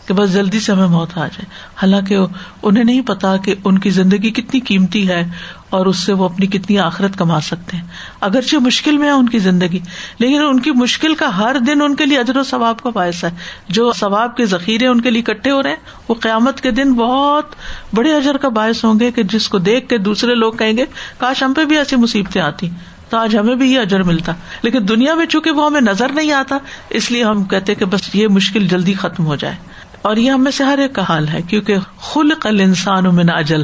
کہ 0.08 0.14
بس 0.14 0.34
جلدی 0.34 0.60
سے 0.60 0.72
ہمیں 0.72 0.88
موت 0.88 1.10
آ 1.18 1.28
جائے۔ 1.28 1.46
حالانکہ 1.76 2.18
انہیں 2.64 2.84
نہیں 2.84 3.02
پتا 3.02 3.38
کہ 3.38 3.56
ان 3.66 3.80
کی 3.80 3.90
زندگی 3.90 4.32
کتنی 4.32 4.60
قیمتی 4.60 5.08
ہے 5.08 5.30
اور 5.70 5.86
اس 5.86 5.98
سے 5.98 6.14
وہ 6.14 6.26
اپنی 6.26 6.46
کتنی 6.46 6.80
آخرت 6.80 7.18
کما 7.18 7.42
سکتے 7.42 7.78
ہیں۔ 7.78 7.84
اگرچہ 8.22 8.56
مشکل 8.58 8.98
میں 8.98 9.08
ہے 9.08 9.12
ان 9.12 9.30
کی 9.30 9.40
زندگی، 9.40 9.80
لیکن 10.20 10.42
ان 10.42 10.60
کی 10.60 10.72
مشکل 10.72 11.16
کا 11.16 11.38
ہر 11.38 11.56
دن 11.68 11.82
ان 11.82 11.96
کے 11.96 12.06
لیے 12.06 12.20
اجر 12.20 12.38
و 12.38 12.44
ثواب 12.44 12.82
کا 12.82 12.90
باعث 12.90 13.24
ہے۔ 13.24 13.30
جو 13.70 13.92
ثواب 13.92 14.38
کے 14.38 14.46
ذخیرے 14.46 14.88
ان 14.88 15.02
کے 15.02 15.10
لیے 15.10 15.22
اکٹھے 15.28 15.52
ہو 15.52 15.64
رہے 15.64 15.70
ہیں، 15.70 15.78
وہ 16.08 16.14
قیامت 16.14 16.62
کے 16.62 16.72
دن 16.72 16.94
بہت 16.94 17.46
بڑے 17.94 18.14
اجر 18.14 18.38
کا 18.38 18.50
باعث 18.50 18.86
ہوں 18.86 19.00
گے 19.00 19.12
کہ 19.12 19.24
جس 19.24 19.50
کو 19.50 19.58
دیکھ 19.58 19.90
کے 19.90 19.98
دوسرے 19.98 20.36
لوگ 20.36 20.54
کہیں 20.54 20.78
گے، 20.78 20.86
کاش 21.18 21.44
ہم 21.44 21.54
پہ 21.54 21.66
بھی 21.66 21.78
ایسی 21.78 21.96
مصیبتیں 21.96 22.42
آتی۔ 22.42 22.70
تو 23.10 23.18
آج 23.18 23.38
ہمیں 23.38 23.56
بھی 23.56 23.74
یہ 23.74 23.80
اجر 23.80 24.04
ملتا۔ 24.04 24.32
لیکن 24.62 24.88
دنیا 24.88 25.14
میں 25.14 25.26
چونکہ 25.26 25.52
وہ 25.52 25.66
ہمیں 25.66 25.82
نظر 25.82 26.10
نہیں 26.10 26.32
آتا، 26.32 26.58
اس 26.90 27.12
لیے 27.12 27.24
ہم 27.24 27.44
کہتے 27.44 27.76
کہ 27.76 27.86
بس 27.86 28.16
یہ 28.16 28.28
مشکل 28.28 28.68
جلدی 28.68 28.94
ختم 28.94 29.26
ہو 29.26 29.36
جائے۔ 29.36 29.56
اور 30.02 30.16
یہ 30.18 30.32
ہمیں 30.32 30.52
سے 30.52 30.64
ہر 30.64 30.78
ایک 30.78 30.94
کا 30.94 31.02
حال 31.10 31.28
ہے، 31.28 31.42
کیونکہ 31.42 31.76
خل 31.98 32.34
قل 32.42 32.62
انسان 32.62 33.04
من 33.04 33.30
اجل۔ 33.30 33.64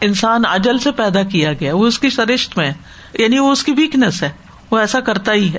انسان 0.00 0.42
اجل 0.44 0.78
سے 0.78 0.92
پیدا 0.92 1.22
کیا 1.22 1.52
گیا، 1.52 1.76
وہ 1.76 1.86
اس 1.86 1.98
کی 1.98 2.10
سرشت 2.10 2.58
میں 2.58 2.72
یعنی 3.18 3.38
وہ 3.38 3.52
اس 3.52 3.64
کی 3.64 3.72
ویکنیس 3.72 4.22
ہے، 4.22 4.30
وہ 4.70 4.78
ایسا 4.78 5.00
کرتا 5.00 5.32
ہی 5.32 5.52
ہے۔ 5.52 5.58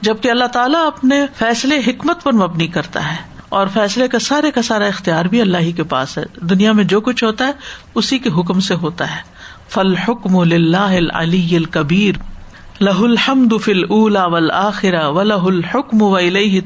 جبکہ 0.00 0.30
اللہ 0.30 0.44
تعالیٰ 0.44 0.86
اپنے 0.86 1.26
فیصلے، 1.38 1.78
حکمت 1.86 2.22
پر 2.22 2.32
مبنی 2.32 2.66
کرتا 2.66 3.12
ہے۔ 3.12 3.16
اور 3.48 3.66
فیصلے 3.66 4.08
کا 4.08 4.18
سارے 4.18 4.50
کا 4.50 4.62
سارا 4.62 4.86
اختیار 4.86 5.24
بھی 5.24 5.40
اللہ 5.40 5.58
ہی 5.58 5.72
کے 5.72 5.82
پاس 5.82 6.18
ہے۔ 6.18 6.22
دنیا 6.40 6.72
میں 6.72 6.84
جو 6.84 7.00
کچھ 7.00 7.24
ہوتا 7.24 7.46
ہے، 7.46 7.52
اسی 7.94 8.18
کے 8.18 8.30
حکم 8.30 8.60
سے 8.60 8.74
ہوتا 8.74 9.16
ہے۔ 9.16 9.20
فل 9.68 9.96
حکم 9.96 10.36
علی 10.36 11.56
الکبیر 11.56 12.37
لہ 12.80 13.00
الحمد 13.02 13.52
فل 13.64 13.82
اولا 13.88 14.24
ول 14.26 14.50
آخرا 14.50 15.06
و 15.08 15.22
لہ 15.22 15.44
الحکم 15.44 16.02
و 16.02 16.18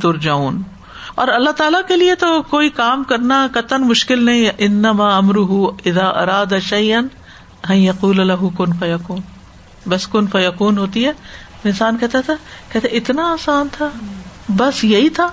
ترجاؤن 0.03 0.63
اور 1.15 1.29
اللہ 1.29 1.51
تعالیٰ 1.51 1.81
کے 1.89 1.97
لیے 1.97 2.15
تو 2.15 2.43
کوئی 2.43 2.69
کام 2.69 3.05
کرنا 3.05 3.47
قطن 3.53 3.83
مشکل 3.83 4.25
نہیں، 4.25 4.51
انما 4.59 5.17
امر 5.17 5.37
ادا 5.87 6.07
اراد 6.09 6.53
شعین 6.63 7.09
یقول 7.75 8.21
الح 8.21 8.45
کن 8.57 8.73
فیقون 8.73 9.21
بس 9.89 10.07
کن 10.07 10.27
فیقون 10.27 10.79
ہوتی 10.79 11.05
ہے۔ 11.07 11.13
انسان 11.65 11.99
کہتا 11.99 12.21
تھا 12.21 12.35
کہتے 12.73 12.89
اتنا 12.89 13.33
آسان 13.33 13.69
تھا، 13.73 13.89
بس 14.49 14.85
یہی 14.85 15.09
تھا، 15.09 15.29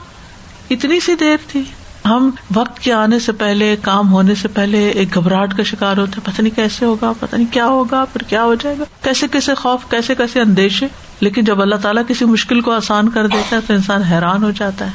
اتنی 0.69 0.99
سی 0.99 1.15
دیر 1.15 1.37
تھی۔ 1.47 1.63
ہم 2.09 2.29
وقت 2.55 2.79
کے 2.79 2.93
آنے 2.93 3.19
سے 3.19 3.31
پہلے، 3.31 3.75
کام 3.81 4.13
ہونے 4.13 4.35
سے 4.35 4.47
پہلے 4.47 4.89
ایک 4.89 5.15
گھبراہٹ 5.15 5.57
کا 5.57 5.63
شکار 5.63 5.97
ہوتے 5.97 6.21
پتہ 6.23 6.41
نہیں 6.41 6.55
کیسے 6.55 6.85
ہوگا، 6.85 7.13
پتہ 7.19 7.35
نہیں 7.35 7.53
کیا 7.53 7.65
ہوگا، 7.65 8.05
پھر 8.13 8.21
کیا 8.21 8.43
ہو 8.43 8.55
جائے 8.55 8.75
گا۔ 8.79 8.83
کیسے 9.01 9.27
کیسے 9.27 9.53
خوف، 9.53 9.89
کیسے 9.89 10.15
کیسے 10.15 10.41
اندیشے۔ 10.41 10.87
لیکن 11.19 11.43
جب 11.43 11.61
اللہ 11.61 11.75
تعالیٰ 11.75 12.03
کسی 12.07 12.25
مشکل 12.25 12.61
کو 12.61 12.71
آسان 12.71 13.09
کر 13.09 13.27
دیتا 13.27 13.55
ہے 13.55 13.61
تو 13.67 13.73
انسان 13.73 14.03
حیران 14.03 14.43
ہو 14.43 14.51
جاتا 14.51 14.85
ہے۔ 14.85 14.91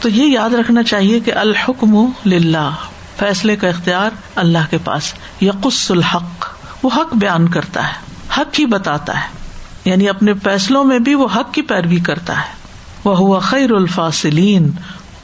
تو 0.00 0.08
یہ 0.08 0.24
یاد 0.24 0.50
رکھنا 0.50 0.82
چاہیے 0.82 1.20
کہ 1.20 1.34
الحکم 1.34 2.10
للہ، 2.26 2.70
فیصلے 3.18 3.56
کا 3.56 3.68
اختیار 3.68 4.10
اللہ 4.34 4.58
کے 4.70 4.78
پاس۔ 4.84 5.14
یقص 5.40 5.90
الحق، 5.90 6.46
وہ 6.82 6.90
حق 6.96 7.14
بیان 7.14 7.48
کرتا 7.48 7.88
ہے، 7.88 7.92
حق 8.38 8.60
ہی 8.60 8.66
بتاتا 8.66 9.20
ہے۔ 9.20 9.26
یعنی 9.84 10.08
اپنے 10.08 10.34
فیصلوں 10.34 10.84
میں 10.84 10.98
بھی 10.98 11.14
وہ 11.14 11.28
حق 11.36 11.54
کی 11.54 11.62
پیروی 11.62 11.96
کرتا 11.96 12.38
ہے۔ 12.38 12.58
وہ 13.04 13.16
ہوا 13.16 13.38
خیر 13.38 13.72
الفاصلین 13.72 14.70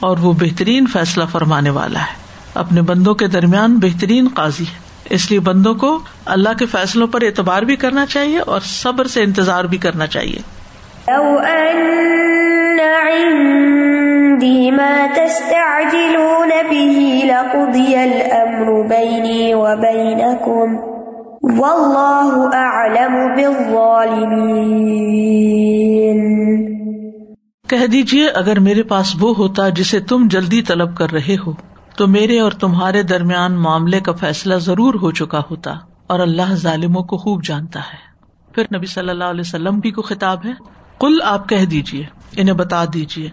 اور 0.05 0.17
وہ 0.19 0.33
بہترین 0.33 0.87
فیصلہ 0.87 1.25
فرمانے 1.33 1.71
والا 1.71 2.01
ہے۔ 2.01 2.25
اپنے 2.55 2.83
بندوں 2.83 3.15
کے 3.15 3.27
درمیان 3.27 3.79
بہترین 3.79 4.29
قاضی 4.35 4.65
ہے۔ 4.65 4.79
اس 5.11 5.31
لیے 5.31 5.41
بندوں 5.41 5.75
کو 5.75 5.99
اللہ 6.27 6.49
کے 6.59 6.67
فیصلوں 6.67 7.07
پر 7.07 7.23
اعتبار 7.23 7.63
بھی 7.63 7.77
کرنا 7.77 8.07
چاہیے 8.07 8.39
اور 8.39 8.61
صبر 8.65 9.07
سے 9.07 9.23
انتظار 9.23 9.65
بھی 9.65 9.79
کرنا 9.79 10.07
چاہیے۔ 10.07 10.39
کہہ 27.69 27.87
دیجیے 27.87 28.29
اگر 28.29 28.59
میرے 28.61 28.83
پاس 28.83 29.15
وہ 29.21 29.35
ہوتا 29.37 29.69
جسے 29.69 30.01
تم 30.01 30.29
جلدی 30.31 30.63
طلب 30.63 30.97
کر 30.97 31.13
رہے 31.13 31.37
ہو، 31.47 31.53
تو 31.97 32.07
میرے 32.07 32.41
اور 32.41 32.53
تمہارے 32.53 33.03
درمیان 33.03 33.53
معاملے 33.53 34.01
کا 34.01 34.13
فیصلہ 34.13 34.55
ضرور 34.55 34.95
ہو 34.95 35.11
چکا 35.11 35.41
ہوتا 35.51 35.75
اور 36.07 36.21
اللہ 36.21 36.55
ظالموں 36.55 37.03
کو 37.03 37.17
خوب 37.17 37.45
جانتا 37.45 37.81
ہے۔ 37.81 38.15
پھر 38.53 38.65
نبی 38.77 38.87
صلی 38.87 39.09
اللہ 39.09 39.25
علیہ 39.25 39.41
وسلم 39.41 39.79
بھی 39.79 39.91
کو 39.91 40.03
خطاب 40.03 40.47
ہے؟ 40.47 40.53
کل 41.01 41.19
آپ 41.25 41.49
کہہ 41.49 41.65
دیجیے 41.65 42.07
انہیں 42.37 42.55
بتا 42.55 42.85
دیجیے 42.95 43.31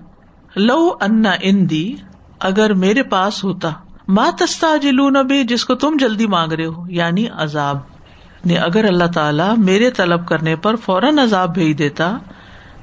لو 0.56 0.90
انا 1.02 1.32
ان 1.42 1.70
دی 1.70 1.96
اگر 2.40 2.74
میرے 2.74 3.04
پاس 3.04 3.44
ہوتا 3.44 3.70
ماں 4.08 4.32
تستا 4.40 4.78
جلو 4.78 5.10
نبی 5.10 5.44
جس 5.44 5.66
کو 5.66 5.76
تم 5.76 5.98
جلدی 6.00 6.28
مانگ 6.28 6.52
رہے 6.52 6.66
ہو 6.66 6.84
یعنی 6.90 7.26
عذاب۔ 7.38 7.78
نے 8.46 8.56
اگر 8.56 8.86
اللہ 8.86 9.12
تعالیٰ 9.14 9.58
میرے 9.58 9.90
طلب 9.90 10.28
کرنے 10.28 10.56
پر 10.56 10.76
فوراً 10.76 11.20
عذاب 11.20 11.54
بھیج 11.54 11.78
دیتا 11.78 12.18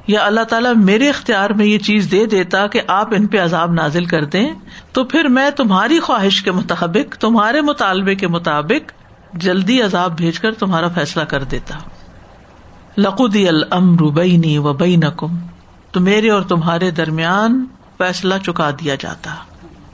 یا 0.08 0.26
اللہ 0.26 0.44
تعالیٰ 0.44 0.74
میرے 0.76 1.08
اختیار 1.08 1.50
میں 1.50 1.66
یہ 1.66 1.78
چیز 1.78 2.08
دے 2.10 2.26
دیتا 2.26 2.66
کہ 2.66 2.80
آپ 2.86 3.14
ان 3.14 3.26
پہ 3.26 3.40
عذاب 3.40 3.72
نازل 3.72 4.04
کر 4.04 4.24
دیں، 4.24 4.54
تو 4.92 5.04
پھر 5.04 5.24
میں 5.24 5.50
تمہاری 5.50 6.00
خواہش 6.00 6.42
کے 6.42 6.52
مطابق، 6.52 7.16
تمہارے 7.16 7.60
مطالبے 7.60 8.14
کے 8.14 8.28
مطابق 8.28 8.92
جلدی 9.34 9.82
عذاب 9.82 10.16
بھیج 10.16 10.40
کر 10.40 10.52
تمہارا 10.52 10.88
فیصلہ 10.88 11.22
کر 11.22 11.44
دیتا۔ 11.44 11.78
لقودی 12.98 13.48
المر 13.48 14.10
بینی 14.10 14.58
و 14.58 14.72
بئی 14.72 14.96
تو 15.90 16.00
میرے 16.00 16.30
اور 16.30 16.42
تمہارے 16.42 16.90
درمیان 16.90 17.66
فیصلہ 17.98 18.34
چکا 18.46 18.70
دیا 18.70 18.94
جاتا۔ 18.94 19.34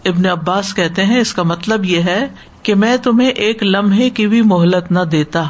ابن 0.04 0.26
عباس 0.26 0.74
کہتے 0.74 1.04
ہیں، 1.04 1.20
اس 1.20 1.34
کا 1.34 1.42
مطلب 1.42 1.84
یہ 1.84 2.00
ہے 2.00 2.26
کہ 2.62 2.74
میں 2.74 2.96
تمہیں 2.96 3.28
ایک 3.28 3.62
لمحے 3.62 4.10
کی 4.10 4.26
بھی 4.26 4.42
مہلت 4.42 4.92
نہ 4.92 5.00
دیتا 5.00 5.44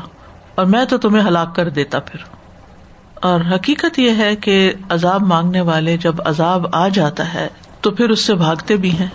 اور 0.54 0.66
میں 0.66 0.84
تو 0.84 0.98
تمہیں 0.98 1.28
ہلاک 1.28 1.56
کر 1.56 1.68
دیتا 1.68 2.00
پھر۔ 2.00 2.33
اور 3.24 3.40
حقیقت 3.54 3.98
یہ 3.98 4.10
ہے 4.18 4.36
کہ 4.36 4.72
عذاب 4.88 5.22
مانگنے 5.22 5.60
والے 5.60 5.96
جب 5.96 6.14
عذاب 6.24 6.66
آ 6.72 6.88
جاتا 6.88 7.34
ہے 7.34 7.48
تو 7.80 7.90
پھر 7.90 8.08
اس 8.08 8.20
سے 8.20 8.34
بھاگتے 8.34 8.76
بھی 8.76 8.90
ہیں، 8.90 9.06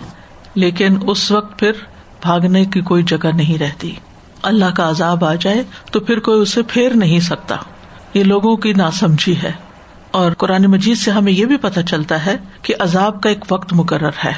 لیکن 0.54 0.98
اس 1.06 1.30
وقت 1.30 1.58
پھر 1.58 1.72
بھاگنے 2.22 2.64
کی 2.64 2.80
کوئی 2.80 3.02
جگہ 3.02 3.26
نہیں 3.34 3.58
رہتی۔ 3.58 3.94
اللہ 4.42 4.64
کا 4.76 4.90
عذاب 4.90 5.24
آ 5.24 5.34
جائے 5.34 5.62
تو 5.92 6.00
پھر 6.00 6.18
کوئی 6.18 6.40
اسے 6.40 6.62
پھیر 6.68 6.90
نہیں 6.94 7.20
سکتا۔ 7.20 7.56
یہ 8.14 8.24
لوگوں 8.24 8.56
کی 8.56 8.72
ناسمجھی 8.72 9.42
ہے۔ 9.42 9.52
اور 10.10 10.32
قرآن 10.32 10.62
مجید 10.62 10.96
سے 10.96 11.10
ہمیں 11.10 11.32
یہ 11.32 11.46
بھی 11.46 11.56
پتہ 11.56 11.80
چلتا 11.80 12.26
ہے 12.26 12.36
کہ 12.62 12.74
عذاب 12.80 13.22
کا 13.22 13.28
ایک 13.28 13.44
وقت 13.50 13.72
مقرر 13.72 14.10
ہے 14.24 14.32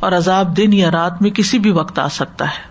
اور 0.00 0.12
عذاب 0.12 0.56
دن 0.56 0.72
یا 0.72 0.90
رات 0.90 1.22
میں 1.22 1.30
کسی 1.30 1.58
بھی 1.58 1.70
وقت 1.70 1.98
آ 1.98 2.08
سکتا 2.08 2.44
ہے۔ 2.44 2.62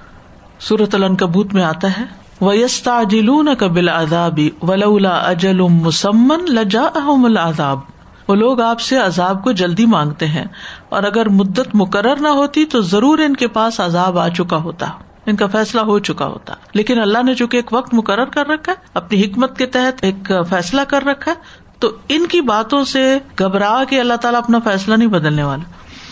سورت 0.60 0.96
العنکبوت 0.96 1.54
میں 1.54 1.64
آتا 1.64 1.88
ہے 1.88 2.19
ویستا 2.42 3.04
جلون 3.04 3.50
قبل 3.60 3.90
ادابی 3.90 4.50
ولا 4.62 5.14
اجل 5.14 5.60
مسمن 5.60 6.46
لجا 6.48 6.82
احم 6.82 7.26
العذاب۔ 7.26 7.80
وہ 8.28 8.36
لوگ 8.36 8.62
آپ 8.62 8.80
سے 8.80 8.98
عذاب 8.98 9.44
کو 9.44 9.52
جلدی 9.52 9.86
مانگتے 9.86 10.28
ہیں۔ 10.28 10.46
اور 10.90 11.04
اگر 11.04 11.30
مدت 11.30 11.70
مقرر 11.74 12.16
نہ 12.16 12.28
ہوتی 12.28 12.66
تو 12.66 12.82
ضرور 12.82 13.20
ان 13.20 13.36
کے 13.36 13.48
پاس 13.48 13.80
عذاب 13.80 14.20
آ 14.20 14.30
چکا 14.30 14.58
ہوتا۔ 14.58 14.88
ان 15.26 15.36
کا 15.36 15.48
فیصلہ 15.48 15.82
ہو 15.82 16.00
چکا 16.00 16.26
ہوتا۔ 16.26 16.54
لیکن 16.74 17.00
اللہ 17.00 17.24
نے 17.24 17.36
چونکہ 17.36 17.58
ایک 17.58 17.74
وقت 17.74 17.94
مقرر 17.94 18.26
کر 18.26 18.48
رکھا 18.48 18.72
ہے، 18.72 18.78
اپنی 18.94 19.24
حکمت 19.24 19.58
کے 19.58 19.66
تحت 19.66 19.98
ایک 20.02 20.32
فیصلہ 20.50 20.82
کر 20.88 21.04
رکھا 21.04 21.32
ہے، 21.32 21.70
تو 21.80 21.92
ان 22.10 22.26
کی 22.26 22.42
باتوں 22.42 22.84
سے 22.84 23.18
گھبرا 23.40 23.84
کے 23.90 24.00
اللہ 24.00 24.14
تعالیٰ 24.14 24.42
اپنا 24.42 24.60
فیصلہ 24.60 24.96
نہیں 24.96 25.10
بدلنے 25.10 25.44
والا۔ 25.44 25.72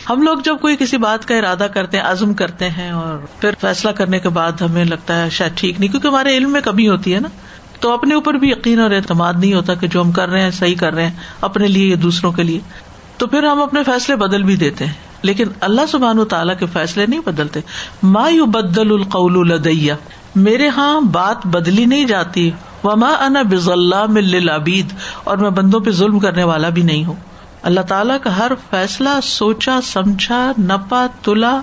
ہم 0.10 0.22
لوگ 0.22 0.38
جب 0.38 0.58
کوئی 0.62 0.76
کسی 0.76 0.98
بات 0.98 1.26
کا 1.26 1.36
ارادہ 1.36 1.68
کرتے 1.74 1.98
ہیں، 1.98 2.04
عزم 2.04 2.34
کرتے 2.34 2.70
ہیں 2.70 2.92
اور 2.92 3.26
پھر 3.42 3.52
فیصلہ 3.62 3.92
کرنے 3.92 4.20
کے 4.20 4.30
بعد 4.30 4.52
ہمیں 4.62 4.86
لگتا 4.86 5.24
ہے 5.24 5.30
شاید 5.30 5.58
ٹھیک 5.58 5.80
نہیں، 5.80 5.92
کیونکہ 5.92 6.08
ہمارے 6.08 6.38
علم 6.38 6.52
میں 6.52 6.62
کمی 6.62 6.88
ہوتی 6.88 7.16
ہے 7.16 7.20
نا۔ 7.20 7.28
تو 7.80 7.94
اپنے 7.94 8.16
اوپر 8.16 8.34
بھی 8.34 8.50
یقین 8.50 8.80
اور 8.80 8.92
اعتماد 8.92 9.34
نہیں 9.38 9.54
ہوتا 9.54 9.74
کہ 9.74 9.88
جو 9.88 10.02
ہم 10.02 10.12
کر 10.12 10.30
رہے 10.30 10.42
ہیں، 10.42 10.52
صحیح 10.52 10.76
کر 10.76 10.94
رہے 10.94 11.04
ہیں، 11.04 11.16
اپنے 11.42 11.68
لیے 11.68 11.88
یا 11.88 11.96
دوسروں 12.02 12.32
کے 12.32 12.44
لیے۔ 12.44 12.60
تو 13.18 13.28
پھر 13.28 13.44
ہم 13.44 13.62
اپنے 13.62 13.84
فیصلے 13.84 14.16
بدل 14.16 14.44
بھی 14.44 14.56
دیتے 14.56 14.86
ہیں۔ 14.86 14.94
لیکن 15.22 15.48
اللہ 15.60 15.82
سبحان 15.92 16.20
و 16.20 16.26
تعالیٰ 16.26 16.58
کے 16.60 16.66
فیصلے 16.74 17.06
نہیں 17.06 17.20
بدلتے۔ 17.26 17.60
ما 18.04 18.30
یو 18.30 18.46
بدل 18.46 18.92
القول 18.92 19.52
الدیا 19.52 19.96
میرے 20.36 20.68
ہاں 20.68 21.02
بات 21.02 21.48
بدلی 21.48 21.86
نہیں 21.86 22.06
جاتی۔ 22.06 22.52
وما 22.84 23.10
انا 23.20 23.42
بز 23.42 23.70
اللہ 23.70 24.06
مل 24.10 24.50
اور 25.24 25.38
میں 25.38 25.50
بندوں 25.50 25.80
پہ 25.80 25.92
ظلم 25.92 26.20
کرنے 26.20 26.44
والا 26.44 26.70
بھی 26.70 26.82
نہیں 26.82 27.06
ہوں۔ 27.06 27.16
اللہ 27.62 27.82
تعالیٰ 27.82 28.18
کا 28.24 28.38
ہر 28.38 28.52
فیصلہ 28.70 29.10
سوچا، 29.24 29.80
سمجھا، 29.84 30.52
نپا، 30.62 31.08
تلا، 31.22 31.62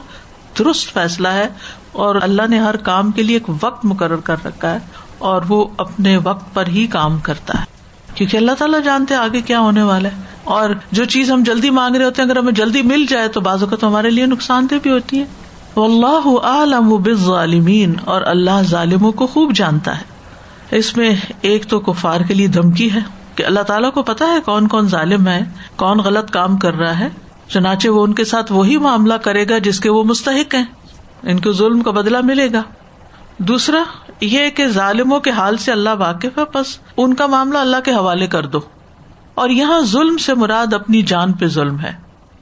درست 0.58 0.92
فیصلہ 0.92 1.28
ہے 1.28 1.48
اور 1.92 2.16
اللہ 2.22 2.42
نے 2.48 2.58
ہر 2.58 2.76
کام 2.76 3.10
کے 3.10 3.22
لیے 3.22 3.36
ایک 3.36 3.64
وقت 3.64 3.84
مقرر 3.84 4.16
کر 4.16 4.36
رکھا 4.44 4.72
ہے 4.72 4.78
اور 5.18 5.42
وہ 5.48 5.66
اپنے 5.76 6.16
وقت 6.16 6.54
پر 6.54 6.66
ہی 6.66 6.86
کام 6.86 7.18
کرتا 7.18 7.60
ہے۔ 7.60 7.64
کیونکہ 8.14 8.36
اللہ 8.36 8.52
تعالیٰ 8.52 8.82
جانتے 8.84 9.14
آگے 9.14 9.40
کیا 9.40 9.60
ہونے 9.60 9.82
والا 9.82 10.08
ہے۔ 10.08 10.22
اور 10.44 10.70
جو 10.92 11.04
چیز 11.04 11.30
ہم 11.30 11.42
جلدی 11.42 11.70
مانگ 11.70 11.96
رہے 11.96 12.04
ہوتے 12.04 12.22
ہیں، 12.22 12.28
اگر 12.28 12.38
ہمیں 12.38 12.52
جلدی 12.52 12.82
مل 12.82 13.06
جائے 13.08 13.28
تو 13.28 13.40
بازو 13.40 13.66
کا 13.66 13.76
تو 13.76 13.88
ہمارے 13.88 14.10
لیے 14.10 14.26
نقصان 14.26 14.66
دہ 14.70 14.74
بھی 14.82 14.90
ہوتی 14.90 15.18
ہے۔ 15.18 15.24
اللہ 15.76 16.36
عالم 16.42 17.14
ظالمین 17.14 17.94
اور 18.04 18.22
اللہ 18.22 18.62
ظالموں 18.62 19.12
کو 19.12 19.26
خوب 19.26 19.52
جانتا 19.54 19.98
ہے۔ 19.98 20.02
اس 20.70 20.96
میں 20.96 21.16
ایک 21.40 21.66
تو 21.66 21.80
کفار 21.80 22.20
کے 22.20 22.34
لیے 22.34 22.46
دھمکی 22.46 22.92
ہے۔ 22.92 23.23
کہ 23.34 23.46
اللہ 23.46 23.60
تعالیٰ 23.60 23.92
کو 23.92 24.02
پتا 24.02 24.26
ہے 24.26 24.38
کون 24.44 24.68
کون 24.68 24.88
ظالم 24.88 25.28
ہے، 25.28 25.40
کون 25.76 25.98
غلط 25.98 26.30
کام 26.30 26.56
کر 26.56 26.74
رہا 26.74 26.98
ہے، 26.98 27.08
چنانچہ 27.48 27.88
وہ 27.88 28.04
ان 28.04 28.12
کے 28.12 28.24
ساتھ 28.24 28.52
وہی 28.52 28.78
معاملہ 28.78 29.14
کرے 29.14 29.48
گا 29.48 29.58
جس 29.58 29.80
کے 29.80 29.90
وہ 29.90 30.04
مستحق 30.04 30.54
ہیں۔ 30.54 30.64
ان 31.22 31.40
کو 31.40 31.52
ظلم 31.52 31.80
کا 31.80 31.90
بدلا 31.90 32.20
ملے 32.20 32.52
گا۔ 32.52 32.62
دوسرا، 33.38 33.82
یہ 34.20 34.50
کہ 34.50 34.66
ظالموں 34.66 35.20
کے 35.20 35.30
حال 35.30 35.56
سے 35.56 35.72
اللہ 35.72 35.90
واقف 35.98 36.38
ہے 36.38 36.42
بس 36.54 36.78
ان 36.96 37.14
کا 37.14 37.26
معاملہ 37.26 37.58
اللہ 37.58 37.76
کے 37.84 37.92
حوالے 37.92 38.26
کر 38.26 38.46
دو۔ 38.46 38.60
اور 39.34 39.50
یہاں 39.50 39.80
ظلم 39.80 40.16
سے 40.16 40.34
مراد 40.34 40.74
اپنی 40.74 41.02
جان 41.02 41.32
پہ 41.32 41.46
ظلم 41.46 41.80
ہے۔ 41.80 41.92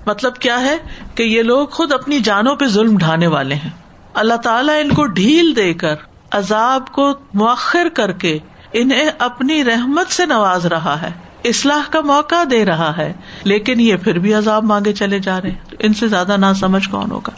مطلب 0.06 0.34
کیا 0.34 0.60
ہے 0.60 0.76
کہ 1.14 1.22
یہ 1.22 1.42
لوگ 1.42 1.66
خود 1.66 1.92
اپنی 1.92 2.18
جانوں 2.18 2.56
پہ 2.56 2.66
ظلم 2.66 2.96
ڈھانے 2.96 3.26
والے 3.26 3.54
ہیں۔ 3.54 3.70
اللہ 4.14 4.34
تعالیٰ 4.34 4.80
ان 4.80 4.94
کو 4.94 5.06
ڈھیل 5.06 5.56
دے 5.56 5.74
کر 5.74 5.94
عذاب 6.30 6.92
کو 6.92 7.12
مؤخر 7.34 7.88
کر 7.94 8.12
کے 8.12 8.38
انہیں 8.72 9.10
اپنی 9.18 9.64
رحمت 9.64 10.08
سے 10.08 10.26
نواز 10.26 10.66
رہا 10.66 11.02
ہے، 11.02 11.10
اصلاح 11.44 11.90
کا 11.90 12.00
موقع 12.00 12.44
دے 12.50 12.64
رہا 12.64 12.96
ہے، 12.96 13.12
لیکن 13.44 13.80
یہ 13.80 13.96
پھر 13.96 14.18
بھی 14.18 14.34
عذاب 14.34 14.64
مانگے 14.64 14.92
چلے 14.92 15.18
جا 15.18 15.40
رہے 15.40 15.50
ہیں۔ 15.50 15.74
ان 15.78 15.94
سے 15.94 16.08
زیادہ 16.08 16.36
نہ 16.36 16.52
سمجھ 16.60 16.88
کون 16.88 17.10
ہوگا؟ 17.10 17.30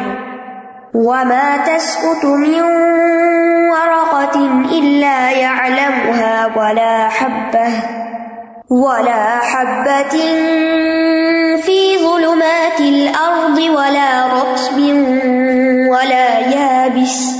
وَمَا 0.94 1.56
تَسْقُطُ 1.64 2.24
مِن 2.24 2.60
وَرَقَةٍ 3.70 4.40
إِلَّا 4.68 5.30
يَعْلَمُهَا 5.30 6.46
وَلَا 6.56 7.08
حَبَّةٍ 7.20 8.05
ولا 8.70 9.38
حبة 9.52 10.16
في 11.64 11.96
ظلمات 11.98 12.80
الأرض 12.80 13.58
ولا 13.58 14.26
رطب 14.32 14.78
ولا 15.88 16.38
يابس 16.54 17.36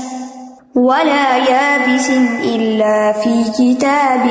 ولا 0.75 1.37
يابس 1.49 2.09
إلا 2.43 3.11
في 3.23 3.43
كتاب 3.57 4.25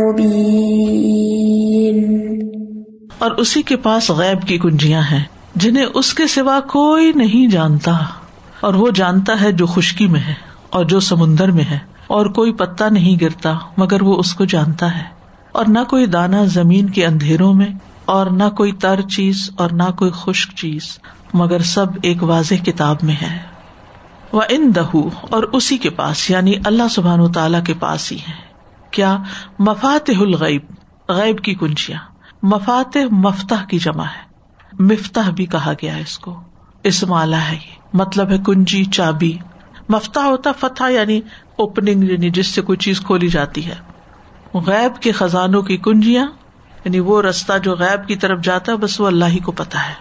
مبين. 0.00 0.74
اور 3.18 3.30
اسی 3.30 3.62
کے 3.62 3.76
پاس 3.76 4.10
غیب 4.10 4.46
کی 4.46 4.58
کنجیاں 4.58 5.02
ہیں، 5.02 5.24
جنہیں 5.54 5.86
اس 5.94 6.14
کے 6.14 6.26
سوا 6.26 6.60
کوئی 6.60 7.12
نہیں 7.12 7.50
جانتا۔ 7.50 7.92
اور 8.60 8.74
وہ 8.74 8.90
جانتا 8.94 9.40
ہے 9.40 9.52
جو 9.52 9.66
خشکی 9.66 10.06
میں 10.06 10.20
ہے 10.20 10.34
اور 10.70 10.84
جو 10.84 11.00
سمندر 11.00 11.50
میں 11.50 11.64
ہے، 11.70 11.78
اور 12.06 12.26
کوئی 12.26 12.52
پتا 12.52 12.88
نہیں 12.88 13.24
گرتا، 13.24 13.54
مگر 13.76 14.02
وہ 14.02 14.16
اس 14.16 14.34
کو 14.34 14.44
جانتا 14.44 14.98
ہے۔ 14.98 15.23
اور 15.54 15.64
نہ 15.68 15.78
کوئی 15.90 16.06
دانا 16.06 16.44
زمین 16.44 16.90
کے 16.90 17.06
اندھیروں 17.06 17.54
میں، 17.54 17.66
اور 18.04 18.26
نہ 18.26 18.50
کوئی 18.56 18.72
تر 18.72 19.00
چیز 19.00 19.50
اور 19.56 19.70
نہ 19.70 19.90
کوئی 19.98 20.10
خشک 20.14 20.52
چیز، 20.52 20.98
مگر 21.34 21.62
سب 21.62 21.86
ایک 22.02 22.22
واضح 22.22 22.54
کتاب 22.54 22.96
میں 23.02 23.14
ہے۔ 23.22 23.38
وہ 24.32 24.42
ان 24.48 24.72
دہو 24.74 25.10
اور 25.30 25.42
اسی 25.42 25.78
کے 25.78 25.90
پاس 25.90 26.30
یعنی 26.30 26.52
اللہ 26.64 26.82
سبحان 26.90 27.20
و 27.20 27.28
تعالی 27.28 27.58
کے 27.66 27.74
پاس 27.74 28.12
ہی 28.12 28.16
ہے۔ 28.16 28.32
کیا؟ 28.90 29.18
مفات 29.58 30.10
الغیب، 30.20 30.62
غیب 31.08 31.38
کی 31.38 31.54
کنجیاں۔ 31.54 31.98
مفات 32.42 32.96
مفتح 33.10 33.64
کی 33.68 33.78
جمع 33.78 34.04
ہے۔ 34.04 34.24
مفتاح 34.82 35.30
بھی 35.30 35.46
کہا 35.46 35.72
گیا 35.82 35.96
اس 35.96 36.18
کو۔ 36.18 36.40
اسمالا 36.82 37.48
ہے 37.48 37.54
یہ 37.54 37.78
مطلب 37.92 38.30
ہے 38.30 38.36
کنجی، 38.46 38.84
چابی۔ 38.84 39.36
مفتا 39.88 40.20
ہوتا 40.20 40.52
فتح 40.52 40.88
یعنی 40.88 41.20
اوپننگ 41.56 42.04
یعنی 42.04 42.30
جس 42.30 42.46
سے 42.46 42.62
کوئی 42.62 42.78
چیز 42.78 43.00
کھولی 43.00 43.28
جاتی 43.28 43.66
ہے۔ 43.66 43.93
غیب 44.60 45.02
کے 45.02 45.12
خزانوں 45.12 45.62
کی 45.62 45.76
کنجیاں 45.76 46.26
یعنی 46.84 47.00
وہ 47.00 47.22
رستہ 47.22 47.52
جو 47.62 47.74
غیب 47.74 48.08
کی 48.08 48.16
طرف 48.16 48.40
جاتا 48.40 48.72
ہے، 48.72 48.76
بس 48.76 49.00
وہ 49.00 49.06
اللہ 49.06 49.24
ہی 49.24 49.38
کو 49.38 49.52
پتا 49.52 49.88
ہے۔ 49.88 49.94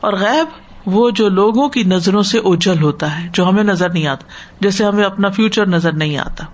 اور 0.00 0.12
غیب 0.12 0.46
وہ 0.86 1.10
جو 1.10 1.28
لوگوں 1.28 1.68
کی 1.68 1.82
نظروں 1.82 2.22
سے 2.22 2.38
اوجل 2.38 2.82
ہوتا 2.82 3.22
ہے، 3.22 3.28
جو 3.32 3.48
ہمیں 3.48 3.64
نظر 3.64 3.90
نہیں 3.90 4.06
آتا، 4.06 4.26
جیسے 4.60 4.84
ہمیں 4.84 5.04
اپنا 5.04 5.28
فیوچر 5.28 5.66
نظر 5.66 5.92
نہیں 5.92 6.16
آتا۔ 6.16 6.44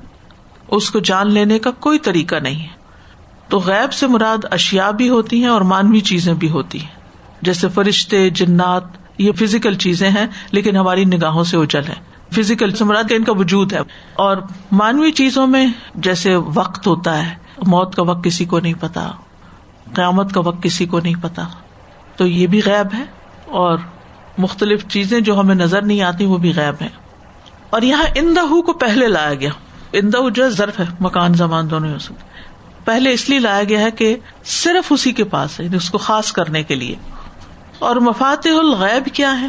اس 0.69 0.91
کو 0.91 0.99
جان 0.99 1.33
لینے 1.33 1.59
کا 1.59 1.71
کوئی 1.71 1.99
طریقہ 1.99 2.37
نہیں 2.37 2.63
ہے۔ 2.63 2.69
تو 3.49 3.59
غیب 3.59 3.93
سے 3.93 4.07
مراد 4.07 4.45
اشیا 4.51 4.91
بھی 4.91 5.09
ہوتی 5.09 5.41
ہیں 5.41 5.49
اور 5.49 5.61
مانوی 5.61 6.01
چیزیں 6.01 6.35
بھی 6.35 6.51
ہوتی 6.51 6.81
ہیں۔ 6.81 7.01
جیسے 7.43 7.69
فرشتے، 7.69 8.31
جنات، 8.31 8.83
یہ 9.19 9.33
فزیکل 9.33 9.75
چیزیں 9.75 10.11
ہیں، 10.11 10.27
لیکن 10.51 10.77
ہماری 10.77 11.05
نگاہوں 11.05 11.45
سے 11.45 11.57
اجل 11.57 11.85
ہے 11.89 12.18
فزیکل 12.35 12.71
مراد 12.81 13.05
ان 13.11 13.25
کا 13.25 13.33
وجود 13.33 13.73
ہے۔ 13.73 13.79
اور 14.15 14.37
مانوی 14.73 15.13
چیزوں 15.13 15.47
میں 15.47 15.67
جیسے 15.95 16.37
وقت 16.37 16.87
ہوتا 16.87 17.27
ہے، 17.27 17.35
موت 17.67 17.95
کا 17.95 18.03
وقت 18.03 18.25
کسی 18.25 18.45
کو 18.45 18.61
نہیں 18.61 18.75
پتا، 18.81 19.11
قیامت 19.95 20.33
کا 20.33 20.41
وقت 20.41 20.63
کسی 20.63 20.87
کو 20.87 21.01
نہیں 21.01 21.15
پتا۔ 21.23 21.43
تو 22.17 22.27
یہ 22.27 22.47
بھی 22.47 22.61
غیب 22.67 22.95
ہے 22.95 23.05
اور 23.47 23.79
مختلف 24.39 24.89
چیزیں 24.89 25.21
جو 25.21 25.41
ہمیں 25.41 25.55
نظر 25.55 25.83
نہیں 25.83 26.03
آتی 26.03 26.25
وہ 26.25 26.39
بھی 26.39 26.53
غیب 26.57 26.83
ہے 26.83 26.89
اور 27.71 27.83
یہاں 27.83 28.05
اندہ 28.15 28.41
کو 28.41 28.73
پہلے 28.73 29.09
لایا 29.09 29.35
گیا۔ 29.35 29.51
اندہ 29.93 30.19
جو 30.35 30.45
ہے 30.45 30.51
ضرف 30.51 30.81
ہے، 30.81 30.85
مکان، 31.01 31.35
زمان 31.35 31.71
دونوں 31.71 31.93
ہو 31.93 31.99
سکتے 31.99 32.29
پہلے 32.85 33.13
اس 33.13 33.31
لیے 33.31 33.39
لایا 33.39 33.65
گیا 33.65 33.81
ہے 33.81 33.91
کہ 33.91 34.17
صرف 34.45 34.93
اسی 34.93 35.13
کے 35.13 35.25
پاس 35.25 35.61
ہے 35.61 35.65
یعنی 35.65 35.77
اس 35.77 35.91
کو 35.91 35.99
خاص 35.99 36.33
کرنے 36.33 36.63
کے 36.63 36.75
لیے۔ 36.75 36.95
اور 37.79 37.97
مفات 37.97 38.47
الغیب 38.47 39.09
کیا 39.13 39.41
ہے؟ 39.41 39.49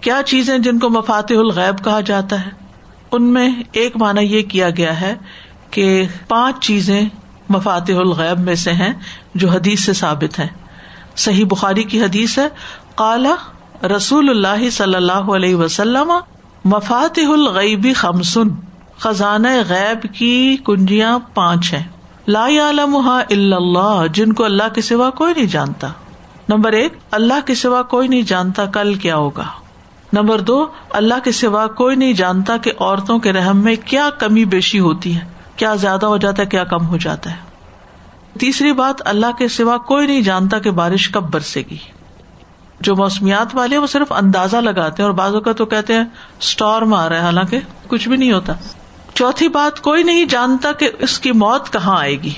کیا 0.00 0.20
چیزیں 0.26 0.58
جن 0.58 0.78
کو 0.78 0.90
مفات 0.90 1.30
الغیب 1.30 1.84
کہا 1.84 2.00
جاتا 2.00 2.46
ہے؟ 2.46 2.50
ان 3.12 3.22
میں 3.22 3.50
ایک 3.72 3.96
مانا 3.96 4.20
یہ 4.20 4.42
کیا 4.42 4.70
گیا 4.70 5.00
ہے 5.00 5.14
کہ 5.70 6.06
پانچ 6.28 6.66
چیزیں 6.66 7.04
مفات 7.48 7.90
الغیب 7.90 8.40
میں 8.40 8.54
سے 8.54 8.72
ہیں 8.72 8.92
جو 9.34 9.48
حدیث 9.48 9.84
سے 9.84 9.92
ثابت 9.92 10.38
ہے 10.38 10.48
صحیح 11.16 11.44
بخاری 11.44 11.82
کی 11.82 12.02
حدیث 12.02 12.38
ہے 12.38 12.48
کالا 12.94 13.34
رسول 13.86 14.30
اللہ 14.30 14.70
صلی 14.70 14.94
اللہ 14.94 15.12
علیہ 15.12 15.54
وسلم 15.54 16.12
مفات 16.64 17.18
الغیبی 17.28 17.92
خمسن، 17.92 18.48
خزانہ 18.98 19.48
غیب 19.68 20.14
کی 20.14 20.56
کنجیاں 20.66 21.18
پانچ 21.34 21.74
ہیں۔ 21.74 21.82
لا 22.28 22.44
عالم 22.44 22.96
اللہ، 22.96 24.04
جن 24.12 24.32
کو 24.32 24.44
اللہ 24.44 24.68
کے 24.74 24.82
سوا 24.82 25.10
کوئی 25.10 25.34
نہیں 25.36 25.46
جانتا۔ 25.46 25.88
نمبر 26.48 26.72
ایک، 26.72 26.92
اللہ 27.10 27.46
کے 27.46 27.54
سوا 27.54 27.82
کوئی 27.82 28.08
نہیں 28.08 28.22
جانتا 28.22 28.66
کل 28.66 28.94
کیا 28.94 29.16
ہوگا۔ 29.16 29.44
نمبر 30.12 30.40
دو، 30.40 30.66
اللہ 30.90 31.14
کے 31.24 31.32
سوا 31.32 31.66
کوئی 31.66 31.96
نہیں 31.96 32.12
جانتا 32.12 32.56
کہ 32.56 32.72
عورتوں 32.80 33.18
کے 33.18 33.32
رحم 33.32 33.56
میں 33.56 33.76
کیا 33.84 34.10
کمی 34.18 34.44
بیشی 34.44 34.80
ہوتی 34.80 35.16
ہے، 35.16 35.20
کیا 35.56 35.74
زیادہ 35.74 36.06
ہو 36.06 36.16
جاتا 36.16 36.42
ہے، 36.42 36.46
کیا 36.46 36.64
کم 36.64 36.86
ہو 36.86 36.96
جاتا 36.96 37.30
ہے۔ 37.30 37.36
تیسری 38.38 38.72
بات، 38.72 39.08
اللہ 39.08 39.26
کے 39.38 39.48
سوا 39.48 39.78
کوئی 39.78 40.06
نہیں 40.06 40.20
جانتا 40.20 40.58
کہ 40.58 40.70
بارش 40.70 41.08
کب 41.08 41.22
برسے 41.22 41.62
گی۔ 41.70 41.76
جو 42.80 42.96
موسمیات 42.96 43.54
والے 43.54 43.78
وہ 43.78 43.86
صرف 43.86 44.12
اندازہ 44.12 44.56
لگاتے 44.56 45.02
ہیں 45.02 45.08
اور 45.08 45.16
بعضوں 45.16 45.40
کا 45.40 45.52
تو 45.52 45.66
کہتے 45.66 45.94
ہیں 45.94 46.04
اسٹارم 46.40 46.94
آ 46.94 47.08
رہا 47.08 47.16
ہے، 47.16 47.20
حالانکہ 47.20 47.60
کچھ 47.88 48.08
بھی 48.08 48.16
نہیں 48.16 48.32
ہوتا۔ 48.32 48.52
چوتھی 49.14 49.48
بات، 49.48 49.80
کوئی 49.80 50.02
نہیں 50.02 50.24
جانتا 50.24 50.72
کہ 50.72 50.90
اس 50.98 51.18
کی 51.18 51.32
موت 51.32 51.72
کہاں 51.72 51.98
آئے 51.98 52.22
گی۔ 52.22 52.32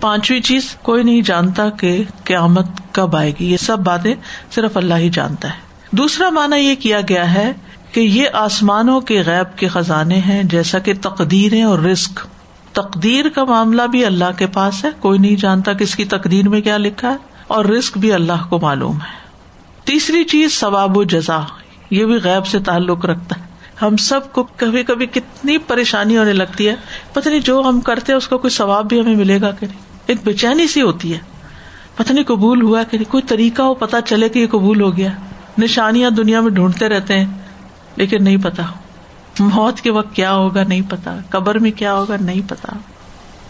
پانچویں 0.00 0.40
چیز، 0.40 0.76
کوئی 0.82 1.02
نہیں 1.02 1.22
جانتا 1.22 1.68
کہ 1.68 2.04
قیامت 2.24 2.66
کب 2.92 3.16
آئے 3.16 3.32
گی۔ 3.40 3.52
یہ 3.52 3.56
سب 3.56 3.78
باتیں 3.78 4.14
صرف 4.50 4.76
اللہ 4.76 4.94
ہی 4.94 5.10
جانتا 5.10 5.48
ہے۔ 5.48 5.69
دوسرا 5.92 6.30
مانا 6.30 6.56
یہ 6.56 6.74
کیا 6.74 7.00
گیا 7.08 7.34
ہے 7.34 7.52
کہ 7.92 8.00
یہ 8.00 8.24
آسمانوں 8.32 9.00
کے 9.00 9.22
غیب 9.26 9.58
کے 9.58 9.68
خزانے 9.68 10.14
ہیں، 10.14 10.42
جیسا 10.42 10.78
کہ 10.78 10.92
تقدیر 11.02 11.64
اور 11.64 11.78
رسک 11.78 12.20
تقدیر 12.72 13.28
کا 13.28 13.44
معاملہ 13.44 13.82
بھی 13.82 14.04
اللہ 14.04 14.38
کے 14.38 14.46
پاس 14.46 14.84
ہے، 14.84 14.90
کوئی 15.00 15.18
نہیں 15.18 15.36
جانتا 15.36 15.72
کہ 15.72 15.82
اس 15.84 15.96
کی 15.96 16.04
تقدیر 16.04 16.48
میں 16.48 16.60
کیا 16.60 16.76
لکھا 16.76 17.10
ہے، 17.10 17.16
اور 17.46 17.64
رسک 17.64 17.98
بھی 17.98 18.12
اللہ 18.12 18.48
کو 18.48 18.58
معلوم 18.58 18.96
ہے۔ 18.96 19.20
تیسری 19.84 20.24
چیز، 20.24 20.52
ثواب 20.52 20.96
و 20.96 21.02
جزا۔ 21.02 21.40
یہ 21.90 22.04
بھی 22.04 22.14
غیب 22.14 22.46
سے 22.46 22.58
تعلق 22.58 23.06
رکھتا 23.06 23.40
ہے۔ 23.40 23.46
ہم 23.82 23.96
سب 23.96 24.32
کو 24.32 24.46
کبھی 24.56 24.82
کبھی 24.82 25.06
کتنی 25.06 25.58
پریشانی 25.58 26.18
ہونے 26.18 26.32
لگتی 26.32 26.68
ہے۔ 26.68 26.76
پتہ 27.12 27.28
نہیں 27.28 27.40
جو 27.40 27.62
ہم 27.68 27.80
کرتے 27.80 28.12
اس 28.12 28.28
کا 28.28 28.36
کوئی 28.36 28.50
ثواب 28.50 28.88
بھی 28.88 29.00
ہمیں 29.00 29.16
ملے 29.16 29.40
گا 29.40 29.50
کہ 29.50 29.66
نہیں۔ 29.66 29.78
ایک 30.06 30.18
بے 30.24 30.32
چینی 30.32 30.66
سی 30.66 30.82
ہوتی 30.82 31.14
ہے۔ 31.14 31.18
پتہ 31.96 32.12
نہیں 32.12 32.24
قبول 32.24 32.62
ہوا 32.62 32.82
کہ 32.82 32.98
نہیں، 32.98 33.10
کوئی 33.10 33.22
طریقہ 33.22 33.62
ہو 33.62 33.74
پتا 33.74 34.00
چلے 34.00 34.28
کہ 34.28 34.38
یہ 34.38 34.46
قبول 34.46 34.80
ہو 34.80 34.96
گیا۔ 34.96 35.08
نشانیاں 35.58 36.10
دنیا 36.10 36.40
میں 36.40 36.50
ڈھونڈتے 36.50 36.88
رہتے 36.88 37.18
ہیں، 37.18 37.26
لیکن 37.96 38.24
نہیں 38.24 38.36
پتا۔ 38.36 38.62
موت 39.40 39.80
کے 39.80 39.90
وقت 39.90 40.14
کیا 40.14 40.32
ہوگا 40.32 40.64
نہیں 40.64 40.80
پتا، 40.88 41.18
قبر 41.30 41.58
میں 41.58 41.70
کیا 41.70 41.94
ہوگا 41.94 42.16
نہیں 42.20 42.40
پتا۔ 42.48 42.72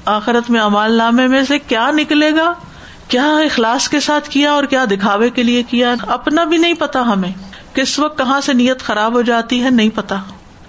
آخرت 0.04 0.50
میں 0.50 0.60
امال 0.60 0.92
نامے 0.92 1.26
میں 1.26 1.42
سے 1.42 1.58
کیا 1.58 1.90
نکلے 1.90 2.30
گا؟ 2.30 2.52
کیا 3.08 3.26
اخلاص 3.26 3.88
کے 3.88 4.00
ساتھ 4.00 4.28
کیا 4.28 4.52
اور 4.52 4.64
کیا 4.64 4.84
دکھاوے 4.90 5.30
کے 5.30 5.42
لیے 5.42 5.62
کیا؟ 5.62 5.94
اپنا 6.08 6.44
بھی 6.44 6.56
نہیں 6.56 6.74
پتا 6.74 7.00
ہمیں۔ 7.00 7.32
کس 7.74 7.98
وقت 7.98 8.18
کہاں 8.18 8.40
سے 8.40 8.52
نیت 8.52 8.80
خراب 8.82 9.14
ہو 9.14 9.22
جاتی 9.22 9.62
ہے 9.62 9.70
نہیں 9.70 9.88
پتا۔ 9.94 10.16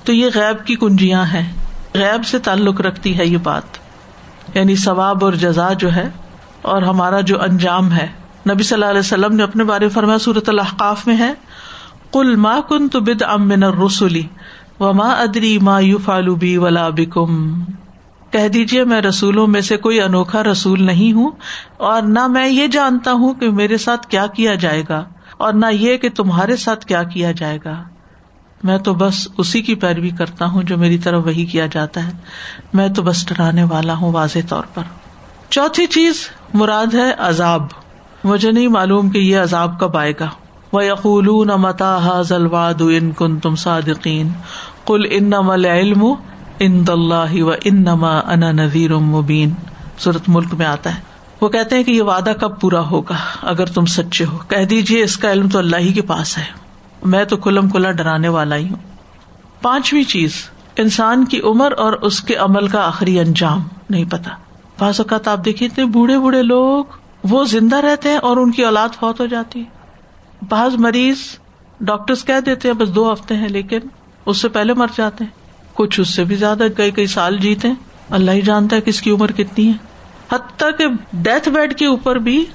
تو 0.03 0.13
یہ 0.13 0.29
غیب 0.33 0.65
کی 0.65 0.75
کنجیاں 0.75 1.25
ہیں۔ 1.25 1.53
غیب 1.93 2.25
سے 2.25 2.39
تعلق 2.39 2.81
رکھتی 2.81 3.17
ہے 3.17 3.25
یہ 3.25 3.37
بات۔ 3.37 3.63
یعنی 4.53 4.75
ثواب 4.75 5.25
اور 5.25 5.33
جزا 5.33 5.73
جو 5.73 5.95
ہے 5.95 6.09
اور 6.61 6.81
ہمارا 6.81 7.19
جو 7.19 7.41
انجام 7.41 7.91
ہے۔ 7.91 8.07
نبی 8.49 8.63
صلی 8.63 8.73
اللہ 8.73 8.85
علیہ 8.85 8.99
وسلم 8.99 9.35
نے 9.35 9.43
اپنے 9.43 9.63
بارے 9.63 9.89
فرمایا 9.89 10.17
صورت 10.17 10.49
الحقاف 10.49 11.07
میں 11.07 11.17
ہے 11.17 11.33
کل 12.11 12.35
ما 12.35 12.59
کن 12.69 12.87
تو 12.87 12.99
بد 12.99 13.21
امن 13.21 13.63
رسولی 13.63 14.23
و 14.79 14.93
ماں 14.93 15.15
ادری 15.15 15.57
ما 15.57 15.79
یو 15.79 15.97
فالوبی 15.97 16.57
ولا 16.57 16.89
بکم 16.89 17.63
کہہ 18.31 18.47
دیجیے 18.47 18.83
میں 18.83 19.01
رسولوں 19.01 19.47
میں 19.47 19.61
سے 19.61 19.77
کوئی 19.77 20.01
انوکھا 20.01 20.43
رسول 20.43 20.83
نہیں 20.83 21.13
ہوں 21.13 21.31
اور 21.77 22.01
نہ 22.01 22.27
میں 22.27 22.47
یہ 22.47 22.67
جانتا 22.67 23.11
ہوں 23.11 23.33
کہ 23.33 23.49
میرے 23.49 23.77
ساتھ 23.77 24.07
کیا 24.07 24.27
کیا 24.27 24.55
جائے 24.55 24.83
گا 24.89 25.05
اور 25.37 25.53
نہ 25.53 25.65
یہ 25.71 25.97
کہ 25.97 26.09
تمہارے 26.09 26.55
ساتھ 26.55 26.85
کیا 26.85 27.03
کیا 27.03 27.31
جائے 27.31 27.59
گا۔ 27.65 27.83
میں 28.63 28.77
تو 28.77 28.93
بس 28.93 29.27
اسی 29.37 29.61
کی 29.61 29.75
پیروی 29.75 30.09
کرتا 30.09 30.45
ہوں 30.45 30.63
جو 30.63 30.77
میری 30.77 30.97
طرف 30.97 31.25
وہی 31.25 31.45
کیا 31.45 31.65
جاتا 31.65 32.07
ہے۔ 32.07 32.11
میں 32.73 32.89
تو 32.89 33.01
بس 33.01 33.27
ڈرانے 33.27 33.63
والا 33.63 33.95
ہوں 33.95 34.13
واضح 34.13 34.39
طور 34.49 34.63
پر۔ 34.73 34.83
چوتھی 35.49 35.85
چیز 35.85 36.29
مراد 36.53 36.93
ہے 36.93 37.11
عذاب۔ 37.17 37.80
مجھے 38.23 38.51
نہیں 38.51 38.67
معلوم 38.67 39.09
کہ 39.09 39.17
یہ 39.17 39.39
عذاب 39.39 39.79
کب 39.79 39.97
آئے 39.97 40.13
گا۔ 40.19 40.27
وہ 40.73 40.85
یقول 40.85 41.51
متا 41.55 41.97
حاضلواد 41.97 42.81
ان 42.81 43.11
کن 43.11 43.39
تم 43.39 43.55
صادقین 43.55 44.29
کل 44.85 45.01
ان 45.09 45.33
علم 45.65 46.05
ان 46.59 46.87
دلہ 46.87 47.43
و 47.43 47.51
ان 47.63 47.83
نما 47.83 48.19
انا 48.19 48.51
نذیر 48.51 48.97
مبین 48.97 49.49
صورت 49.99 50.21
ملک 50.27 50.53
میں 50.53 50.65
آتا 50.65 50.95
ہے۔ 50.95 51.01
وہ 51.41 51.49
کہتے 51.49 51.75
ہیں 51.75 51.83
کہ 51.83 51.91
یہ 51.91 52.01
وعدہ 52.01 52.33
کب 52.41 52.61
پورا 52.61 52.79
ہوگا 52.79 53.15
اگر 53.41 53.65
تم 53.65 53.85
سچے 53.85 54.25
ہو۔ 54.25 54.37
کہہ 54.47 54.65
دیجیے 54.65 55.03
اس 55.03 55.17
کا 55.17 55.31
علم 55.31 55.49
تو 55.49 55.59
اللہ 55.59 55.77
ہی 55.77 55.93
کے 55.93 56.01
پاس 56.01 56.37
ہے۔ 56.37 56.43
میں 57.05 57.25
تو 57.25 57.37
کلم 57.37 57.69
کلا 57.69 57.91
ڈرانے 57.91 58.27
والا 58.27 58.55
ہی 58.55 58.69
ہوں۔ 58.69 58.77
پانچویں 59.61 60.03
چیز، 60.03 60.31
انسان 60.77 61.25
کی 61.25 61.41
عمر 61.41 61.73
اور 61.77 61.93
اس 61.93 62.21
کے 62.21 62.35
عمل 62.35 62.67
کا 62.67 62.87
آخری 62.87 63.19
انجام، 63.19 63.63
نہیں 63.89 64.05
پتا۔ 64.05 64.31
بعض 64.79 64.99
اوقات 64.99 65.27
آپ 65.27 65.45
دیکھیے 65.45 65.69
اتنے 65.69 65.85
بوڑھے 65.85 66.19
بوڑھے 66.19 66.43
لوگ 66.43 66.83
وہ 67.23 67.43
زندہ 67.43 67.75
رہتے 67.75 68.09
ہیں 68.09 68.17
اور 68.17 68.37
ان 68.37 68.51
کی 68.51 68.65
اولاد 68.65 68.89
فوت 68.99 69.19
ہو 69.19 69.25
جاتی 69.25 69.59
ہے۔ 69.59 69.65
بعض 70.49 70.75
مریض 70.75 71.17
ڈاکٹر 71.81 72.13
کہہ 72.25 72.39
دیتے 72.45 72.67
ہیں، 72.67 72.75
بس 72.75 72.95
دو 72.95 73.13
ہفتے 73.13 73.35
ہیں 73.35 73.49
لیکن 73.49 73.79
اس 74.25 74.37
سے 74.37 74.49
پہلے 74.49 74.73
مر 74.73 74.87
جاتے 74.97 75.23
ہیں۔ 75.23 75.31
کچھ 75.73 75.99
اس 75.99 76.09
سے 76.09 76.23
بھی 76.23 76.35
زیادہ، 76.35 76.63
کئی 76.77 76.91
کئی 76.91 77.07
سال 77.07 77.37
جیتے 77.37 77.67
اللہ 78.09 78.31
ہی 78.31 78.41
جانتا 78.41 78.75
ہے 78.75 78.81
کس 78.81 79.01
کی 79.01 79.11
عمر 79.11 79.31
کتنی 79.31 79.67
ہے۔ 79.67 79.73
حتیٰ 80.31 80.69
کہ 80.77 80.85
ڈیتھ 81.13 81.49
بیڈ 81.49 81.77
کے 81.77 81.85
اوپر 81.85 82.15
بھی 82.15 82.45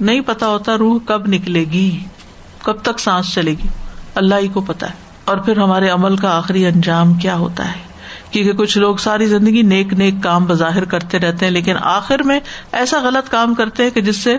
نہیں 0.00 0.20
پتا 0.20 0.48
ہوتا 0.48 0.78
روح 0.78 0.98
کب 1.06 1.26
نکلے 1.26 1.64
گی، 1.64 2.04
کب 2.62 2.82
تک 2.82 3.00
سانس 3.00 3.34
چلے 3.34 3.50
گی۔ 3.50 3.68
اللہ 4.14 4.34
ہی 4.34 4.48
کو 4.48 4.60
پتا 4.60 4.90
ہے۔ 4.90 4.94
اور 5.24 5.36
پھر 5.36 5.58
ہمارے 5.58 5.88
عمل 5.88 6.16
کا 6.16 6.36
آخری 6.36 6.66
انجام 6.66 7.14
کیا 7.14 7.36
ہوتا 7.36 7.68
ہے؟ 7.68 7.85
کیونکہ 8.36 8.62
کچھ 8.62 8.78
لوگ 8.78 8.96
ساری 8.96 9.26
زندگی 9.26 9.62
نیک 9.62 9.92
نیک 9.92 10.14
کام 10.22 10.44
بظاہر 10.44 10.84
کرتے 10.84 11.18
رہتے 11.18 11.44
ہیں، 11.44 11.52
لیکن 11.52 11.74
آخر 11.80 12.22
میں 12.22 12.40
ایسا 12.72 13.00
غلط 13.02 13.30
کام 13.30 13.54
کرتے 13.54 13.82
ہیں 13.82 13.90
کہ 13.90 14.00
جس 14.00 14.16
سے 14.16 14.36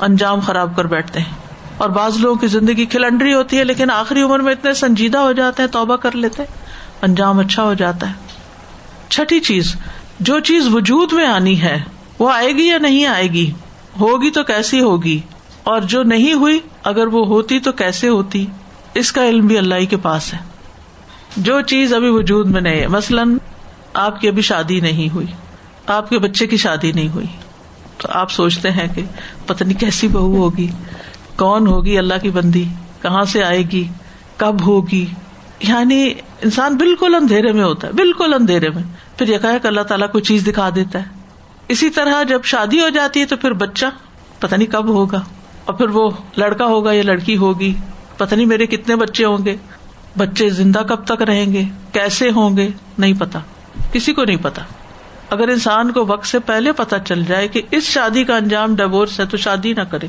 انجام 0.00 0.40
خراب 0.40 0.76
کر 0.76 0.84
بیٹھتے 0.84 1.20
ہیں۔ 1.20 1.32
اور 1.76 1.88
بعض 1.88 2.16
لوگوں 2.16 2.36
کی 2.36 2.46
زندگی 2.46 2.86
کھلنڈری 2.86 3.34
ہوتی 3.34 3.58
ہے، 3.58 3.64
لیکن 3.64 3.90
آخری 3.90 4.22
عمر 4.22 4.38
میں 4.38 4.52
اتنے 4.52 4.74
سنجیدہ 4.74 5.18
ہو 5.18 5.32
جاتے 5.32 5.62
ہیں، 5.62 5.70
توبہ 5.70 5.96
کر 5.96 6.12
لیتے 6.12 6.42
انجام 7.02 7.38
اچھا 7.38 7.62
ہو 7.62 7.74
جاتا 7.74 8.08
ہے۔ 8.08 8.14
چھٹی 9.08 9.40
چیز، 9.40 9.76
جو 10.20 10.40
چیز 10.40 10.68
وجود 10.72 11.12
میں 11.12 11.26
آنی 11.26 11.62
ہے، 11.62 11.82
وہ 12.18 12.30
آئے 12.30 12.52
گی 12.52 12.64
یا 12.64 12.78
نہیں 12.78 13.06
آئے 13.06 13.26
گی؟ 13.26 13.50
ہوگی 14.00 14.30
تو 14.30 14.42
کیسی 14.42 14.80
ہوگی؟ 14.80 15.20
اور 15.64 15.80
جو 15.80 16.02
نہیں 16.02 16.32
ہوئی، 16.32 16.60
اگر 16.84 17.06
وہ 17.06 17.26
ہوتی 17.26 17.60
تو 17.60 17.72
کیسے 17.72 18.08
ہوتی؟ 18.08 18.46
اس 18.94 19.12
کا 19.12 19.28
علم 19.28 19.46
بھی 19.46 19.58
اللہ 19.58 19.84
کے 19.90 19.96
پاس 19.96 20.34
ہے۔ 20.34 20.38
جو 21.38 21.60
چیز 21.60 21.92
ابھی 21.92 22.08
وجود 22.08 22.50
میں 22.50 22.60
نہیں 22.60 22.80
ہے۔ 22.80 22.86
مثلاً 22.86 23.36
آپ 23.94 24.20
کی 24.20 24.28
ابھی 24.28 24.42
شادی 24.42 24.80
نہیں 24.80 25.08
ہوئی، 25.14 25.26
آپ 25.86 26.08
کے 26.10 26.18
بچے 26.18 26.46
کی 26.46 26.56
شادی 26.56 26.92
نہیں 26.92 27.08
ہوئی۔ 27.08 27.26
تو 27.98 28.08
آپ 28.10 28.30
سوچتے 28.30 28.70
ہیں 28.70 28.86
کہ 28.94 29.02
پتنی 29.46 29.74
کیسی 29.74 30.08
بہو 30.08 30.36
ہوگی، 30.36 30.68
کون 31.36 31.66
ہوگی 31.66 31.98
اللہ 31.98 32.14
کی 32.22 32.30
بندی، 32.30 32.64
کہاں 33.02 33.24
سے 33.24 33.42
آئے 33.44 33.62
گی، 33.62 33.84
کب 34.36 34.66
ہوگی۔ 34.66 35.06
یعنی 35.60 36.12
انسان 36.42 36.76
بالکل 36.76 37.14
اندھیرے 37.14 37.52
میں 37.52 37.64
ہوتا 37.64 37.86
ہے، 37.86 37.92
بالکل 37.92 38.34
اندھیرے 38.34 38.70
میں۔ 38.70 38.82
پھر 39.18 39.28
یہ 39.28 39.38
کہ 39.38 39.66
اللہ 39.66 39.80
تعالیٰ 39.80 40.10
کو 40.10 40.20
چیز 40.20 40.46
دکھا 40.46 40.68
دیتا 40.74 40.98
ہے۔ 40.98 41.04
اسی 41.68 41.90
طرح 41.90 42.22
جب 42.22 42.44
شادی 42.44 42.80
ہو 42.80 42.88
جاتی 42.88 43.20
ہے 43.20 43.26
تو 43.26 43.36
پھر 43.36 43.52
بچہ 43.52 43.86
پتا 44.38 44.56
نہیں 44.56 44.72
کب 44.72 44.88
ہوگا، 44.88 45.20
اور 45.64 45.74
پھر 45.74 45.88
وہ 45.88 46.10
لڑکا 46.36 46.66
ہوگا 46.66 46.92
یا 46.92 47.02
لڑکی 47.02 47.36
ہوگی 47.36 47.74
پتا 48.16 48.36
نہیں 48.36 48.46
میرے 48.46 48.66
کتنے 48.66 48.96
بچے 48.96 49.24
ہوں 49.24 49.44
گے۔ 49.44 49.56
بچے 50.18 50.50
زندہ 50.50 50.78
کب 50.78 51.04
تک 51.04 51.22
رہیں 51.22 51.52
گے؟ 51.52 51.64
کیسے 51.92 52.30
ہوں 52.30 52.56
گے؟ 52.56 52.68
نہیں 52.98 53.12
پتا۔ 53.12 53.38
کسی 53.92 54.12
کو 54.12 54.24
نہیں 54.24 54.36
پتا۔ 54.42 54.62
اگر 55.30 55.48
انسان 55.48 55.92
کو 55.92 56.06
وقت 56.06 56.26
سے 56.26 56.38
پہلے 56.38 56.72
پتا 56.72 56.98
چل 56.98 57.24
جائے 57.24 57.48
کہ 57.48 57.62
اس 57.70 57.84
شادی 57.84 58.24
کا 58.24 58.36
انجام 58.36 58.76
ڈیوس 58.76 59.20
ہے 59.20 59.26
تو 59.26 59.36
شادی 59.36 59.72
نہ 59.72 59.80
کرے۔ 59.80 60.06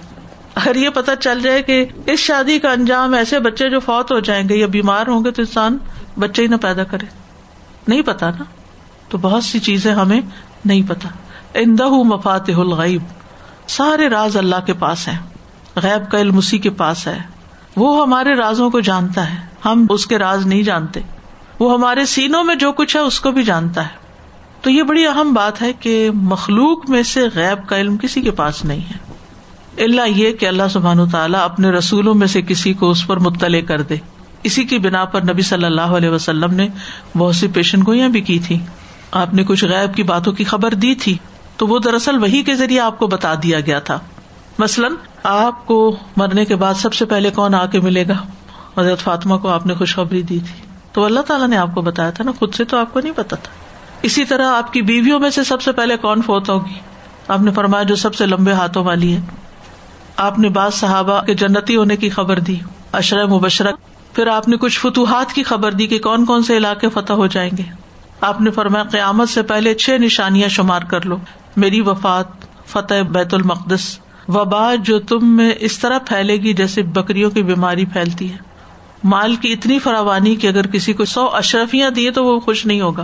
اگر 0.55 0.75
یہ 0.75 0.89
پتا 0.89 1.15
چل 1.15 1.41
جائے 1.41 1.63
کہ 1.63 1.85
اس 2.05 2.19
شادی 2.19 2.59
کا 2.59 2.71
انجام 2.71 3.13
ایسے 3.13 3.39
بچے 3.39 3.69
جو 3.69 3.79
فوت 3.79 4.11
ہو 4.11 4.19
جائیں 4.19 4.49
گے 4.49 4.55
یا 4.55 4.67
بیمار 4.67 5.07
ہوں 5.07 5.25
گے 5.25 5.31
تو 5.31 5.41
انسان 5.41 5.77
بچے 6.19 6.41
ہی 6.41 6.47
نہ 6.47 6.55
پیدا 6.55 6.83
کرے۔ 6.83 7.05
نہیں 7.87 8.01
پتا 8.01 8.29
نا؟ 8.29 8.43
تو 9.09 9.17
بہت 9.17 9.43
سی 9.43 9.59
چیزیں 9.59 9.93
ہمیں 9.93 10.21
نہیں 10.65 10.81
پتا۔ 10.87 11.09
اندہ 11.53 11.89
مفات 11.89 12.49
الغیب۔ 12.49 13.01
سارے 13.67 14.09
راز 14.09 14.37
اللہ 14.37 14.65
کے 14.65 14.73
پاس 14.73 15.07
ہے 15.07 15.17
غیب 15.75 16.11
کا 16.11 16.19
علم 16.19 16.37
اسی 16.37 16.57
کے 16.57 16.69
پاس 16.69 17.07
ہے۔ 17.07 17.38
وہ 17.79 18.01
ہمارے 18.01 18.35
رازوں 18.35 18.69
کو 18.69 18.79
جانتا 18.79 19.33
ہے۔ 19.33 19.37
ہم 19.65 19.85
اس 19.89 20.07
کے 20.07 20.17
راز 20.17 20.45
نہیں 20.45 20.63
جانتے۔ 20.63 20.99
وہ 21.59 21.73
ہمارے 21.73 22.05
سینوں 22.05 22.43
میں 22.43 22.55
جو 22.55 22.71
کچھ 22.71 22.95
ہے 22.95 23.01
اس 23.01 23.19
کو 23.19 23.31
بھی 23.31 23.43
جانتا 23.43 23.83
ہے۔ 23.83 23.99
تو 24.61 24.69
یہ 24.69 24.83
بڑی 24.83 25.07
اہم 25.07 25.33
بات 25.33 25.61
ہے 25.61 25.73
کہ 25.73 26.09
مخلوق 26.13 26.89
میں 26.89 27.03
سے 27.03 27.27
غیب 27.35 27.69
کا 27.69 27.77
علم 27.77 27.97
کسی 27.97 28.21
کے 28.21 28.31
پاس 28.31 28.65
نہیں 28.65 28.79
ہے۔ 28.79 29.13
اللہ 29.83 30.01
یہ 30.07 30.31
کہ 30.31 30.45
اللہ 30.45 30.63
سبحان 30.69 31.09
تعالیٰ 31.09 31.39
اپنے 31.39 31.69
رسولوں 31.69 32.13
میں 32.13 32.27
سے 32.27 32.41
کسی 32.41 32.73
کو 32.73 32.89
اس 32.89 33.07
پر 33.07 33.17
مطلع 33.17 33.61
کر 33.67 33.81
دے۔ 33.81 33.95
اسی 34.43 34.63
کی 34.63 34.77
بنا 34.77 35.05
پر 35.05 35.21
نبی 35.21 35.41
صلی 35.41 35.65
اللہ 35.65 35.81
علیہ 35.81 36.09
وسلم 36.09 36.53
نے 36.53 36.67
بہت 37.17 37.35
سی 37.35 37.47
پیشن 37.47 37.79
گوئیاں 37.87 38.09
بھی 38.09 38.21
کی 38.21 38.39
تھی 38.39 38.57
آپ 39.11 39.33
نے 39.33 39.43
کچھ 39.43 39.65
غیب 39.65 39.95
کی 39.95 40.03
باتوں 40.03 40.33
کی 40.33 40.43
خبر 40.43 40.73
دی 40.73 40.95
تھی۔ 40.95 41.17
تو 41.57 41.67
وہ 41.67 41.79
دراصل 41.79 42.17
وہی 42.17 42.43
کے 42.43 42.55
ذریعے 42.55 42.79
آپ 42.79 42.99
کو 42.99 43.07
بتا 43.07 43.35
دیا 43.43 43.59
گیا 43.59 43.79
تھا۔ 43.79 43.99
مثلاً 44.59 44.93
آپ 45.23 45.65
کو 45.65 45.95
مرنے 46.17 46.45
کے 46.45 46.55
بعد 46.55 46.73
سب 46.73 46.93
سے 46.93 47.05
پہلے 47.05 47.31
کون 47.31 47.55
آ 47.55 47.65
کے 47.65 47.79
ملے 47.79 48.05
گا؟ 48.07 48.13
حضرت 48.81 48.99
فاطمہ 48.99 49.37
کو 49.37 49.49
آپ 49.49 49.65
نے 49.65 49.73
خوشخبری 49.73 50.21
دی 50.21 50.39
تھی۔ 50.39 50.61
تو 50.91 51.05
اللہ 51.05 51.19
تعالیٰ 51.19 51.47
نے 51.47 51.57
آپ 51.57 51.75
کو 51.75 51.81
بتایا 51.81 52.09
تھا 52.09 52.23
نا، 52.23 52.31
خود 52.39 52.53
سے 52.53 52.63
تو 52.63 52.77
آپ 52.77 52.93
کو 52.93 52.99
نہیں 52.99 53.13
پتا 53.15 53.35
تھا۔ 53.35 53.53
اسی 54.01 54.25
طرح 54.25 54.47
آپ 54.47 54.73
کی 54.73 54.81
بیویوں 54.81 55.19
میں 55.19 55.29
سے 55.29 55.43
سب 55.43 55.61
سے 55.61 55.71
پہلے 55.71 55.97
کون 55.97 56.21
فوت 56.21 56.49
ہوگی؟ 56.49 56.79
آپ 57.27 57.41
نے 57.41 57.51
فرمایا 57.51 57.83
جو 57.83 57.95
سب 57.95 58.15
سے 58.15 58.25
لمبے 58.25 58.51
ہاتھوں 58.51 58.83
والی 58.83 59.15
ہے 59.15 59.21
آپ 60.17 60.39
نے 60.39 60.49
بعض 60.49 60.73
صحابہ 60.73 61.21
کے 61.21 61.33
جنتی 61.33 61.75
ہونے 61.75 61.95
کی 61.95 62.09
خبر 62.09 62.39
دی 62.39 62.55
اشر 62.91 63.25
مبشرت 63.25 63.75
پھر 64.13 64.27
آپ 64.27 64.47
نے 64.47 64.57
کچھ 64.57 64.79
فتوحات 64.79 65.33
کی 65.33 65.43
خبر 65.43 65.71
دی 65.71 65.87
کہ 65.87 65.99
کون 65.99 66.25
کون 66.25 66.43
سے 66.43 66.57
علاقے 66.57 66.89
فتح 66.89 67.13
ہو 67.13 67.27
جائیں 67.27 67.51
گے۔ 67.57 67.63
آپ 68.21 68.41
نے 68.41 68.51
فرمایا، 68.51 68.83
قیامت 68.83 69.29
سے 69.29 69.41
پہلے 69.41 69.73
چھ 69.73 69.89
نشانیاں 69.89 70.49
شمار 70.49 70.81
کر 70.81 71.05
لو۔ 71.05 71.17
میری 71.55 71.81
وفات، 71.81 72.25
فتح 72.65 73.01
بیت 73.11 73.33
المقدس۔ 73.33 73.99
وبا 74.29 74.75
جو 74.75 74.99
تم 74.99 75.27
میں 75.37 75.53
اس 75.59 75.79
طرح 75.79 75.97
پھیلے 75.97 76.37
گی 76.37 76.53
جیسے 76.53 76.81
بکریوں 76.81 77.31
کی 77.31 77.43
بیماری 77.43 77.85
پھیلتی 77.85 78.31
ہے۔ 78.31 78.37
مال 79.03 79.35
کی 79.35 79.53
اتنی 79.53 79.79
فراوانی 79.79 80.35
کی 80.35 80.47
اگر 80.47 80.67
کسی 80.67 80.93
کو 80.93 81.05
سو 81.05 81.27
اشرفیاں 81.27 81.89
دیے 81.89 82.11
تو 82.11 82.25
وہ 82.25 82.39
خوش 82.39 82.65
نہیں 82.65 82.81
ہوگا۔ 82.81 83.03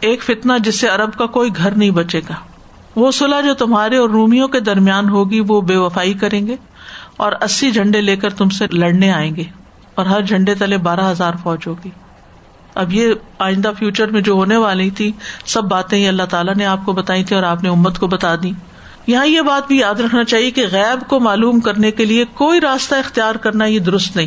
ایک 0.00 0.22
فتنا 0.22 0.58
جس 0.58 0.80
سے 0.80 0.88
ارب 0.88 1.14
کا 1.14 1.26
کوئی 1.26 1.50
گھر 1.56 1.70
نہیں 1.70 1.90
بچے 1.90 2.20
گا۔ 2.28 2.34
وہ 2.96 3.10
سلح 3.10 3.40
جو 3.40 3.54
تمہارے 3.54 3.96
اور 3.96 4.10
رومیوں 4.10 4.48
کے 4.48 4.60
درمیان 4.60 5.08
ہوگی 5.08 5.40
وہ 5.40 5.60
بے 5.60 5.76
وفائی 5.76 6.14
کریں 6.14 6.46
گے 6.46 6.56
اور 7.16 7.32
اسی 7.40 7.70
جھنڈے 7.70 8.00
لے 8.00 8.16
کر 8.16 8.30
تم 8.30 8.48
سے 8.48 8.66
لڑنے 8.72 9.12
آئیں 9.12 9.36
گے 9.36 9.44
اور 9.94 10.06
ہر 10.06 10.22
جھنڈے 10.22 10.54
تلے 10.54 10.76
بارہ 10.76 11.10
ہزار 11.10 11.32
فوج 11.42 11.58
ہوگی۔ 11.66 11.90
اب 12.74 12.92
یہ 12.94 13.14
آئندہ 13.38 13.72
فیوچر 13.78 14.08
میں 14.08 14.20
جو 14.20 14.32
ہونے 14.32 14.56
والی 14.56 14.90
تھی، 14.90 15.12
سب 15.46 15.64
باتیں 15.64 16.08
اللہ 16.08 16.22
تعالیٰ 16.22 16.54
نے 16.54 16.64
آپ 16.64 16.84
کو 16.84 16.92
بتائی 16.92 17.24
تھی 17.24 17.36
اور 17.36 17.44
آپ 17.44 17.62
نے 17.62 17.68
امت 17.68 17.98
کو 17.98 18.06
بتا 18.06 18.34
دی۔ 18.42 18.50
یہاں 19.08 19.26
یہ 19.26 19.40
بات 19.40 19.68
بھی 19.68 19.78
یاد 19.78 19.94
رکھنا 19.94 20.24
چاہیے 20.24 20.50
کہ 20.50 20.66
غیب 20.72 21.08
کو 21.08 21.20
معلوم 21.20 21.60
کرنے 21.60 21.90
کے 21.90 22.04
لیے 22.04 22.24
کوئی 22.34 22.60
راستہ 22.60 22.94
اختیار 22.94 23.34
کرنا 23.34 23.64
یہ 23.64 23.78
درست 23.78 24.16
نہیں۔ 24.16 24.26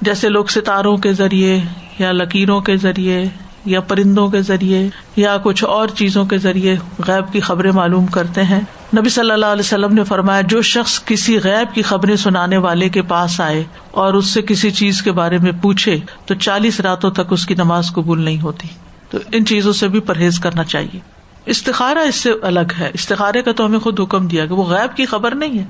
جیسے 0.00 0.28
لوگ 0.28 0.44
ستاروں 0.44 0.96
کے 0.96 1.12
ذریعے 1.12 1.60
یا 1.98 2.12
لکیروں 2.12 2.60
کے 2.60 2.76
ذریعے 2.76 3.24
یا 3.64 3.80
پرندوں 3.80 4.28
کے 4.28 4.42
ذریعے 4.42 4.88
یا 5.16 5.36
کچھ 5.42 5.64
اور 5.64 5.88
چیزوں 5.88 6.24
کے 6.24 6.38
ذریعے 6.38 6.76
غیب 7.06 7.32
کی 7.32 7.40
خبریں 7.40 7.72
معلوم 7.72 8.06
کرتے 8.06 8.42
ہیں۔ 8.42 8.60
نبی 8.98 9.08
صلی 9.08 9.30
اللہ 9.30 9.46
علیہ 9.46 9.60
وسلم 9.60 9.94
نے 9.94 10.04
فرمایا، 10.04 10.40
جو 10.40 10.62
شخص 10.62 11.04
کسی 11.04 11.38
غیب 11.44 11.74
کی 11.74 11.82
خبریں 11.82 12.16
سنانے 12.16 12.56
والے 12.56 12.88
کے 12.88 13.02
پاس 13.02 13.40
آئے 13.40 13.64
اور 13.90 14.14
اس 14.14 14.26
سے 14.26 14.42
کسی 14.42 14.70
چیز 14.70 15.02
کے 15.02 15.12
بارے 15.12 15.38
میں 15.38 15.52
پوچھے، 15.62 15.98
تو 16.26 16.34
چالیس 16.34 16.80
راتوں 16.80 17.10
تک 17.10 17.22
اس 17.30 17.46
کی 17.46 17.54
نماز 17.54 17.92
قبول 17.92 18.20
نہیں 18.20 18.40
ہوتی۔ 18.40 18.68
تو 19.10 19.18
ان 19.32 19.44
چیزوں 19.44 19.72
سے 19.72 19.88
بھی 19.88 20.00
پرہیز 20.00 20.38
کرنا 20.38 20.64
چاہیے۔ 20.64 21.11
استخارا 21.46 22.00
اس 22.00 22.14
سے 22.14 22.32
الگ 22.42 22.74
ہے۔ 22.78 22.90
استخارے 22.94 23.42
کا 23.42 23.52
تو 23.52 23.66
ہمیں 23.66 23.78
خود 23.78 24.00
حکم 24.00 24.26
دیا 24.26 24.46
کہ 24.46 24.54
وہ 24.54 24.64
غیب 24.64 24.96
کی 24.96 25.06
خبر 25.06 25.34
نہیں 25.34 25.58
ہے۔ 25.58 25.64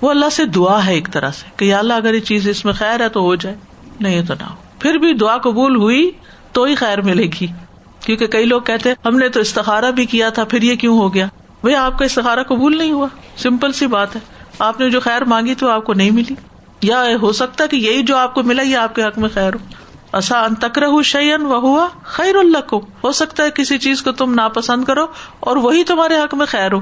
وہ 0.00 0.10
اللہ 0.10 0.30
سے 0.32 0.44
دعا 0.44 0.86
ہے 0.86 0.94
ایک 0.94 1.08
طرح 1.12 1.30
سے 1.30 1.46
کہ 1.56 1.74
اللہ 1.74 1.92
اگر 1.92 2.14
یہ 2.14 2.20
چیز 2.20 2.48
اس 2.48 2.64
میں 2.64 2.72
خیر 2.72 3.00
ہے 3.00 3.08
تو 3.08 3.20
ہو 3.20 3.34
جائے۔ 3.34 3.56
نہیں 4.00 4.22
تو 4.22 4.34
نہ 4.34 4.44
ہو۔ 4.44 4.54
پھر 4.78 4.94
بھی 4.94 5.14
دعا 5.14 5.38
قبول 5.38 5.76
ہوئی 5.76 6.10
تو 6.52 6.64
ہی 6.64 6.74
خیر 6.74 7.00
ملے 7.00 7.22
گی۔ 7.22 7.46
کیونکہ 8.00 8.26
کئی 8.26 8.44
لوگ 8.44 8.62
کہتے 8.62 8.92
ہم 9.06 9.18
نے 9.18 9.28
تو 9.28 9.40
استخارا 9.40 9.90
بھی 9.90 10.06
کیا 10.06 10.30
تھا، 10.30 10.44
پھر 10.44 10.62
یہ 10.62 10.76
کیوں 10.76 10.98
ہو 10.98 11.14
گیا؟ 11.14 11.26
بھائی 11.60 11.76
آپ 11.76 11.98
کا 11.98 12.04
استخارا 12.04 12.42
قبول 12.42 12.78
نہیں 12.78 12.92
ہوا۔ 12.92 13.06
سمپل 13.36 13.72
سی 13.72 13.86
بات 13.86 14.16
ہے۔ 14.16 14.20
آپ 14.58 14.80
نے 14.80 14.90
جو 14.90 15.00
خیر 15.00 15.24
مانگی 15.24 15.54
تو 15.54 15.70
آپ 15.70 15.84
کو 15.84 15.94
نہیں 15.94 16.10
ملی۔ 16.10 16.34
یا 16.82 17.04
ہو 17.22 17.32
سکتا 17.32 17.66
کہ 17.66 17.76
یہی 17.76 18.02
جو 18.02 18.16
آپ 18.16 18.34
کو 18.34 18.42
ملا، 18.42 18.62
یہ 18.62 18.76
آپ 18.76 18.94
کے 18.94 19.02
حق 19.02 19.18
میں 19.18 19.28
خیر 19.34 19.54
ہو۔ 19.54 19.81
اصا 20.12 20.40
ان 20.40 20.54
تکر 20.54 21.02
شعین 21.04 21.42
وہ 21.42 21.60
ہوا 21.60 21.88
خیر 22.02 22.36
اللہ 22.36 22.68
کو 22.68 22.86
ہو 23.04 23.12
سکتا 23.12 23.42
ہے 23.42 23.50
کسی 23.50 23.78
چیز 23.78 24.02
کو 24.02 24.12
تم 24.12 24.34
ناپسند 24.34 24.84
کرو 24.84 25.06
اور 25.40 25.56
وہی 25.56 25.84
تمہارے 25.84 26.16
حق 26.16 26.34
میں 26.34 26.46
خیر 26.46 26.72
ہو۔ 26.72 26.80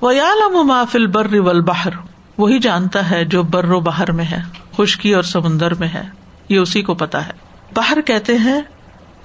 وہ 0.00 0.14
یا 0.14 0.32
محفل 0.62 1.06
بر 1.06 1.26
باہر 1.60 1.90
وہی 2.38 2.58
جانتا 2.58 3.10
ہے 3.10 3.24
جو 3.24 3.42
بر 3.42 3.64
و 3.64 3.80
باہر 3.80 4.12
میں 4.12 4.24
ہے، 4.24 4.42
خشکی 4.76 5.14
اور 5.14 5.22
سمندر 5.22 5.74
میں 5.74 5.88
ہے۔ 5.88 6.02
یہ 6.48 6.58
اسی 6.58 6.82
کو 6.82 6.94
پتا 6.94 7.26
ہے۔ 7.26 7.32
باہر 7.74 8.00
کہتے 8.00 8.38
ہیں، 8.38 8.60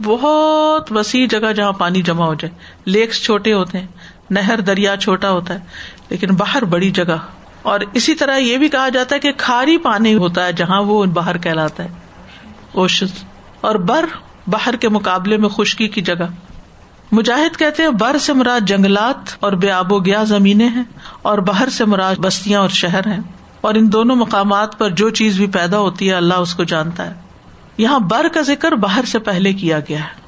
بہت 0.04 0.92
وسیع 0.92 1.28
جگہ 1.30 1.54
جہاں 1.54 1.72
پانی 1.72 2.02
جمع 2.02 2.26
ہو 2.26 2.34
جائے۔ 2.34 2.52
لیکس 2.86 3.24
چھوٹے 3.24 3.54
ہوتے 3.54 3.80
ہیں، 3.80 3.88
نہر، 4.30 4.60
دریا 4.60 4.98
چھوٹا 4.98 5.32
ہوتا 5.32 5.54
ہے، 5.54 5.60
لیکن 6.10 6.36
باہر 6.36 6.66
بڑی 6.66 6.92
جگہ۔ 6.92 7.18
اور 7.62 7.80
اسی 7.94 8.16
طرح 8.16 8.38
یہ 8.38 8.58
بھی 8.58 8.70
کہا 8.70 8.90
جاتا 8.90 9.16
ہے 9.16 9.20
کہ 9.20 9.32
کھاری 9.38 9.78
پانی 9.78 10.16
ہوتا 10.16 10.46
ہے 10.46 10.54
جہاں 10.54 10.82
وہ 10.82 11.06
باہر 11.06 11.38
کہلاتا 11.38 11.84
ہے۔ 11.84 12.05
اوشن 12.76 13.06
اور 13.62 13.76
بر 13.76 14.06
باہر 14.48 14.76
کے 14.76 14.90
مقابلے 14.90 15.38
میں 15.38 15.50
خشکی 15.50 15.88
کی 15.88 16.02
جگہ۔ 16.02 16.26
مجاہد 17.12 17.58
کہتے 17.58 17.84
ہیں 17.84 17.90
بر 17.90 18.18
سے 18.18 18.34
مراد 18.34 18.60
جنگلات 18.68 19.36
اور 19.40 19.54
بے 19.54 19.72
آب 19.72 19.94
و 19.94 20.00
گیا 20.00 20.24
زمینیں 20.24 20.70
ہیں 20.70 20.84
اور 21.22 21.38
باہر 21.38 21.70
سے 21.70 21.86
مراد 21.86 22.16
بستیاں 22.16 22.60
اور 22.60 22.70
شہر 22.70 23.08
ہیں۔ 23.08 23.20
اور 23.62 23.76
ان 23.76 23.92
دونوں 23.92 24.16
مقامات 24.16 24.78
پر 24.78 24.90
جو 24.90 25.10
چیز 25.10 25.38
بھی 25.38 25.48
پیدا 25.48 25.80
ہوتی 25.80 26.10
ہے 26.10 26.14
اللہ 26.14 26.34
اس 26.34 26.56
کو 26.56 26.64
جانتا 26.64 27.10
ہے۔ 27.10 27.14
یہاں 27.78 28.00
بر 28.00 28.28
کا 28.34 28.42
ذکر 28.42 28.72
باہر 28.72 29.06
سے 29.06 29.20
پہلے 29.20 29.54
کیا 29.54 29.80
گیا 29.80 30.00
ہے۔ 30.00 30.26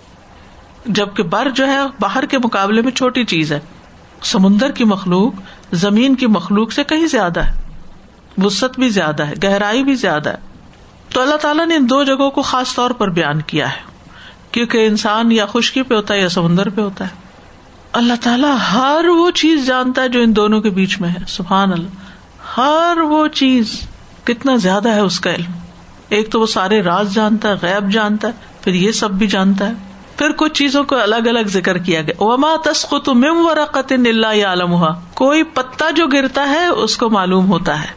جبکہ 0.85 1.23
بر 1.23 1.49
جو 1.49 1.67
ہے 1.67 1.77
باہر 1.99 2.25
کے 2.25 2.37
مقابلے 2.37 2.81
میں 2.81 2.91
چھوٹی 2.91 3.23
چیز 3.23 3.51
ہے۔ 3.51 3.59
سمندر 4.23 4.71
کی 4.71 4.83
مخلوق، 4.83 5.33
زمین 5.71 6.15
کی 6.15 6.27
مخلوق 6.27 6.71
سے 6.71 6.83
کہیں 6.83 7.07
زیادہ 7.07 7.39
ہے۔ 7.39 7.61
وسط 8.37 8.79
بھی 8.79 8.89
زیادہ 8.89 9.23
ہے، 9.23 9.33
گہرائی 9.43 9.83
بھی 9.83 9.95
زیادہ 9.95 10.29
ہے۔ 10.29 10.46
تو 11.17 11.23
اللہ 11.23 11.35
تعالیٰ 11.35 11.65
نے 11.65 11.75
ان 11.75 11.89
دو 11.89 12.03
جگہوں 12.03 12.31
کو 12.31 12.41
خاص 12.41 12.75
طور 12.75 12.91
پر 12.91 13.09
بیان 13.09 13.41
کیا 13.41 13.71
ہے۔ 13.71 13.81
کیونکہ 14.51 14.87
انسان 14.87 15.31
یا 15.31 15.45
خشکی 15.45 15.81
پہ 15.81 15.95
ہوتا 15.95 16.13
ہے 16.13 16.21
یا 16.21 16.29
سمندر 16.29 16.69
پہ 16.69 16.81
ہوتا 16.81 17.05
ہے۔ 17.05 17.09
اللہ 17.93 18.13
تعالیٰ 18.21 18.55
ہر 18.73 19.05
وہ 19.05 19.31
چیز 19.31 19.65
جانتا 19.65 20.01
ہے 20.01 20.09
جو 20.09 20.21
ان 20.21 20.35
دونوں 20.35 20.61
کے 20.61 20.69
بیچ 20.69 21.01
میں 21.01 21.09
ہے۔ 21.09 21.19
سبحان 21.27 21.73
اللہ۔ 21.73 22.59
ہر 22.59 22.97
وہ 22.97 23.27
چیز 23.27 23.81
کتنا 24.23 24.55
زیادہ 24.55 24.89
ہے 24.89 24.99
اس 24.99 25.19
کا 25.19 25.33
علم۔ 25.33 25.51
ایک 26.09 26.31
تو 26.31 26.41
وہ 26.41 26.45
سارے 26.45 26.81
راز 26.81 27.13
جانتا 27.13 27.49
ہے، 27.49 27.53
غیب 27.61 27.91
جانتا 27.91 28.27
ہے، 28.27 28.33
پھر 28.61 28.73
یہ 28.73 28.91
سب 28.91 29.11
بھی 29.11 29.27
جانتا 29.27 29.67
ہے۔ 29.67 29.73
پھر 30.17 30.31
کچھ 30.37 30.53
چیزوں 30.53 30.83
کو 30.83 30.95
الگ 30.95 31.15
الگ 31.15 31.47
ذکر 31.47 31.77
کیا 31.77 32.01
گیا۔ 32.01 32.23
وما 32.23 32.55
تسخط 32.65 33.09
مم 33.09 33.47
ورقت 33.47 33.91
اللہ 33.91 34.45
عالم 34.45 34.75
کوئی 35.13 35.43
پتا 35.43 35.89
جو 35.89 36.07
گرتا 36.07 36.49
ہے، 36.49 36.65
اس 36.65 36.97
کو 36.97 37.09
معلوم 37.09 37.51
ہوتا 37.51 37.81
ہے۔ 37.81 37.87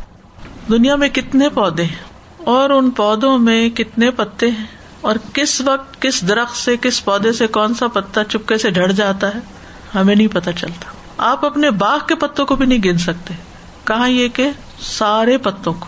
دنیا 0.70 0.96
میں 0.96 1.08
کتنے 1.08 1.48
پودے 1.48 1.84
ہیں۔ 1.84 2.09
اور 2.44 2.70
ان 2.70 2.90
پودوں 2.90 3.38
میں 3.38 3.70
کتنے 3.70 4.10
پتے 4.10 4.50
ہیں؟ 4.50 4.66
اور 5.00 5.16
کس 5.32 5.60
وقت 5.60 6.02
کس 6.02 6.28
درخت 6.28 6.56
سے 6.56 6.76
کس 6.76 7.04
پودے 7.04 7.32
سے 7.32 7.46
کون 7.46 7.74
سا 7.74 7.86
پتا 7.88 8.24
چپکے 8.24 8.58
سے 8.58 8.70
ڈڑ 8.70 8.92
جاتا 8.92 9.34
ہے؟ 9.34 9.40
ہمیں 9.94 10.14
نہیں 10.14 10.26
پتا 10.26 10.52
چلتا۔ 10.52 10.90
آپ 11.16 11.44
اپنے 11.44 11.70
باغ 11.70 11.98
کے 12.08 12.14
پتوں 12.14 12.46
کو 12.46 12.56
بھی 12.56 12.66
نہیں 12.66 12.78
گن 12.84 12.98
سکتے۔ 12.98 13.34
کہاں 13.84 14.08
یہ 14.08 14.28
کہ 14.28 14.50
سارے 14.80 15.38
پتوں 15.38 15.72
کو۔ 15.72 15.86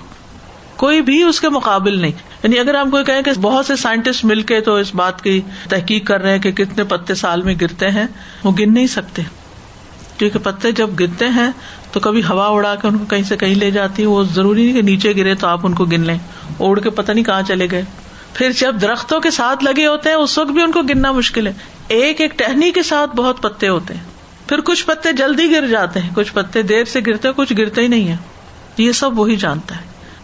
کوئی 0.77 1.03
بھی 1.03 1.23
اس 1.23 1.41
کے 1.41 1.49
مقابل 1.49 2.01
نہیں۔ 2.01 2.13
یعنی 2.43 2.59
اگر 2.59 2.75
ہم 2.75 2.91
کوئی 2.91 3.05
کہیں 3.05 3.23
کہ 3.23 3.41
بہت 3.41 3.67
سے 3.67 3.77
سائنٹسٹ 3.77 4.25
مل 4.25 4.43
کے 4.43 4.61
تو 4.61 4.75
اس 4.75 4.95
بات 4.95 5.23
کی 5.23 5.41
تحقیق 5.69 6.07
کر 6.07 6.21
رہے 6.21 6.31
ہیں 6.33 6.39
کہ 6.39 6.53
کتنے 6.53 6.85
پتے 6.85 7.15
سال 7.15 7.43
میں 7.43 7.55
گرتے 7.61 7.91
ہیں، 7.91 8.07
وہ 8.45 8.53
گن 8.53 8.75
نہیں 8.75 8.87
سکتے۔ 8.87 9.23
کیونکہ 10.19 10.39
پتے 10.39 10.73
جب 10.73 10.91
گرتے 11.01 11.29
ہیں 11.29 11.51
تو 11.93 12.01
کبھی 12.01 12.23
ہوا 12.25 12.47
اڑا 12.47 12.75
کے 12.75 12.89
ان 12.89 12.99
کو 12.99 13.05
کہیں 13.05 13.23
سے 13.23 13.37
کہیں 13.37 13.55
لے 13.55 13.71
جاتی 13.71 14.03
ہے 14.03 14.07
وہ 14.07 14.23
ضروری 14.23 14.65
نہیں 14.65 14.75
کہ 14.75 14.83
نیچے 14.83 15.17
گرے 15.17 15.35
تو 15.35 15.47
آپ 15.47 15.61
ان 15.63 15.75
کو 15.75 15.85
گن 15.85 16.01
لیں۔ 16.01 16.19
اڑ 16.61 16.81
کے 16.81 16.91
پتہ 16.91 17.13
نہیں 17.13 17.25
کہاں 17.25 17.43
چلے 17.49 17.69
گئے۔ 17.71 17.83
پھر 18.35 18.53
جب 18.53 18.77
درختوں 18.81 19.21
کے 19.21 19.31
ساتھ 19.31 19.65
لگے 19.65 19.87
ہوتے 19.87 20.09
ہیں، 20.09 20.17
اس 20.17 20.39
وقت 20.39 20.51
بھی 20.51 20.63
ان 20.63 20.73
کو 20.73 20.83
گننا 20.83 21.13
مشکل 21.13 21.47
ہے۔ 21.47 21.53
ایک 21.89 22.21
ایک 22.21 22.39
ٹہنی 22.39 22.71
کے 22.71 22.83
ساتھ 22.83 23.17
بہت 23.17 23.43
پتے 23.43 23.69
ہوتے 23.69 23.95
ہیں۔ 23.95 24.05
پھر 24.49 24.61
کچھ 24.61 24.87
پتے 24.87 25.13
جلدی 25.13 25.51
گر 25.51 25.67
جاتے 25.67 26.01
ہیں، 26.01 26.11
کچھ 26.15 26.33
پتے 26.33 26.63
دیر 26.63 26.85
سے 26.85 27.01
گرتے 27.07 27.29
ہیں، 27.29 27.35
کچھ 27.37 27.53
گرتے 27.59 27.81
ہی 27.81 27.89
نہیں 27.89 28.09
ہے 28.09 28.17
یہ 28.79 28.93
سب 28.93 29.19
وہی 29.19 29.37
جانتا 29.37 29.77
ہے۔ 29.77 29.83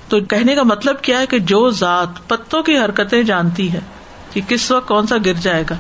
تو 0.08 0.20
کہنے 0.20 0.54
کا 0.54 0.62
مطلب 0.62 1.02
کیا 1.02 1.20
ہے 1.20 1.26
کہ 1.26 1.38
جو 1.38 1.70
ذات 1.70 2.28
پتوں 2.28 2.62
کی 2.62 2.78
حرکتیں 2.78 3.22
جانتی 3.22 3.72
ہے 3.72 3.80
کہ 4.32 4.40
کس 4.48 4.70
وقت 4.70 4.88
کون 4.88 5.06
سا 5.06 5.16
گر 5.24 5.32
جائے 5.32 5.64
گا، 5.70 5.74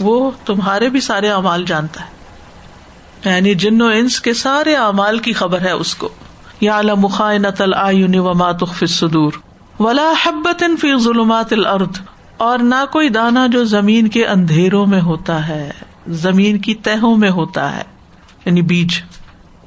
وہ 0.00 0.30
تمہارے 0.44 0.88
بھی 0.88 1.00
سارے 1.00 1.30
امال 1.30 1.64
جانتا 1.66 2.04
ہے۔ 2.04 2.21
یعنی 3.24 3.54
جن 3.54 3.82
و 3.82 3.86
انس 3.86 4.20
کے 4.20 4.34
سارے 4.34 4.76
امال 4.76 5.18
کی 5.18 5.32
خبر 5.32 5.60
ہے 5.60 5.70
اس 5.70 5.94
کو۔ 5.94 6.08
یا 6.60 6.80
مخائنت 6.98 7.62
و 8.14 8.34
ماتخ 8.34 8.84
ولا 9.80 10.12
حبت 10.24 10.64
فی 10.80 10.98
ظلمات 10.98 11.52
الارض۔ 11.52 12.00
اور 12.36 12.58
نہ 12.58 12.84
کوئی 12.92 13.08
دانا 13.08 13.46
جو 13.46 13.64
زمین 13.64 14.08
کے 14.08 14.26
اندھیروں 14.26 14.86
میں 14.86 15.00
ہوتا 15.00 15.48
ہے، 15.48 15.70
زمین 16.08 16.58
کی 16.58 16.74
تہوں 16.74 17.16
میں 17.16 17.30
ہوتا 17.30 17.76
ہے۔ 17.76 17.82
یعنی 18.44 18.62
بیج۔ 18.62 19.02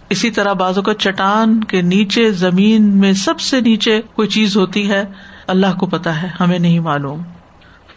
اسی 0.10 0.32
طرح 0.32 0.54
بازو 0.54 0.82
کا 0.82 0.94
چٹان 0.94 1.64
کے 1.64 1.82
نیچے، 1.82 2.32
زمین 2.32 2.84
میں 2.84 3.14
سب 3.14 3.40
سے 3.40 3.60
نیچے 3.60 4.02
کوئی 4.16 4.28
چیز 4.28 4.58
ہوتی 4.58 4.90
ہے، 4.90 5.06
اللہ 5.48 5.78
کو 5.80 5.86
پتا 5.86 6.22
ہے، 6.22 6.28
ہمیں 6.40 6.60
نہیں 6.60 6.80
معلوم۔ 6.80 7.22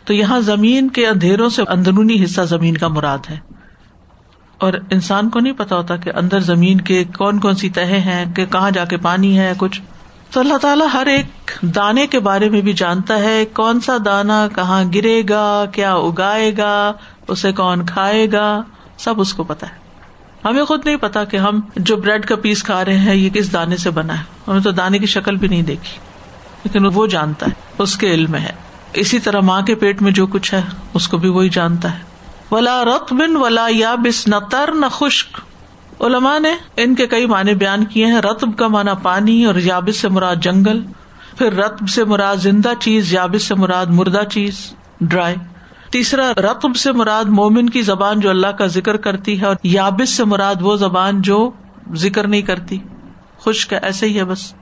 تو 0.04 0.14
یہاں 0.14 0.40
زمین 0.40 0.88
کے 0.88 1.06
اندھیروں 1.06 1.48
سے 1.48 1.62
اندرونی 1.68 2.24
حصہ 2.24 2.40
زمین 2.40 2.76
کا 2.76 2.88
مراد 2.88 3.18
ہے۔ 3.30 3.47
اور 4.58 4.72
انسان 4.90 5.28
کو 5.28 5.40
نہیں 5.40 5.52
پتا 5.52 5.76
ہوتا 5.76 5.96
کہ 5.96 6.10
اندر 6.14 6.40
زمین 6.40 6.80
کے 6.80 7.04
کون 7.04 7.40
کون 7.40 7.54
سی 7.54 7.68
تہیں 7.68 8.00
ہیں، 8.00 8.32
کہ 8.32 8.46
کہاں 8.46 8.70
جا 8.70 8.84
کے 8.84 8.96
پانی 8.96 9.38
ہے، 9.38 9.52
کچھ۔ 9.56 9.80
تو 10.30 10.40
اللہ 10.40 10.56
تعالیٰ 10.56 10.86
ہر 10.92 11.06
ایک 11.06 11.50
دانے 11.62 12.06
کے 12.06 12.18
بارے 12.18 12.50
میں 12.50 12.60
بھی 12.60 12.72
جانتا 12.72 13.18
ہے، 13.18 13.44
کون 13.44 13.80
سا 13.80 13.96
دانا 14.04 14.48
کہاں 14.54 14.84
گرے 14.94 15.22
گا، 15.28 15.64
کیا 15.72 15.94
اگائے 15.94 16.56
گا، 16.56 16.92
اسے 17.28 17.52
کون 17.52 17.86
کھائے 17.86 18.32
گا، 18.32 18.62
سب 18.98 19.20
اس 19.20 19.34
کو 19.34 19.44
پتا 19.44 19.66
ہے۔ 19.68 19.72
ہمیں 20.44 20.64
خود 20.64 20.86
نہیں 20.86 20.96
پتا 20.96 21.24
کہ 21.24 21.36
ہم 21.36 21.60
جو 21.76 21.96
بریڈ 21.96 22.26
کا 22.26 22.36
پیس 22.36 22.62
کھا 22.62 22.84
رہے 22.84 22.98
ہیں، 22.98 23.14
یہ 23.14 23.30
کس 23.30 23.52
دانے 23.52 23.76
سے 23.76 23.90
بنا 23.90 24.18
ہے۔ 24.18 24.24
ہمیں 24.48 24.60
تو 24.60 24.70
دانے 24.70 24.98
کی 24.98 25.06
شکل 25.06 25.36
بھی 25.36 25.48
نہیں 25.48 25.62
دیکھی، 25.62 25.98
لیکن 26.64 26.86
وہ 26.86 27.06
جانتا 27.06 27.46
ہے، 27.46 27.52
اس 27.78 27.96
کے 27.96 28.14
علم 28.14 28.34
ہے۔ 28.34 28.52
اسی 28.92 29.18
طرح 29.18 29.40
ماں 29.40 29.62
کے 29.62 29.74
پیٹ 29.74 30.02
میں 30.02 30.12
جو 30.12 30.26
کچھ 30.26 30.54
ہے، 30.54 30.62
اس 30.94 31.08
کو 31.08 31.18
بھی 31.18 31.28
وہی 31.28 31.48
جانتا 31.48 31.92
ہے۔ 31.92 32.08
ولا 32.50 32.84
رت 32.84 33.12
بن 33.12 33.36
ولا 33.36 33.66
یا 33.70 33.94
بس 33.94 34.26
نہ 34.28 34.36
تر 34.50 34.70
نہ 34.74 34.86
خشک۔ 34.90 35.40
علماء 36.00 36.38
نے 36.38 36.52
ان 36.76 36.94
کے 36.94 37.06
کئی 37.06 37.26
معنی 37.26 37.54
بیان 37.54 37.84
کیے 37.84 38.06
ہیں۔ 38.06 38.20
رتب 38.20 38.56
کا 38.58 38.68
مانا 38.68 38.94
پانی 38.94 39.44
اور 39.44 39.54
یابس 39.54 39.96
سے 39.96 40.08
مراد 40.08 40.36
جنگل، 40.36 40.82
پھر 41.38 41.54
رتب 41.54 41.88
سے 41.88 42.04
مراد 42.04 42.36
زندہ 42.36 42.72
چیز، 42.80 43.14
یابس 43.14 43.42
سے 43.42 43.54
مراد 43.54 43.86
مردہ 43.86 44.22
چیز، 44.30 44.74
ڈرائی۔ 45.00 45.36
تیسرا 45.90 46.32
رتب 46.32 46.76
سے 46.76 46.92
مراد 46.92 47.24
مومن 47.24 47.70
کی 47.70 47.82
زبان 47.82 48.20
جو 48.20 48.30
اللہ 48.30 48.46
کا 48.46 48.66
ذکر 48.66 48.96
کرتی 48.96 49.40
ہے، 49.40 49.46
اور 49.46 49.56
یابس 49.62 50.10
سے 50.10 50.24
مراد 50.24 50.54
وہ 50.60 50.76
زبان 50.76 51.22
جو 51.22 51.50
ذکر 51.94 52.26
نہیں 52.26 52.42
کرتی۔ 52.42 52.78
خشک 53.40 53.72
ہے، 53.72 53.78
ایسے 53.82 54.06
ہی 54.06 54.18
ہے 54.18 54.24
بس۔ 54.24 54.54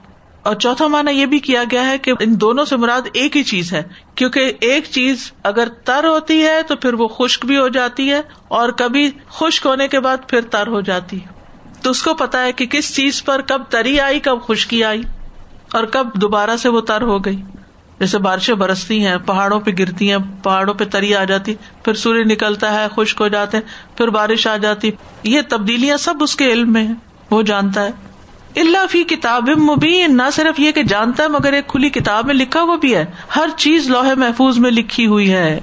اور 0.47 0.55
چوتھا 0.55 0.87
مانا 0.87 1.11
یہ 1.11 1.25
بھی 1.25 1.39
کیا 1.39 1.63
گیا 1.71 1.85
ہے 1.89 1.97
کہ 1.97 2.11
ان 2.19 2.41
دونوں 2.41 2.65
سے 2.65 2.75
مراد 2.75 3.01
ایک 3.13 3.37
ہی 3.37 3.43
چیز 3.43 3.73
ہے، 3.73 3.83
کیونکہ 4.15 4.51
ایک 4.59 4.85
چیز 4.91 5.31
اگر 5.43 5.67
تر 5.85 6.05
ہوتی 6.07 6.41
ہے 6.41 6.61
تو 6.67 6.75
پھر 6.75 6.93
وہ 6.93 7.07
خشک 7.07 7.45
بھی 7.45 7.57
ہو 7.57 7.67
جاتی 7.67 8.11
ہے 8.11 8.21
اور 8.47 8.69
کبھی 8.69 9.11
خشک 9.29 9.65
ہونے 9.65 9.87
کے 9.87 9.99
بعد 9.99 10.17
پھر 10.27 10.41
تر 10.41 10.67
ہو 10.67 10.81
جاتی 10.81 11.21
ہے۔ 11.21 11.27
تو 11.81 11.89
اس 11.89 12.03
کو 12.03 12.13
پتا 12.13 12.43
ہے 12.43 12.51
کہ 12.51 12.65
کس 12.65 12.95
چیز 12.95 13.23
پر 13.23 13.41
کب 13.41 13.61
تری 13.69 13.99
آئی، 13.99 14.19
کب 14.19 14.37
خشکی 14.47 14.83
آئی 14.83 15.01
اور 15.73 15.83
کب 15.83 16.07
دوبارہ 16.13 16.57
سے 16.57 16.69
وہ 16.69 16.81
تر 16.81 17.01
ہو 17.01 17.25
گئی۔ 17.25 17.41
جیسے 17.99 18.17
بارشیں 18.17 18.55
برستی 18.55 19.05
ہیں، 19.05 19.17
پہاڑوں 19.25 19.59
پہ 19.59 19.71
گرتی 19.79 20.11
ہیں، 20.11 20.17
پہاڑوں 20.43 20.73
پہ 20.73 20.85
تری 20.85 21.15
آ 21.15 21.23
جاتی، 21.23 21.55
پھر 21.83 21.93
سورج 21.93 22.31
نکلتا 22.31 22.81
ہے، 22.81 22.87
خشک 22.95 23.21
ہو 23.21 23.27
جاتے 23.27 23.57
ہیں، 23.57 23.97
پھر 23.97 24.07
بارش 24.07 24.47
آ 24.47 24.57
جاتی۔ 24.57 24.91
یہ 25.23 25.41
تبدیلیاں 25.49 25.97
سب 25.97 26.15
اس 26.19 26.35
کے 26.35 26.51
علم 26.53 26.73
میں 26.73 26.87
ہے 26.87 26.93
وہ 27.31 27.41
جانتا 27.41 27.83
ہے۔ 27.83 28.06
اللہ 28.59 28.87
فی 28.91 29.03
کتاب 29.03 29.49
مبین، 29.49 30.17
نہ 30.17 30.29
صرف 30.33 30.59
یہ 30.59 30.71
کہ 30.71 30.83
جانتا 30.83 31.23
ہے، 31.23 31.27
مگر 31.27 31.53
ایک 31.53 31.67
کھلی 31.67 31.89
کتاب 31.89 32.25
میں 32.25 32.35
لکھا 32.35 32.61
ہوا 32.61 32.75
بھی 32.75 32.95
ہے۔ 32.95 33.05
ہر 33.35 33.49
چیز 33.57 33.89
لوہے 33.89 34.15
محفوظ 34.15 34.57
میں 34.57 34.71
لکھی 34.71 35.07
ہوئی 35.07 35.33
ہے۔ 35.33 35.59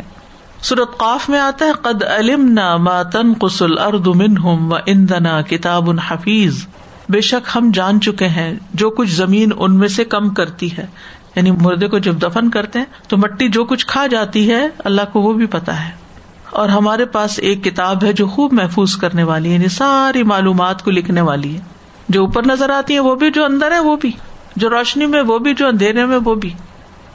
سورت 0.60 0.98
قاف 0.98 1.28
میں 1.28 1.38
آتا 1.38 1.64
ہے، 1.64 1.72
قد 1.72 2.02
علم 2.02 2.58
ماتن 2.78 3.32
قسل 3.40 3.78
ارد 3.78 4.06
منہم 4.06 4.72
و 4.72 4.76
اندنا 4.86 5.42
کتاب 5.42 5.90
حفیظ۔ 6.08 6.66
بے 7.08 7.20
شک 7.20 7.50
ہم 7.56 7.70
جان 7.74 8.00
چکے 8.00 8.28
ہیں، 8.28 8.54
جو 8.74 8.90
کچھ 8.90 9.10
زمین 9.10 9.48
ان 9.58 9.78
میں 9.78 9.88
سے 9.88 10.04
کم 10.04 10.28
کرتی 10.28 10.76
ہے۔ 10.78 10.86
یعنی 11.36 11.50
مردے 11.50 11.88
کو 11.88 11.98
جب 11.98 12.14
دفن 12.14 12.50
کرتے 12.50 12.78
ہیں، 12.78 12.86
تو 13.08 13.16
مٹی 13.16 13.48
جو 13.48 13.64
کچھ 13.64 13.86
کھا 13.86 14.06
جاتی 14.06 14.50
ہے، 14.50 14.68
اللہ 14.78 15.02
کو 15.12 15.20
وہ 15.20 15.32
بھی 15.32 15.46
پتا 15.46 15.84
ہے۔ 15.84 15.90
اور 16.50 16.68
ہمارے 16.68 17.04
پاس 17.04 17.38
ایک 17.38 17.64
کتاب 17.64 18.04
ہے 18.04 18.12
جو 18.12 18.26
خوب 18.26 18.52
محفوظ 18.52 18.96
کرنے 18.96 19.22
والی 19.22 19.48
ہے 19.48 19.54
یعنی 19.54 19.68
ساری 19.68 20.22
معلومات 20.22 20.84
کو 20.84 20.90
لکھنے 20.90 21.20
والی 21.20 21.56
ہے۔ 21.56 21.73
جو 22.14 22.20
اوپر 22.20 22.46
نظر 22.46 22.70
آتی 22.70 22.94
ہے 22.94 23.00
وہ 23.00 23.14
بھی، 23.14 23.30
جو 23.30 23.44
اندر 23.44 23.72
ہے 23.72 23.78
وہ 23.78 23.96
بھی، 23.96 24.12
جو 24.56 24.70
روشنی 24.70 25.06
میں 25.06 25.22
وہ 25.22 25.38
بھی، 25.38 25.54
جو 25.54 25.68
اندھیرے 25.68 26.06
میں 26.06 26.18
وہ 26.24 26.34
بھی۔ 26.34 26.50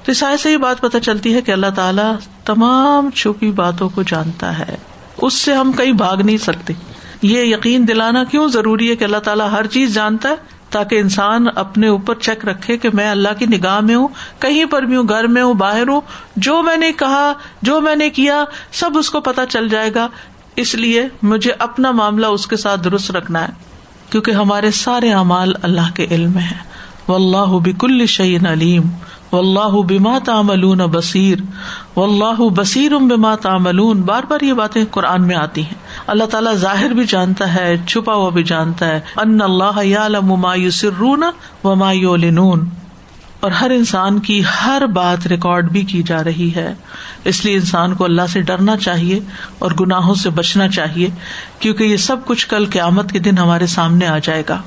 تو 0.05 0.13
سائے 0.13 0.37
سے 0.37 0.51
یہ 0.51 0.57
بات 0.57 0.81
پتہ 0.81 0.97
چلتی 0.97 1.33
ہے 1.33 1.41
کہ 1.41 1.51
اللہ 1.51 1.69
تعالیٰ 1.75 2.15
تمام 2.45 3.09
چھپی 3.09 3.51
باتوں 3.51 3.89
کو 3.89 4.03
جانتا 4.03 4.59
ہے۔ 4.59 4.77
اس 5.17 5.33
سے 5.33 5.53
ہم 5.53 5.71
کہیں 5.71 5.91
بھاگ 5.91 6.17
نہیں 6.17 6.37
سکتے۔ 6.37 6.73
یہ 7.21 7.43
یقین 7.43 7.87
دلانا 7.87 8.23
کیوں 8.23 8.47
ضروری 8.47 8.91
ہے 8.91 8.95
کہ 8.95 9.03
اللہ 9.03 9.17
تعالیٰ 9.17 9.51
ہر 9.51 9.67
چیز 9.67 9.93
جانتا 9.93 10.29
ہے 10.29 10.35
تاکہ 10.69 10.99
انسان 10.99 11.45
اپنے 11.55 11.87
اوپر 11.87 12.15
چیک 12.15 12.45
رکھے 12.45 12.77
کہ 12.77 12.89
میں 12.93 13.11
اللہ 13.11 13.29
کی 13.39 13.45
نگاہ 13.45 13.79
میں 13.79 13.95
ہوں، 13.95 14.07
کہیں 14.39 14.65
پر 14.65 14.81
بھی 14.81 14.95
ہوں، 14.95 15.07
گھر 15.09 15.27
میں 15.27 15.41
ہوں، 15.41 15.53
باہر 15.53 15.87
ہوں، 15.87 16.01
جو 16.35 16.61
میں 16.61 16.77
نے 16.77 16.91
کہا، 16.91 17.33
جو 17.61 17.81
میں 17.81 17.95
نے 17.95 18.09
کیا، 18.09 18.43
سب 18.71 18.97
اس 18.97 19.09
کو 19.09 19.19
پتا 19.19 19.45
چل 19.45 19.69
جائے 19.69 19.93
گا۔ 19.95 20.07
اس 20.55 20.75
لیے 20.75 21.07
مجھے 21.21 21.51
اپنا 21.59 21.91
معاملہ 21.91 22.25
اس 22.25 22.47
کے 22.47 22.57
ساتھ 22.57 22.83
درست 22.83 23.11
رکھنا 23.11 23.47
ہے۔ 23.47 23.68
کیونکہ 24.09 24.31
ہمارے 24.31 24.71
سارے 24.71 25.13
اعمال 25.13 25.53
اللہ 25.61 25.95
کے 25.95 26.07
علم 26.11 26.31
میں 26.31 26.43
ہے 26.43 26.69
و 27.07 27.15
اللہ 27.15 27.59
بکل 27.63 28.05
شعین 28.05 28.45
علیم۔ 28.45 28.83
و 29.31 29.37
اللہ 29.37 29.81
بما 29.81 30.17
تعملون 30.25 30.77
بصیر۔ 30.77 31.37
و 31.95 32.03
اللہ 32.03 32.49
بصیر 32.49 32.91
بما 32.91 33.35
تعملون۔ 33.35 34.01
بار 34.01 34.23
بار 34.29 34.43
یہ 34.43 34.53
باتیں 34.53 34.85
قرآن 34.91 35.27
میں 35.27 35.35
آتی 35.35 35.61
ہیں۔ 35.61 35.73
اللہ 36.07 36.23
تعالیٰ 36.23 36.53
ظاہر 36.53 36.89
بھی 36.89 37.03
جانتا 37.05 37.55
ہے، 37.55 37.75
چھپا 37.87 38.13
ہوا 38.13 38.29
بھی 38.29 38.43
جانتا 38.43 38.87
ہے۔ 38.87 38.99
ان 39.17 39.41
اللہ 39.41 39.85
یعلم 39.85 40.25
ما 40.25 40.55
یسرون 40.55 41.23
و 41.63 41.75
ما 41.75 41.91
یعلنون۔ 41.91 42.69
اور 43.39 43.51
ہر 43.51 43.69
انسان 43.69 44.19
کی 44.19 44.41
ہر 44.61 44.83
بات 44.93 45.27
ریکارڈ 45.27 45.71
بھی 45.71 45.81
کی 45.81 46.03
جا 46.03 46.23
رہی 46.23 46.55
ہے۔ 46.55 46.73
اس 47.23 47.45
لیے 47.45 47.55
انسان 47.55 47.95
کو 47.95 48.05
اللہ 48.05 48.21
سے 48.29 48.41
ڈرنا 48.41 48.77
چاہیے 48.77 49.19
اور 49.59 49.71
گناہوں 49.79 50.15
سے 50.15 50.29
بچنا 50.29 50.67
چاہیے، 50.67 51.09
کیونکہ 51.59 51.83
یہ 51.83 51.97
سب 51.97 52.25
کچھ 52.25 52.47
کل 52.47 52.65
قیامت 52.65 53.11
کے 53.11 53.19
دن 53.19 53.37
ہمارے 53.37 53.67
سامنے 53.67 54.07
آ 54.07 54.17
جائے 54.17 54.43
گا۔ 54.49 54.61